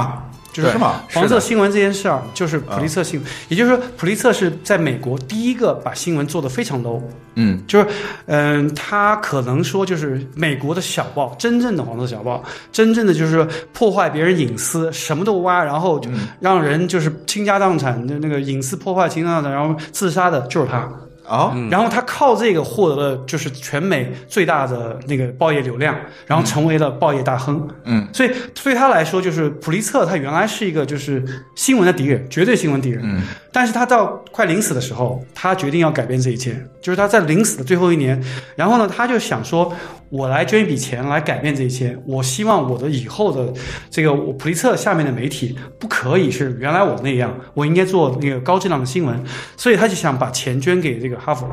[0.53, 0.77] 就是？
[1.13, 7.01] 黄色新闻这件事儿，就是普利策新闻，也就是说，普利策是在美国第一个把新闻做得非常 low，
[7.35, 7.63] 嗯。
[7.67, 7.87] 就是，
[8.27, 16.11] 嗯，他可能说就是美国的小报，真正的黄色小报，真正的就是破坏别人隐私，什么都挖，然后就
[16.41, 20.89] 让人就是倾家荡产的那个隐私破坏、倾家荡产，然后自杀的，就是他。
[21.33, 25.97] 哦，然后他靠这个获得了就是全美最大的那个报业流量，
[26.27, 27.67] 然后成为了报业大亨。
[27.85, 28.31] 嗯，所以
[28.63, 33.01] 对他来说，就是普利策他原来是一个就是新闻的敌人，绝对新闻敌人。
[33.03, 38.23] 嗯，但是他到快临死的时候，他决定要改变这一切，就是他在临死的最后一年，
[38.55, 39.73] 然后呢，他就想说，
[40.13, 41.97] 我来捐一笔钱来改变这一切。
[42.07, 43.51] 我希望我的以后的
[43.89, 49.19] 这个我普利策下面的媒体不可以是原来我那样，我应该做那个高质量的新闻，
[49.57, 51.49] 所以他就想把钱捐给这个哈佛。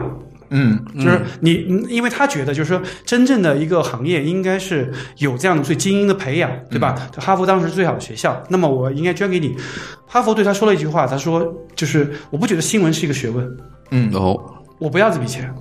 [0.51, 6.95] 嗯就是你，嗯因为他觉得，就是说，真正的一个行业应该是有这样的最精英的培养，对吧？
[7.13, 9.55] 就哈佛当时是最好的学校，那么我应该捐给你。
[10.07, 13.57] 哈佛对他说了一句话，他说：“就是我不觉得新闻是一个学问，
[13.91, 14.37] 嗯哦，
[14.79, 15.53] 我不要这笔钱。”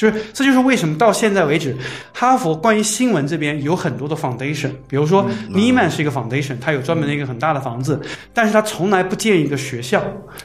[0.00, 1.76] 就是这就是为什么到现在为止，
[2.14, 8.00] 哈佛关于新闻这边有很多的 foundation，比如说尼曼是一个 foundation，它有专门的一个很大的房子，
[8.32, 10.02] 但是它从来不建一个学校。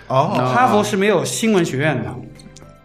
[0.07, 0.51] 哦。
[0.53, 2.13] 哈佛是没有新闻学院的。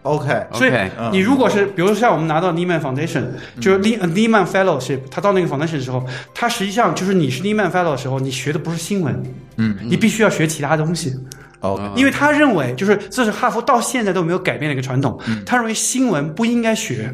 [0.03, 0.71] ，OK，所以
[1.11, 3.23] 你如果是，比如说像我们拿到 Neiman Foundation，
[3.59, 9.21] 就是 Ne Neiman Fellowship，他到那个 foundation 的时候，他实际上就是你是 Neiman Fellow 的时候，你学的不是新闻，
[9.57, 11.13] 嗯，你必须要学其他东西，
[11.61, 17.11] ，OK，因为他认为就是这是哈佛到现在都没有改变的一个传统，他认为新闻不应该学，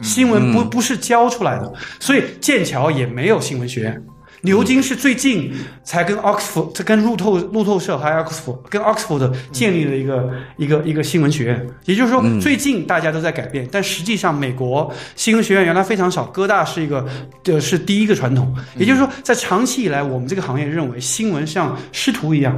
[0.00, 3.82] 新闻不不是教出来的，所以剑桥也没有新闻学。
[3.82, 4.02] 院。
[4.42, 5.50] 牛津是最近
[5.84, 11.44] 才跟 Oxford、跟路透路透社还有 Oxford 跟 Oxford 建立了一个、一个一个新闻学。
[11.44, 17.06] 院，也就是说最近大家都在改变，但实际上美国新闻学院原来非常少，哥大是一个
[17.44, 22.54] 呃是第一个传统，也就是说在长期以来我们这个行业认为新闻像师徒一样，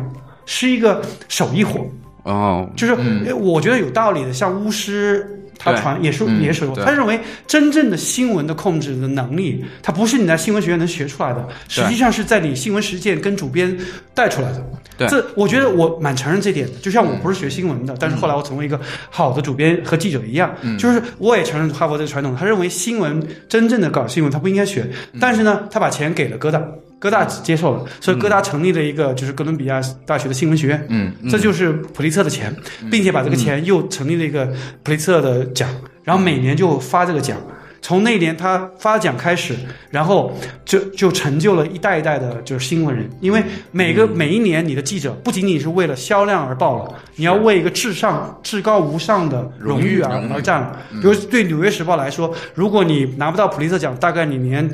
[0.47, 1.87] 是一个手艺活，
[2.23, 2.95] 哦，就是
[3.27, 5.33] 呃我觉得有道理的，像巫师。
[5.59, 13.75] 他传也是嗯也是他认为真正的新闻的控制的能力，它不是你在新闻学院能学出来的，实际上是在你新闻实践跟主编
[14.13, 14.63] 带出来的。
[14.99, 15.09] 对。
[15.09, 16.75] 这我觉得我蛮承认这点的。
[16.81, 18.79] 就像我不是学新闻的，但是后来我成为一个
[19.09, 24.87] 好的主编和记者一样，就是我也承认哈佛这个传统，他认为新闻真正的搞新闻他不应该学，
[25.19, 26.63] 但是呢，他把钱给了哥大。
[26.99, 32.55] 哥大接受了，所以哥大成立了一个就是哥伦比亚大学的新闻学院，嗯，这就是普利策的钱，
[32.91, 34.47] 并且把这个钱又成立了一个
[34.83, 35.69] 普利策的奖，
[36.05, 37.37] 然后每年就发这个奖。
[37.81, 39.55] 从那年他发奖开始，
[39.91, 50.79] 然后就就成就了一代一代的就是新闻人，因为每个每一年你的记者不仅仅是为了销量而报了，你要为一个至上至高无上的荣誉而而战了。
[50.91, 54.69] 比如对《纽约时报》来说，如果你拿不到普利策奖，大概你连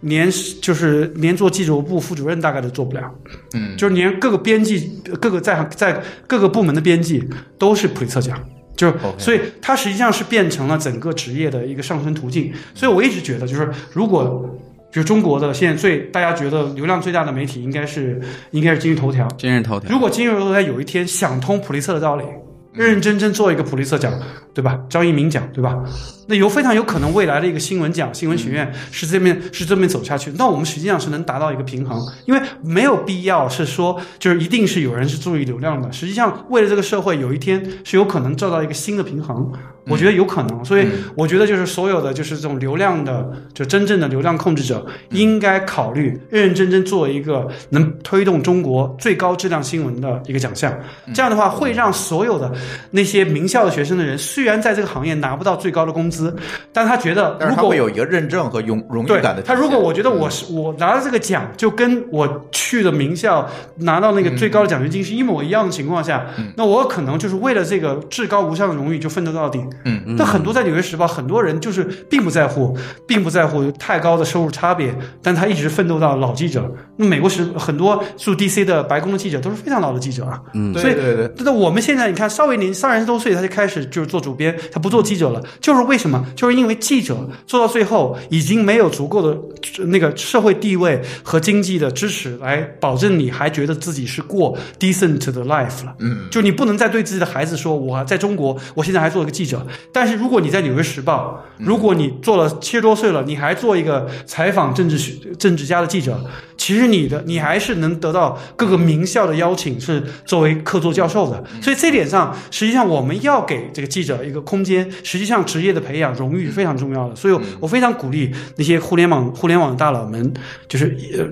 [0.00, 0.30] 连
[0.60, 3.10] 就是连做记者部副主任大概都做不了。
[3.54, 7.26] 嗯，就是连各个编辑、各个在行在各个部门的编辑
[7.58, 8.38] 都是普利策奖。
[8.78, 12.50] 就是所以它实际上是变成了整个职业的一个上升途径。
[12.74, 14.48] 所以我一直觉得，就是如果
[14.90, 18.18] 就是中国的现在最大家觉得流量最大的媒体应该是
[18.52, 19.28] 应该是今日头条。
[19.36, 22.24] 今日头条，如果今日头条有一天想通普利策的道理，
[22.72, 24.12] 认认真真做一个普利策奖，
[24.58, 24.76] 对吧？
[24.88, 25.78] 张一鸣奖，对吧？
[26.26, 30.32] 那有非常有可能未来的一个新闻奖、新闻学院是这面是这面走下去。
[30.36, 35.92] 那我们实际上是能达到一个平衡，因为没有必要是说就是一定是有人是注意流量的。
[35.92, 39.48] 实际上，为了这个社会，有一天是有可能做到一个新的平衡。
[39.86, 50.78] 我觉得有可能，所以我觉得就是所有的就是这种流量的，就真正的流量控制者，应该考虑认认真真做一个能推动中国最高质量新闻的一个奖项。
[51.14, 52.52] 这样的话，会让所有的
[52.90, 56.34] 那些名校的学生的人，虽然在这个行业拿不到最高的工资，
[56.72, 59.42] 但他觉得如果有一个认证和荣荣誉感的。
[59.42, 66.26] 他如果我觉得我是我拿了这个奖，就跟我去的名校拿到那个最高的奖学金是一模一样的情况下，
[66.56, 69.60] 那我可能就是为了这个至高无上的荣誉就奋斗到底。
[69.84, 72.76] 嗯，但很多在《纽约时报》，很多人就是并不在乎，
[73.06, 76.70] 并不在乎太高的收入差别，但他一直奋斗到老记者。
[76.96, 86.24] 那美国时很多驻 DC 的白宫的记者都是非常老的记者啊，嗯所以对对对，那我们现在你看，稍微年三十多岁他就开始就是做主编，他不做记者了，就是为什么？
[86.36, 89.36] 就是因为记者做到最后已经没有足够的
[89.78, 95.94] 呃那个社会地位和经济的支持来保证你还觉得自己是过 decent 的 life 了。
[95.98, 99.66] 嗯，就你不能再对自己的孩子说，我在中国，我现在还做一个记者。
[99.92, 106.24] 但是如果你在《纽约时报》，如果你做了七十多岁了，你还做一个采访政治学政治家的记者，
[106.56, 111.42] 其实你的你还是能得到各个名校的邀请，是作为客座教授的。
[111.60, 114.90] 所以这点上，实际上我们要给这个记者一个空间。
[115.02, 117.16] 实际上，职业的培养、荣誉是非常重要的。
[117.16, 120.32] 所以我非常鼓励那些互联网互联网的大佬们，
[120.68, 121.26] 就是呃。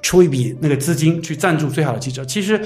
[0.00, 2.24] 出一笔那个资金去赞助最好的记者。
[2.24, 2.58] 其实，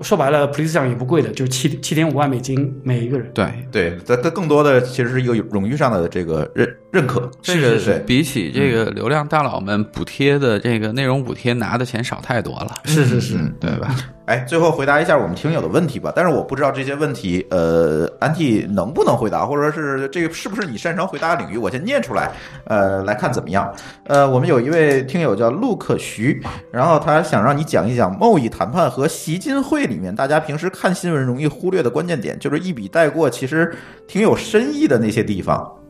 [0.00, 3.30] 说白了，普利兹奖也不贵的，就是七七点五万美金每一个人。
[3.32, 7.98] 对，对，它它更多的其实是一个荣誉上的这个认认可，这个是对。
[8.00, 13.94] 比起这个流量大佬们补贴的这个内容补贴拿的钱少太多了，是是是，对吧？
[14.24, 16.12] 哎，最后回答一下我们听友的问题吧。
[16.14, 21.58] 但是我不知道这些问题，呃，安替能不能回答，或者说是这个是不是你擅长回答的领域？
[21.58, 22.30] 我先念出来，
[22.64, 23.70] 呃，来看怎么样。
[24.04, 26.40] 呃，我们有一位听友叫陆可徐，
[26.70, 33.74] 然后他想让你讲一讲贸易谈判和习金会这里面大家平时看新闻容易忽略的关键点，就是一笔带过，其实
[34.06, 35.81] 挺有深意的那些地方。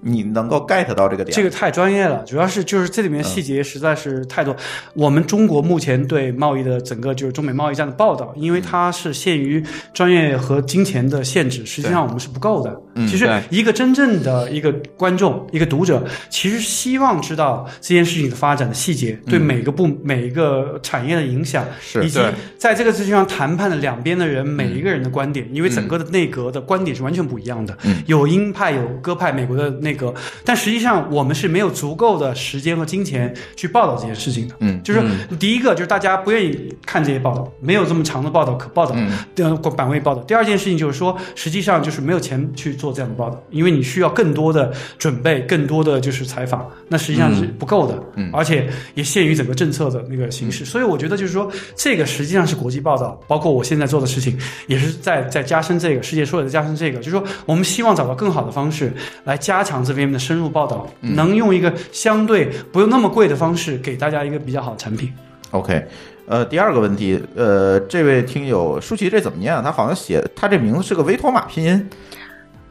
[0.00, 1.34] 你能够 get 到这个点？
[1.34, 4.54] 这个太专业了，主要是就是这里面细节实在是太多。
[4.94, 9.62] 我们中国目前对贸易的整个就是中美贸易战的报道，因为它是限于
[9.92, 12.80] 专业和金钱的限制，实际上我们是不够的。
[13.06, 22.20] 其实一个真正的一个观众、一个读者，其实希望知道这件事情的发展的细节，对每个部、每一个产业的影响，是以及
[22.56, 28.02] 在这个事情上谈判的两边的人每一个人的观点，因为整个的内阁的观点是完全不一样的，嗯。
[28.06, 30.12] 有鹰派有鸽派，美国的内阁，
[30.44, 34.54] 但实际上我们是没有足够的时间和金钱去报道这件事情的。
[34.60, 35.02] 嗯就是
[35.38, 40.22] 第一个就是大家不愿意看这些报道，没有这么长的报道可报道嗯的版位报道。
[40.22, 50.64] 第二件事情就是说，实际上就是没有钱去做这样的报道，因为你需要更多的准备，更多的就是采访，那实际上是不够的，嗯而且也限于整个政策的那个形式。
[50.64, 58.92] 所以我觉得就是说，这个实际上是国际报道，包括我现在做的事情，也是在在加深这个世界说也在加深这个，就是说我们希望找到更好的方式
[59.24, 65.12] 来加强这边的深入报道，能用一个相对不用那么贵的方式给大家一个比较好的产品。
[65.50, 65.86] OK，
[66.26, 69.62] 呃，第二个问题，呃，这位听友舒淇这怎么念啊？
[69.62, 71.90] 他好像写他这名字是个维托马拼音，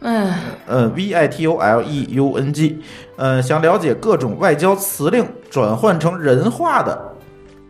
[0.01, 0.33] 嗯，
[0.67, 2.79] 呃，V I T O L E U N G，
[3.15, 7.16] 呃，想了解各种外交辞令转换成人话的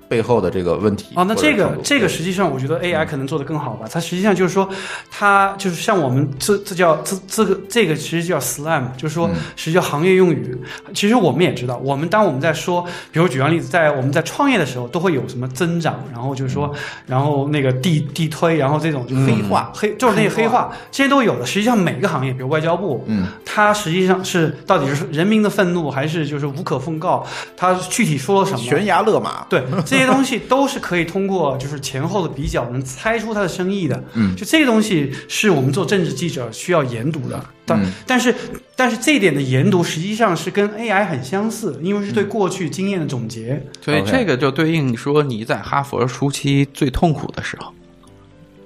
[0.07, 3.87] 背后的这个问题哦，那这个这个实际上，我觉得 AI 可能做得更好吧。
[3.91, 4.67] 它实际上就是说，
[5.11, 10.57] 它就是像我们这这叫这这个这个其实叫 slang，就是说实际叫行业用语。
[10.93, 12.81] 其实我们也知道，我们当我们在说，
[13.11, 16.71] 比如举个例子，在我们在创业的时候，都会有什么增长，然后就是说，
[17.05, 21.45] 然后那个地地推，然后这种就黑化黑就是那些黑化，这些都有的。
[21.45, 27.25] 实际上每个行业，比如外交部，嗯，它实际上是到底是人民的愤怒，还是就是无可奉告？
[27.55, 28.59] 它具体说了什么？
[28.59, 34.01] 悬崖勒马，对，这 些东西都是可以通过就是前后的比较能猜出它的深意的。
[34.13, 37.43] 嗯，就这个东西是我们做政治记者需要研读的。
[37.65, 38.33] 但、嗯但是
[38.75, 43.61] 但是这一点的研读实际上是跟 AI 很相似，因为是对过去经验的总结。
[43.81, 47.73] 所以这个就对应说你在哈佛初期最痛苦的时候，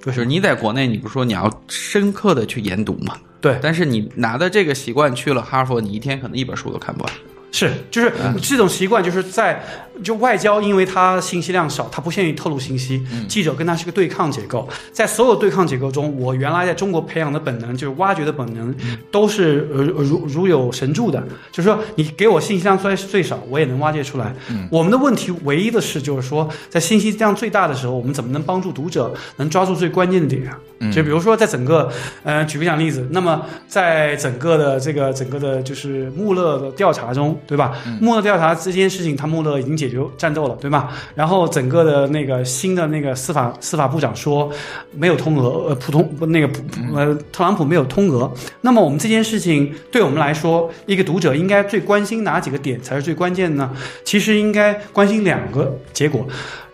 [0.04, 3.18] 就是你在国内，你不是说你要深刻的去研读嘛？
[3.40, 7.14] 对，但是你拿的这个习惯去了哈佛，你一天可能一本书都看不完。
[7.52, 8.12] 是，就是
[8.42, 9.62] 这种习惯，就是在
[10.02, 13.04] 就外交，因为它信息量少，它不限于透露信息。
[13.28, 18.74] 记者跟它是个对抗结构，在所有对抗结构中，我原来在中国培养的本能，就是挖掘的本能，
[19.12, 21.22] 都是呃如如有神助的。
[21.52, 24.34] 就是说，你给我信息量虽然是最少，我也能挖掘出来。
[24.72, 30.58] 我们的问题唯一的是，就是说，在信息量最大的时候，我们怎么能帮助读者能抓住最关键的点啊？
[30.92, 31.92] 就比如说，在整个
[32.24, 37.78] 呃，举个讲例子，那么在整个的这个整个的，就是穆勒的调查中，对吧？
[38.00, 40.90] 穆勒调查这件事情，他穆勒已经解决战斗了，对吗？
[41.16, 44.52] 然后整个的那个新的那个司法司法部长说
[44.94, 46.62] 没有通俄，呃，普通不那个普
[46.96, 48.32] 呃，特朗普没有通俄。
[48.62, 53.72] 那么我们这件事情对我们来说，一个读者应该最关心哪几个点才是最关键的呢？
[54.04, 56.26] 其实应该关心两个结果。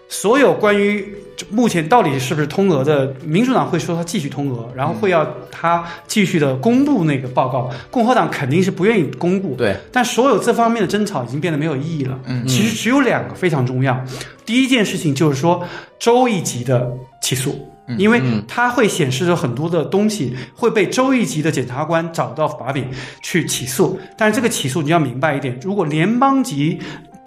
[0.10, 1.14] 所有关于
[1.49, 7.69] 目前到底是不是通俄的，民主党会说他继续通俄，然后会要他继续的公布那个报告。
[7.91, 12.19] 共和党肯定是不愿意公布，对，但所有这方面的争吵已经变得没有意义了。
[12.26, 14.03] 嗯，其实只有两个非常重要。
[14.45, 15.64] 第一件事情就是说
[15.99, 16.91] 州一级的
[17.22, 17.73] 起诉。
[17.97, 22.85] 因为它会显示着很多的东西会被州一级的检察官找到把柄
[23.22, 26.77] 去起诉，但是这个起诉你要明白一点，如果联邦级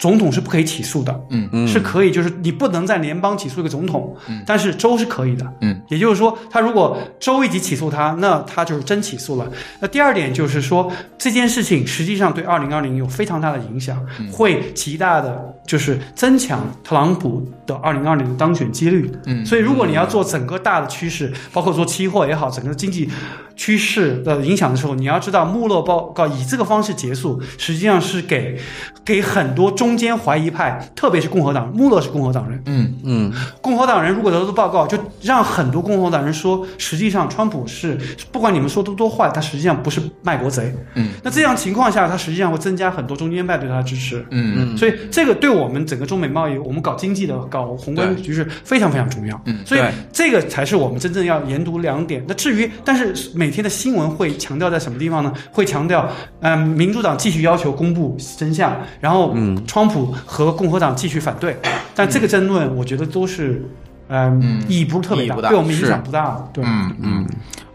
[0.01, 1.67] 总统是不可以起诉的，嗯嗯。
[1.67, 4.41] 是可以，就是你不能在联邦起诉一个总统，嗯。
[4.47, 9.47] 但是州是可以的，嗯，也就是说，他如果州一级起诉他，那他就是真起诉了。
[9.79, 14.31] 那第二点就是说，这件事情实际上对二零二零有非常大的影响，嗯。
[14.31, 19.11] 会极大的就是增强特朗普的二零二零的当选几率。
[19.27, 19.45] 嗯。
[19.45, 23.07] 所以如果你要做整个大的趋势，包括做期货也好，整个经济
[23.55, 28.59] 趋势的影响的时候，你要知道穆勒报告以这个方式结束，实际上是给
[29.05, 37.97] 给很多中间怀疑派，特别是共和党，穆勒是共和党人，嗯嗯，共和党人如果得到报告，就让很多共和党人说，实际上川普是
[38.31, 40.73] 不管你们说的多坏，他实际上不是卖国贼。
[40.95, 44.25] 嗯，那这样情况下，他实际上会增加很多中间派对他的支持。
[44.31, 49.39] 嗯嗯所以这个对我们整个中美贸易，我们搞经济的、搞宏观局势非常非常重要。
[49.45, 49.81] 嗯所以
[50.11, 52.23] 这个才是我们真正要研读两点。
[52.27, 55.33] 那至于，但是每天的新闻会强调在什么地方呢？
[55.51, 56.09] 会强调，
[56.41, 61.57] 嗯、民主党继续要求公布真相，然后，嗯川普和共和党继续反对。
[61.95, 63.65] 但这个争论，我觉得都是，
[64.07, 66.47] 嗯，嗯意义不是特别大对我们影响不大。
[66.53, 67.27] 对，嗯嗯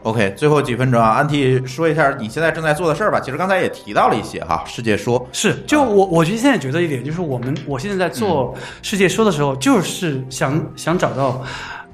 [0.02, 3.18] OK，最后几分钟啊，安提说一下你现在正在做的事儿吧。
[3.18, 11.42] 其实刚才也提到了一些哈，世界说，是，就我我觉得现在觉得一点就是我们我现在在做世界说的时候，就是想想找到。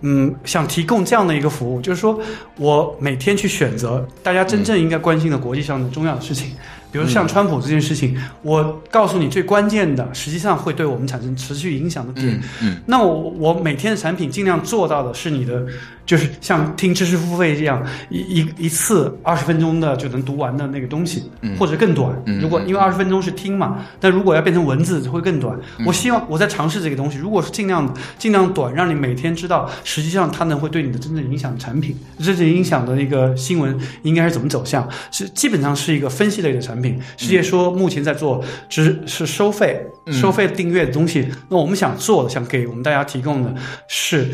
[0.05, 2.19] 嗯，想提供这样的一个服务，就是说
[2.57, 6.57] 我每天去选择大家真正应该关心的国际上的重要的事情，
[6.93, 12.39] 比如像川普这件事情，我告诉你最关键的，实际上会对我们产生持续影响的点。
[12.61, 15.65] 嗯那我我每天的产品尽量做到的是你的，
[16.05, 22.15] 就是像听知识付费这样一一一次二十分钟的就能读完的那个东西，嗯或者更短。
[22.27, 25.59] 嗯如果因为二十分钟是听嘛，但如果要变成文字会更短。
[25.79, 37.01] 嗯我希望我在尝试这个东西，如果是尽量尽量短，让你每天知道，实际上它能会对你的真正影响产品，真正影响的那个新闻应该是怎么走向，是基本上是一个分析类的产品。
[37.17, 43.55] 世界说目前在做只是收费嗯收费订阅的东西，那我们想做的，想给我们大家提供的
[43.89, 44.29] 是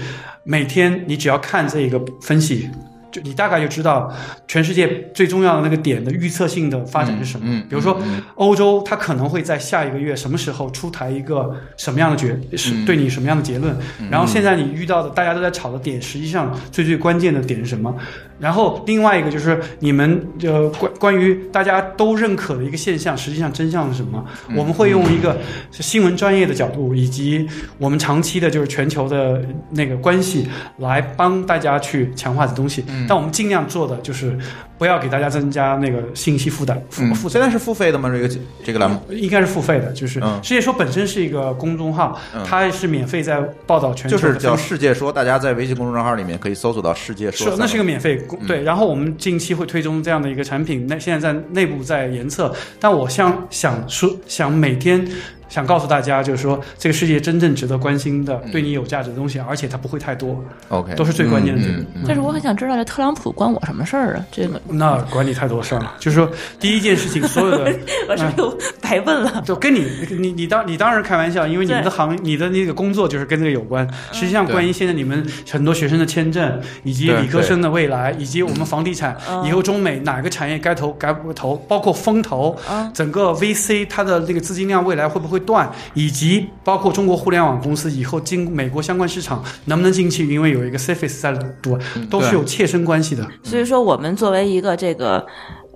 [0.50, 2.70] 每天你只要看这一个分析。
[3.18, 4.12] 就你大概就知道
[4.46, 7.46] 全世界最重要的那个点的预测性的发展是什么。
[7.48, 13.76] 嗯嗯比如说嗯欧洲，它可能会在下一个月什么时候出台一个什么样的决，是嗯对你什么样的结论。
[14.10, 17.94] 然后现在你遇到的大家都在吵的点，实际上最最关键的点是什么？
[18.38, 24.24] 然后另外一个就是你们呃关关于大家都认可的一个现象，实际上真相是什么？
[24.54, 25.36] 我们会用一个
[25.72, 32.84] 新闻专业的角度，以及我们长期的就是全球的那个关系来帮大家去强化的东西。
[33.09, 34.39] 但我们尽量做的就是
[34.76, 38.09] 不要给大家增加那个信息负担负嗯，负现在是付费的吗？
[38.10, 38.28] 这个
[38.62, 47.56] 这个栏目应该是付费的，就是嗯世界说本身是一个公众号，嗯它是免费在报道全球就是叫世界说，大家在微信公众账号里面可以搜索到世界说是，。
[47.59, 48.62] 那是一个免费公嗯对。
[48.62, 52.55] 然后我们近期会推中这样的一个产品，那现在在内部在研测。
[52.78, 55.06] 但我想想说，想每天
[55.48, 61.68] 想告诉大家，就是说这个世界真正值得关心的、对你有价值的东西，而且它不会太多，OK，都是最关键的。
[62.06, 64.26] 但是我很想知道，这特朗普关我什么事儿啊？
[64.30, 66.30] 这个那管你太多事儿了，就是说
[66.60, 67.64] 第一件事情，所有的
[68.08, 69.42] 我是不是又白问了？
[69.44, 73.88] 就跟你你你当你当然开玩笑，因为你们的行你的那个工作就是跟这个有关。
[74.12, 79.44] 实际上，关于现在你们很多学生的签证，以及理科生的未来，以及我们房地产嗯。
[79.46, 82.90] 以后中美哪个产业该投该不投，包括风投，嗯。
[82.92, 91.32] 整个 VC 它的那个资金量未来会不会断，以及包括中国互联网公司以后进美国相关市场能不能进去，因为有一个 CFIUS 在
[91.62, 91.78] 赌，
[92.10, 93.27] 都是有切身关系的。
[93.43, 95.24] 所以说，我们作为一个这个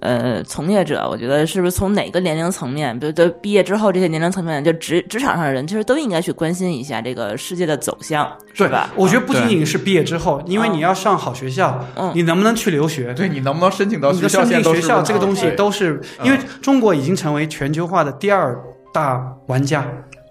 [0.00, 8.90] 呃从业者，我觉得是不是从哪个年龄层面，比如就毕业之后这些年龄层面，就职职场上的人，其实都应该去关心一下这个世界的走向，是对吧？
[8.96, 13.12] 我觉得不仅仅是毕业之后，因为你要上好学校，嗯你能不能去留学？
[13.14, 14.12] 对你能不能申请到？
[14.12, 18.58] 申请学校这个东西都是，因为中国已经成为全球化的第二
[18.92, 19.84] 大玩家，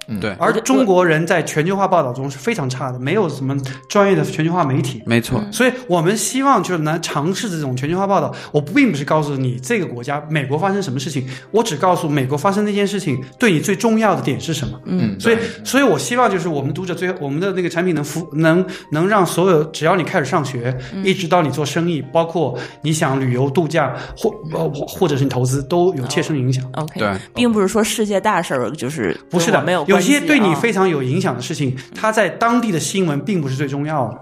[0.08, 0.20] 嗯。
[0.20, 3.58] 对，而中国人在全球化报道中是非常差的，没有什么
[3.90, 5.02] 专业的全球化媒体。
[5.06, 8.34] 没错，所以我们希望就是能尝试这种全球化报道。
[8.52, 14.80] 我并不是告诉你这个国家美国发生什么事情，我只告诉美国发生那件事情对你最重要的点是什么。
[14.86, 26.64] 嗯，所以，所以我希望就是我们读者最我们的那个产品能服能能让所有只要你开始上学，一直到你做生意，包括你想旅游度假或呃或或者是你投资，都有切身影响。
[26.74, 27.12] OK，对。
[27.34, 34.18] 并不是说世界大事儿就是不是的，没有有些对你啊非常有影响的事情，它在当地的新闻并不是最重要的。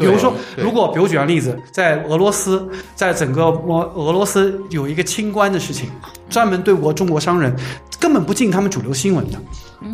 [0.00, 5.90] 比如说，如果比如举个例子，在俄罗斯，在整个俄俄罗斯有一个清官的事情，
[6.34, 7.54] 专门对我中国商人
[8.00, 9.38] 根本不进他们主流新闻的，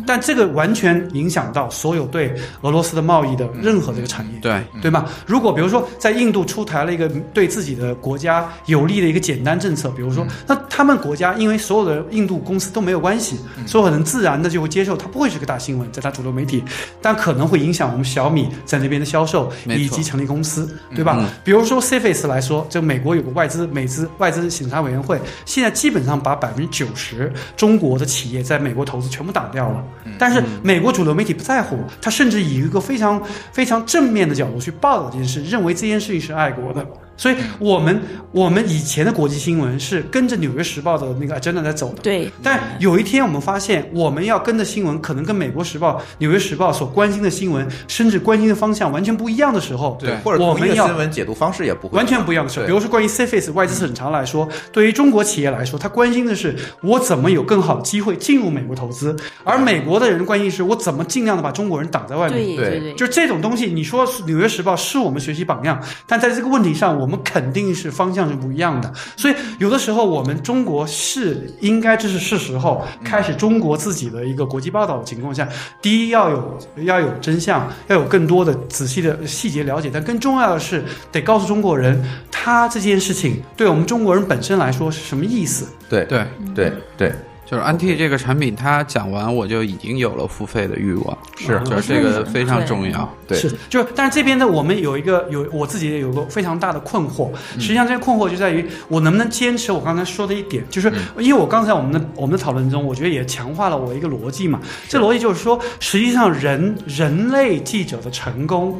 [0.07, 4.39] 但这个完全影响到所有对俄罗斯的贸易的任何这个产业。
[4.41, 5.05] 对，对吗？
[5.27, 13.37] 如果比如说在印度出台了一个对自己的国家有利的一个简单政策，比如说，那他们国家因为所有的印度公司都没有关系，
[13.67, 16.63] 所以很自然的就会接受，它不会是个大新闻，在它主流媒体，
[17.03, 21.17] 但可能会影响我们小米在那边的销售以及成立公司，对吧？
[21.19, 29.83] 嗯比如说 c f a c e 来说，就美国有个外资美资外资审查委员会，现在基本上把百分之九十中国的企业在美国投资全部挡掉了。
[30.17, 33.21] 但是美国主流媒体不在乎，他甚至以一个非常
[33.51, 36.85] 非常正面的角度去报道这件事，认为这件事情是爱国的。
[37.21, 42.01] 所以我们我们以前的国际新闻是跟着《纽约时报》的那个 agenda 在走的。
[42.01, 52.65] 对，但有一天我们发现，我们要跟的新闻可能跟《美国时报》《纽约时报》所关心的新闻，甚至关心的方向完全不一样的时候，对或者同一个我们要新闻解读方式也不会完全不一样的时候。
[52.65, 62.43] 比如说关于 CFIS 外资审查来说，对于中国企业来说，他关心的是我怎么有更好的机会进入美国投资，而美国的人关心是我怎么尽量的把中国人挡在外面。
[62.43, 68.91] 对对对对，就这种东西，你说《纽约时报》是我们学习榜样，但在这个问题上，我们肯定是方向是不一样的。
[69.17, 75.47] 所以有的时候，我们中国是应该这是是时候开始中国自己的一个国际报道的情况下，
[75.81, 82.01] 第一要有要有真相，要有更多的仔细的细节了解，但更重要的是得告诉中国人，
[82.31, 85.67] 他这件事情对我们中国人本身来说是什么意思。
[85.89, 86.25] 对对，
[86.55, 87.13] 对对
[87.51, 93.13] 就是安 T 这个产品，它讲完我就已经有了付费的欲望，是就是这个非常重要。
[93.27, 97.29] 对是，就是，但是这边呢，我们有一个有我自己也有个非常大的困惑。
[97.59, 104.61] 实际上，这个困惑就在于我能不能坚持我刚才说的一点，就是因为我刚才我们的我们的讨论中，我觉得也强化了我一个逻辑嘛。
[104.87, 108.79] 这逻辑就是说，实际上人人类记者的成功，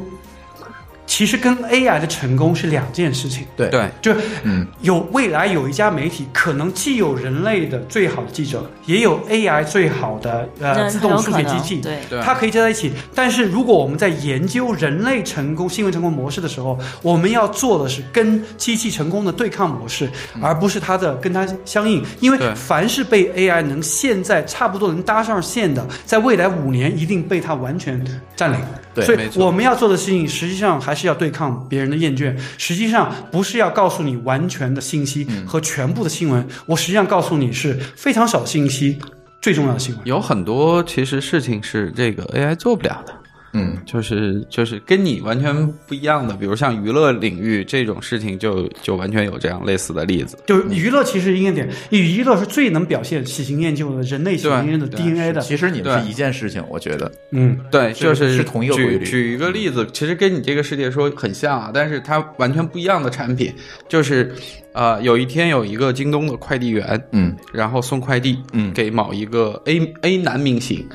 [1.06, 3.46] 其实跟 AI 的成功是两件事情。
[3.56, 4.14] 对对，就
[4.44, 12.92] 嗯，有未来有一家媒体，可能既有人类的最好的记者，也有 AI 最好的呃自动书写机器，对对它可以加在一起。
[13.14, 20.10] 但是如果我们在研究人类成功新闻成功模式的时候，我们要做的是跟机器成功的对抗模式，
[20.40, 22.02] 而不是它的跟它相应。
[22.20, 28.02] 因为凡是被 AI 能现在差不多能搭上线的，在未来五年一定被它完全
[28.34, 28.58] 占领。
[28.96, 32.36] 所以我们要做的事情，实际上还是要对抗别人的厌倦。
[32.58, 38.98] 实际上不是要告诉你完全的信息和全部的新闻，我实际上告诉你是非常少的信息，
[39.40, 40.04] 最重要的新闻。
[40.04, 43.14] 有很多其实事情是这个 AI 做不了的。
[43.52, 50.38] 嗯，就是就是跟你完全不一样的，比如像娱乐领域这种事情就，就完全有这样类似的例子。
[50.46, 55.40] 就是娱乐其实应该点，娱乐是最能表现喜新厌旧的人类喜新厌旧的 DNA 的。
[55.40, 56.02] 其实你们对。
[56.02, 63.52] 是一件事情，我觉得嗯，对，就是是同一个规律举举一个例子，其实跟你这个世界说很像啊，但是它完全不一样的产品，
[63.88, 64.34] 就是
[64.72, 67.36] 呃，有一天有一个京东的快递员，嗯。
[67.52, 68.72] 然后送快递，嗯。
[68.72, 70.86] 给某一个 A A 男明星，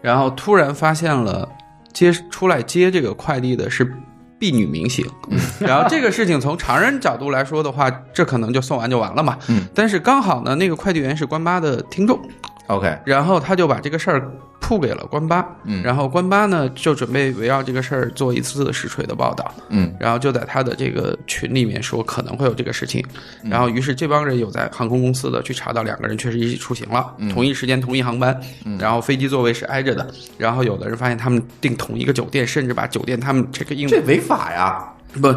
[0.00, 1.48] 然后突然发现了
[1.96, 3.90] 接出来接这个快递的是
[4.38, 5.02] B 女明星，
[5.58, 12.20] 然后这个事情从常人角度来说的话，这可能就送完就完了嘛，嗯，但是刚好呢，那个快递员是关八的听众，
[12.66, 14.30] ，OK，然后他就把这个事儿
[14.60, 15.82] 铺给了关八，嗯。
[15.82, 19.94] 然后关八呢就准备围绕这个事儿做一次实锤的报道，嗯。
[20.00, 23.04] 然后就在他的这个群里面说可能会有这个事情，
[23.42, 23.50] 嗯。
[23.50, 27.28] 然后于是这帮人有在航空公司的去查到两个人确实一起出行了，嗯。
[27.30, 28.38] 同一时间同一航班，
[28.78, 30.06] 然后飞机座位是挨着的，
[30.36, 35.32] 然后有的人发现他们订同一个酒店，甚至把酒店他们这个印这违法呀，不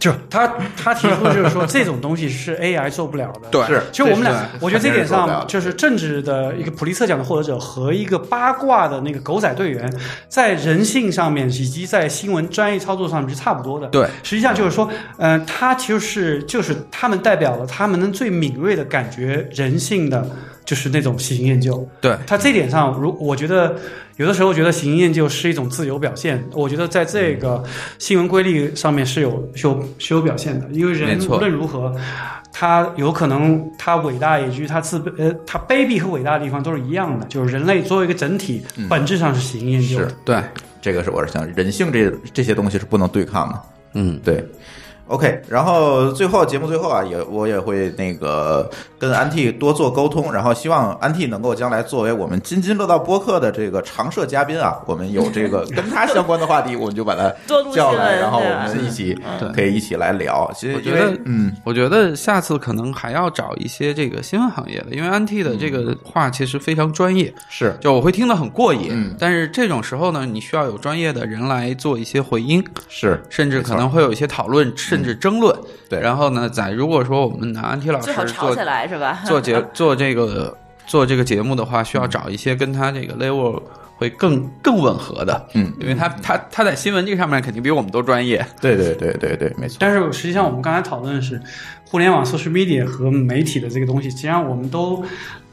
[0.00, 0.52] 就他
[0.82, 3.48] 他提出就是说 这种东西是 AI 做不了的。
[3.50, 9.92] 对是其实我们俩，我觉得这点上就是政治的一个普利策奖的获得者和一个八卦的那个狗仔队员，
[10.26, 13.86] 在人性上面以及在新闻专业操作上面是差不多的。
[13.88, 20.26] 对，实际上就是说，呃，他就是就是他们代表了他们能最敏锐的感觉人性的，
[20.70, 21.84] 就是那种喜新厌旧。
[22.00, 23.74] 对他这点上，如我觉得
[24.18, 27.60] 有的时候觉得喜新厌旧是一种自由表现，我觉得在这个
[27.98, 31.92] 新闻规律上面是有是有是有表现的，因为人无论如何，
[32.52, 39.98] 他有可能他伟大也居他自卑呃他卑鄙和伟大的地方都是一样的，就是人类作为一个整体，本质上是喜新厌旧。
[39.98, 40.40] 是对，
[40.80, 43.62] 这个是我是想人性这这些东西是不能对抗的，
[43.94, 44.46] 嗯，对。
[45.10, 57.28] OK，然后最后节目最后啊，也我也会那个跟安 T 多做沟通，然后希望安 T 能够将来作为我们津津乐道播客的这个常设嘉宾啊，我们有这个跟他相关的话题，我们就把他
[57.74, 60.48] 叫来，然后我们一起对可以一起来聊。
[60.54, 68.90] 其实因为我觉得嗯，我觉得下次可能还要找一些这个新闻行业的，因为安 T 的这个话其实非常专业，是就我会听得很过瘾。
[68.92, 75.56] 嗯但是这种时候呢，你需要有专业的人来做一些回应，是，甚至可能会有一些讨论，甚至争论。
[75.88, 79.20] 对然后呢，在如果说我们拿安提老师做起来是吧？
[79.26, 80.56] 做节 做这个
[80.86, 83.62] 做这个节目的话，需要找一些跟他这个 level
[83.96, 88.44] 会更更吻合的，嗯，因为他他他在新闻这个上面肯定比我们都专业。
[88.60, 89.76] 对对对对对，没错。
[89.78, 91.40] 但是实际上，我们刚才讨论的是
[91.88, 95.04] 互联网 social media 和媒体的这个东西，实际上我们都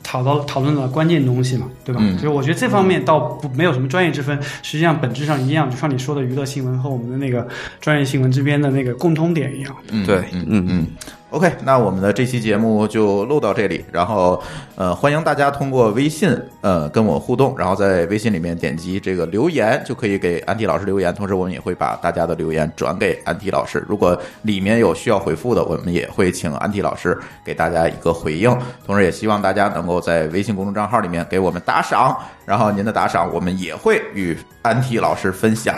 [0.03, 1.99] 讨到讨论的关键东西嘛，对吧？
[2.03, 7.48] 嗯就是我觉得这方面倒不没有什么专业之分，实际上本质上一样，就像你说的娱乐新闻和我们的那个
[7.82, 9.76] 专业新闻之间的那个共通点一样。
[9.91, 10.88] 嗯，对嗯嗯嗯。
[11.30, 14.41] OK，那我们的这期节目就录到这里，然后
[14.78, 28.49] 呃，欢迎大家通过微信呃跟我互动，然后在微信里面点击这个留言就可以给安迪老师留言，同时我们也会把大家的留言转给安迪老师，如果里面有需要回复的，我们也会请安迪老师给大家一个回应，
[28.86, 32.18] 同时也希望大家能够在微信公众账号里面给我们打赏，
[32.48, 35.76] 然后您的打赏我们也会与安提老师分享。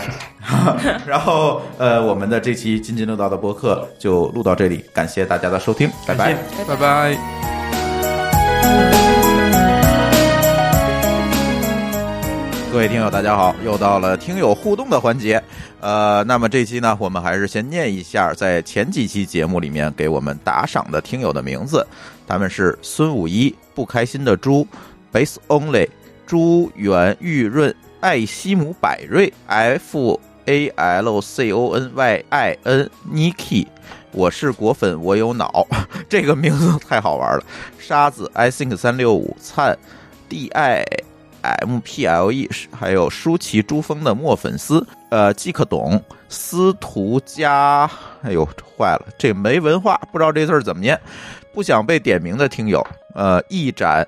[1.03, 6.37] 然后呃，我们的这期津津乐道的播客就录到这里，感谢大家的收听，拜拜
[6.67, 7.17] 拜拜。
[12.71, 15.41] 各位听友，大家好，又到了听友互动的环节。
[15.81, 21.83] 呃，那么这期呢，我们还是先念一下在前几期节目里面给我们打赏的听友的名字，
[22.27, 24.67] 他们是孙五一、不开心的猪、
[25.11, 25.89] Base Only、
[26.29, 33.65] 朱元玉润、艾希姆百瑞、F A L C O N Y I N Niki。
[34.11, 35.65] 我是果粉，我有脑，
[36.07, 37.43] 这个名字太好玩了。
[37.79, 39.75] 沙子，I think 三六五，灿
[40.29, 40.85] ，D I
[41.41, 42.47] M P L E，
[42.79, 47.89] 还有舒淇珠峰的墨粉丝，呃，即可懂，司徒家，
[48.21, 48.47] 哎呦，
[48.77, 50.95] 坏了，这没文化，不知道这字怎么念。
[51.55, 52.85] 不想被点名的听友，
[53.15, 54.07] 呃，一展。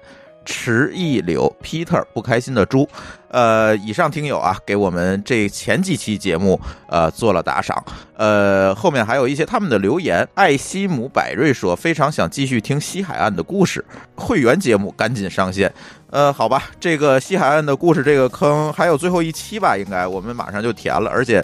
[0.52, 2.86] 迟一柳，Peter 不开心的猪，
[3.30, 7.82] 呃，以上听友啊，给我们这前几期节目呃做了打赏，
[8.18, 10.28] 呃，后面还有一些他们的留言。
[10.36, 13.84] 艾希姆百瑞说非常想继续听西海岸的故事，
[14.14, 15.72] 会员节目赶紧上线。
[16.10, 21.42] 呃，好吧，这个西海岸的故事这个坑还有最后一期吧，应该我们马上就填了，而且，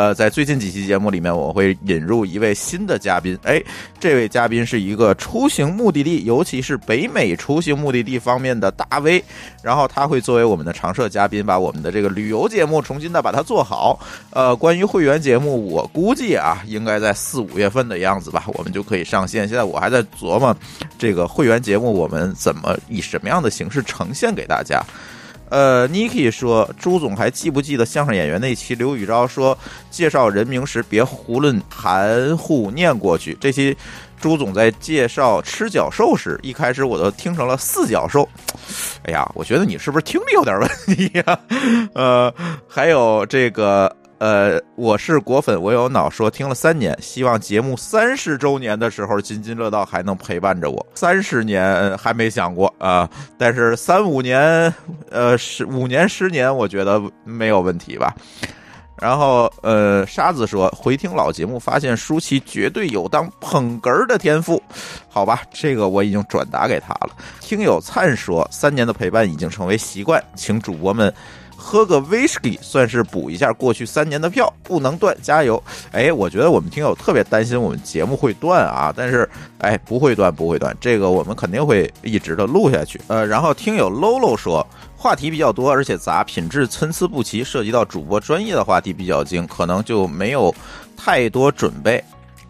[0.00, 3.38] 呃，在最近几期节目里面，我会引入一位新的嘉宾。
[3.42, 3.62] 哎，
[3.98, 9.22] 这位嘉宾是一个出行目的地，尤其是北美出行目的地方面的大 V，
[9.62, 14.00] 然后他会作为我们的常设嘉宾，把我们的这个旅游节目重新的把它做好。
[14.30, 19.46] 呃，关于会员节目，我估计啊，应该在四五月份的样子吧，我们就可以上线。
[19.46, 20.56] 现在我还在琢磨
[20.98, 24.82] 这个会员节目我们怎么以什么样的形式呈现给大家。
[25.50, 28.74] 呃，Niki 说，朱总还记不记得相声演员那期？
[28.74, 29.56] 刘宇昭说，
[29.90, 33.36] 介绍人名时别囫囵含糊念过去。
[33.40, 33.76] 这期
[34.20, 38.26] 朱总在介绍吃脚兽时，一开始我都听成了四脚兽。
[39.04, 41.38] 哎呀，我觉得你是不是听力有点问题呀、
[41.94, 42.32] 呃，
[42.66, 43.94] 还有这个。
[44.20, 50.86] 呃，我是果粉，我有脑说听了三年，希望节目三十周年的时候津津乐道还能陪伴着我。
[50.94, 54.72] 三十年还没想过啊、但是三五年，
[55.10, 58.14] 呃，十五年、十年，我觉得没有问题吧。
[59.00, 64.62] 然后，呃，沙子说回听老节目，发现舒淇绝对有当捧哏儿的天赋。
[65.08, 67.16] 好吧，这个我已经转达给他了。
[67.40, 71.10] 听友灿说，三年的陪伴已经成为习惯，请主播们
[71.60, 75.62] 喝个威士忌，算是补一下过去三年的票，不能断，加油！
[75.92, 79.28] 哎，我觉得我们听友特别担心我们节目会断啊，但是
[79.58, 82.98] 哎，不会断，不会断，这个我们肯定会一直的录下去。
[83.08, 84.66] 呃，然后听友 Lolo 说。
[84.96, 90.54] 话题比较多，而且杂，品质参差不齐，涉及到主播专业的话题比较精，可能就没有
[90.94, 92.04] 太多准备。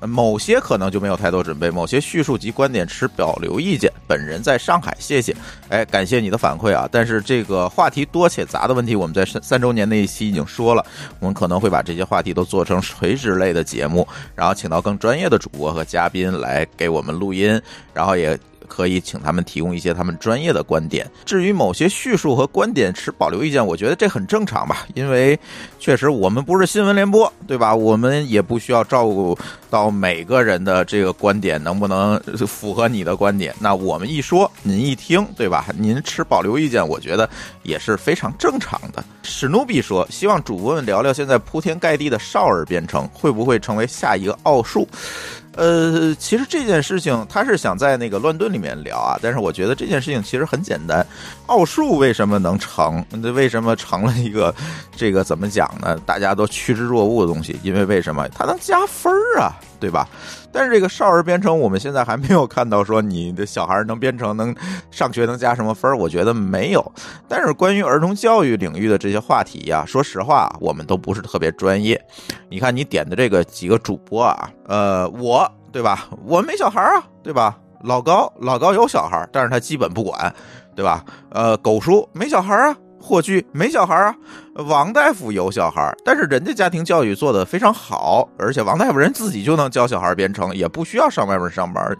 [0.06, 3.92] 某些可能就没有太多准备，某些叙述及观点持保留意见。
[4.06, 5.34] 本人在上海，谢谢。
[5.68, 6.88] 哎，感谢你的反馈啊！
[6.90, 10.84] 但是这个话题多且杂的问题，我们在三三周年那一期已经说了，
[11.18, 17.60] 我们可能会把这些话题都做成垂直类的节目，然后请到更专业的主播和嘉宾来给我们录音，
[17.94, 18.38] 然后也。
[18.70, 21.04] 可以请他们提供一些他们专业的观点。
[21.24, 25.36] 至于某些叙述和观点持保留意见，我觉得这很正常吧，因为
[25.80, 27.74] 确实我们不是新闻联播，对吧？
[27.74, 29.36] 我们也不需要照顾
[29.68, 32.16] 到每个人的这个观点能不能
[32.46, 33.52] 符合你的观点。
[33.58, 35.66] 那我们一说，您一听，对吧？
[35.76, 37.28] 您持保留意见，我觉得
[37.64, 39.04] 也是非常正常的。
[39.22, 44.86] 史努比说，希望主播们聊聊现在铺天盖地的少儿编程会不会成为下一个奥数。
[45.56, 51.04] 呃，其实这件事情他是想在那个乱炖里面聊啊，但是我觉得这件事情其实很简单。
[51.46, 53.04] 奥数为什么能成？
[53.10, 54.54] 那为什么成了一个
[54.94, 55.98] 这个怎么讲呢？
[56.06, 60.08] 大家都趋之若鹜的东西，因为为什么它能加分儿啊，对吧？
[60.52, 64.54] 但是这个少儿编程，我们现在还没有看到说你的小孩能编程，能
[64.90, 66.92] 上学能加什么分儿，我觉得没有。
[67.28, 72.00] 但是关于儿童教育领域的这些话题呀、说实话，我们都不是特别专业。
[72.48, 76.08] 你看你点的这个几个主播啊，呃，我对吧？
[76.24, 77.56] 我没小孩啊，对吧？
[77.82, 80.34] 老高，老高有小孩，但是他基本不管，
[80.74, 81.04] 对吧？
[81.30, 84.14] 呃，狗叔没小孩啊，霍炬没小孩啊，
[84.54, 91.96] 王大夫有小孩，但是人家家庭教育做得非常好，而且王大夫人自己就能教小孩编程，也不需要上外面上班。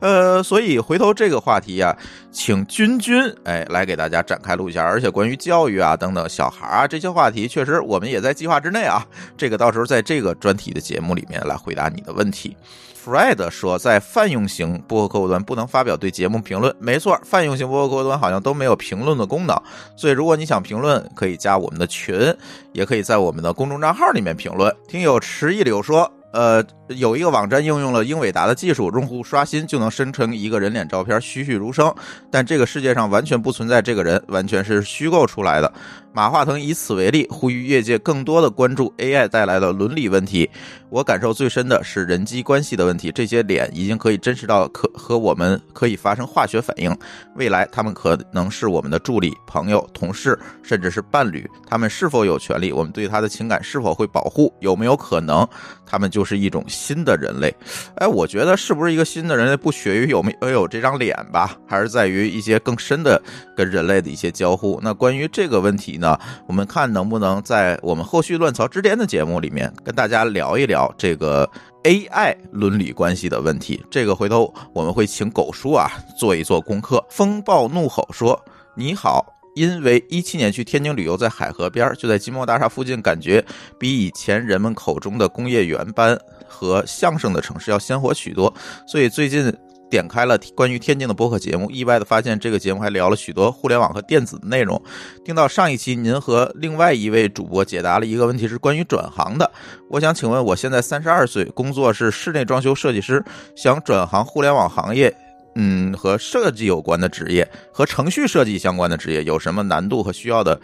[0.00, 1.96] 呃，所以回头这个话题啊，
[2.32, 4.82] 请君君哎来给大家展开录一下。
[4.82, 9.06] 而且关于教育啊等等小孩啊这些话题，确实我们也在计划之内啊。
[9.36, 12.56] 这个到时候在这个专题的节目里面来回答你的问题。
[13.04, 16.72] Fred 说，在泛用型播客客户端不能发表对节目评论。
[16.78, 19.60] 没错，泛用型播客客户端好像都没有评论的功能，
[19.96, 22.34] 所以如果你想评论，可以加我们的群，
[22.72, 24.74] 也可以在我们的公众账号里面评论。
[24.88, 26.10] 听友迟一柳说。
[26.32, 31.94] 呃，有一个网站应用了英伟达的技术，用户刷新就能生成一个人脸照片，栩栩如生。
[32.30, 35.70] 但这个世界上完全不存在这个人，完全是虚构出来的。
[36.14, 40.48] 马化腾以此为例，呼吁业界更多的关注 AI 带来的伦理问题。
[40.90, 46.94] 我感受最深的是人际关系的问题，这些脸已经可以真实到可和我们可以发生化学反应。
[47.34, 51.48] 未来他们可能是我们的助理、朋友、同事，甚至是伴侣。
[51.66, 52.70] 他们是否有权利？
[52.72, 54.52] 我们对他的情感是否会保护？
[54.60, 55.48] 有没有可能
[55.86, 57.54] 他们就是一种新的人类？
[57.96, 63.20] 哎，我觉得是不是一个新的人类，不取于有没有这张脸吧，还是在于一些更深的
[63.56, 64.78] 跟人类的一些交互。
[64.82, 71.50] 那关于这个问题呢，我们看能不能在我们后续乱曹之巅的节目里面跟大家聊一聊这个
[71.84, 73.82] AI 伦理关系的问题。
[73.90, 75.88] 这个回头我们会请狗叔啊
[76.18, 77.02] 做一做功课。
[77.08, 78.38] 风暴怒吼说
[78.76, 79.24] ：“你好。”
[79.54, 83.44] 因为一七年去天津旅游，在海河边儿就在金茂大厦附近，感觉
[83.78, 86.18] 比以前人们口中的工业园般
[86.48, 88.50] 和相声的城市要鲜活许多。
[88.86, 89.54] 所以最近
[89.92, 94.82] 点开了关于天津的播客节目，意外的发现这个节目还聊了许多互联网和电子的内容。
[95.22, 99.52] 听到上一期您和另外一位主播解答了一个问题，是关于转行的。
[99.90, 103.22] 我想请问，我现在三十二岁，工作是室内装修设计师，
[103.54, 105.14] 想转行互联网行业。
[105.56, 110.58] 嗯，和设计有关的职业和程序设计相关的职业有什么难度和需要的，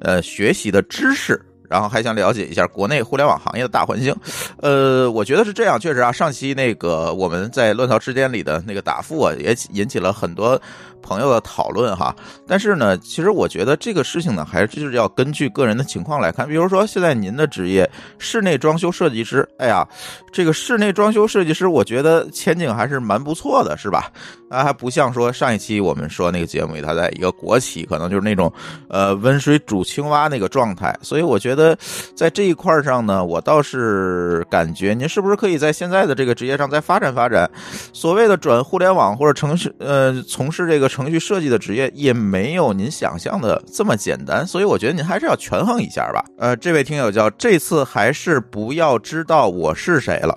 [0.00, 1.38] 呃，学习的知识？
[1.70, 4.12] 然后还想了解一下国内互联网行业的大环境。
[4.60, 10.60] 呃，我觉得是这样，确实啊，上期那个我们在乱曹之间里的那个答复啊，也引起了很多。
[11.02, 12.14] 朋友的讨论哈，
[12.46, 16.46] 但是呢，其实我觉得这个事情呢，还是就是要根据个人的情况来看。
[16.46, 19.86] 比如说，现在您的职业室内装修设计师，哎呀，
[20.30, 24.10] 这个室内装修设计师，我觉得前景还是蛮不错的，是吧？
[24.50, 28.52] 啊，还不像说上一期我们说那个节目里，他在一个国企，可能就是那种
[28.88, 30.94] 呃温水煮青蛙那个状态。
[31.02, 31.76] 所以我觉得
[32.16, 37.48] 在这一块上呢，我倒是感觉您是不是可以在现在的这个职业上再发展发展？
[37.92, 40.89] 所谓的转互联网或者城市呃从事这个。
[40.90, 46.24] 程序设计的职业也没有您想象的这么简单，所以我觉得您还是要权衡一下吧。
[46.36, 50.36] 呃，这位听友叫这次还是不要知道我是谁了。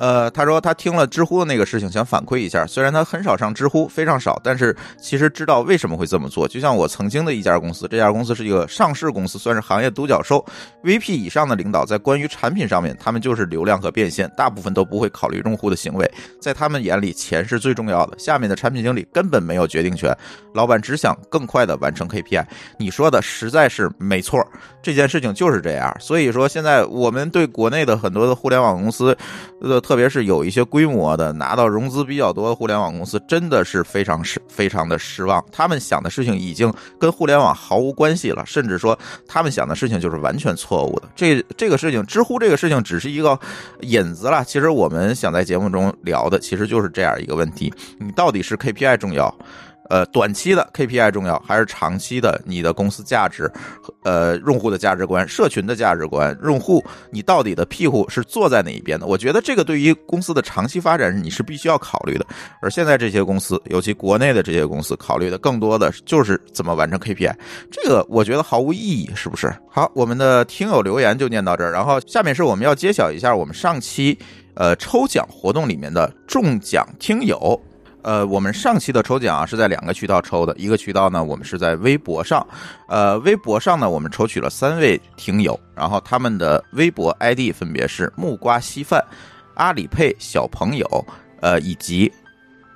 [0.00, 2.66] 呃，他说他听了知乎的那个事情，想反馈一下。
[2.66, 6.48] 虽然他很少上知乎，非常少，但是其实知道为什么会这么做。
[6.48, 10.42] 就像我曾经的一家公司，这家公司是一个上市公司，算是行业独角兽。
[10.82, 16.10] VP 以上的领导在关于产品上面，他们就是流量和变现，大部分都不会考虑用户的行为。
[16.40, 18.18] 在他们眼里，钱是最重要的。
[18.18, 20.16] 下面的产品经理根本没有决定权，
[20.54, 22.42] 老板只想更快的完成 KPI。
[22.78, 24.42] 你说的实在是没错，
[24.82, 25.94] 这件事情就是这样。
[26.00, 29.14] 所以说，现在我们对国内的很多的互联网公司，
[29.60, 29.78] 呃。
[29.90, 35.44] 特别是有一些规模的拿到融资比较多的互联网公司，真的是非常失非常的失望。
[35.50, 38.96] 他们想的事情已经跟互联网毫无关系了，甚至说
[39.26, 41.08] 他们想的事情就是完全错误的。
[41.16, 43.36] 这这个事情，知乎这个事情只是一个
[43.80, 44.44] 引子了。
[44.44, 49.36] 其实我们想在节目中聊的，其实就是这样一个问题：你到底是 KPI 重要？
[49.90, 52.40] 呃，短期的 KPI 重要还是长期的？
[52.46, 53.50] 你的公司价值，
[54.04, 59.06] 呃，用户的价值观、社群的价值观，用户你到底的庇护是坐在哪一边的？
[59.06, 62.24] 我觉得这个对于公司的长期发展，你是必须要考虑的。
[62.62, 67.34] 而现在这些公司，尤其国内的这些公司，考虑的更多的就是怎么完成 KPI，
[67.68, 69.52] 这个我觉得毫无意义，是不是？
[69.68, 74.16] 好，我们的听友留言就念到这儿，然后下面是我们要揭晓一下我们上期
[74.54, 77.60] 呃抽奖活动里面的中奖听友。
[78.02, 82.46] 呃，我们上期的抽奖啊是在两个渠道抽的，一个渠道呢，我们是在微博上，
[82.88, 89.04] 呃，微博上呢，我们抽取了三位听友，然后他们的微博 ID 分别是木瓜稀饭、
[89.54, 91.06] 阿里配小朋友，
[91.40, 92.12] 呃，以及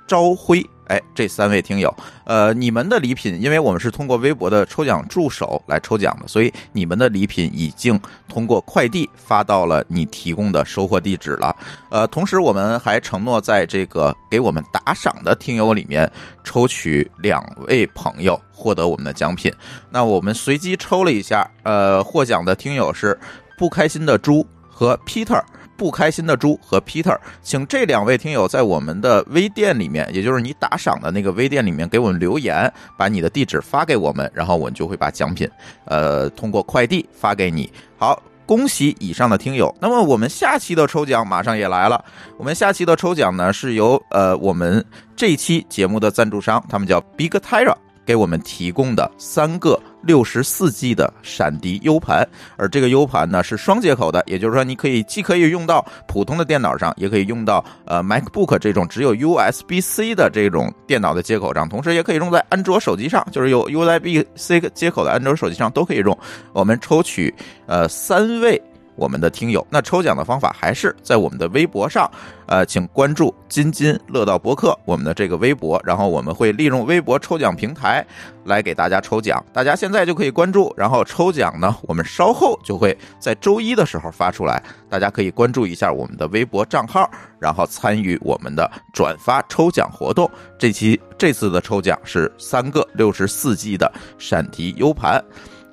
[0.07, 0.65] 朝晖。
[0.87, 1.93] 哎，这三位听友，
[2.25, 11.55] 呃，你们的礼品，因为我们是通过微博的抽奖助手来抽奖的，所以你们的礼品已经通过快递发到了你提供的收货地址了。
[11.89, 16.09] 呃，同时我们还承诺在这个给我们打赏的听友里面
[16.43, 19.51] 抽取两位朋友获得我们的奖品。
[19.89, 23.17] 那我们随机抽了一下，呃，获奖的听友是
[23.57, 25.41] 不开心的猪和 Peter。
[25.77, 35.49] 不开心的猪和 Peter，请这两位听友在我们的微店里面，也就是你打赏的那个微店里面给我们留言，把你的地址发给我们，然后我们就会把奖品，
[35.85, 37.71] 呃，通过快递发给你。
[37.97, 38.21] 好。
[38.47, 39.75] 恭喜以上的听友。
[39.81, 42.05] 那么我们下期的抽奖马上也来了。
[42.37, 44.85] 我们下期的抽奖呢，是由呃我们
[45.15, 47.73] 这期节目的赞助商，他们叫 Big Tyra，
[48.05, 52.27] 给我们提供的三个六十四 G 的闪迪 U 盘。
[52.57, 66.17] 而这个 U 盘呢是双接口的，也就是说你可以既可以用到普通的电脑上，也可以用到呃 MacBook 这种只有 USB-C 的这种电脑的接口上，同时也可以用在安卓手机上，就是有 USB-C 接口的安卓手机上都可以用。
[66.53, 67.33] 我们抽取
[67.65, 68.61] 呃三位
[68.95, 72.09] 我们的听友，那抽奖的方法还是在我们的微博上，
[72.47, 78.05] 呃，请关注“津津乐道博客”我们的这个微博，然后我们会利用微博抽奖平台
[78.45, 79.43] 来给大家抽奖。
[79.51, 87.09] 大家现在就可以关注，然后抽奖呢，我们稍后就会在周一的时候发出来，大家可以关注一下我们的微博账号，
[87.39, 90.29] 然后参与我们的转发抽奖活动。
[90.57, 95.23] 这期这次的抽奖是三个六十四 G 的闪迪 U 盘。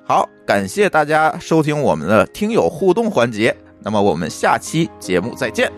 [0.05, 3.55] 好，感谢大家收听我们的听友互动环节。
[3.79, 5.71] 那么我们下期节目再见。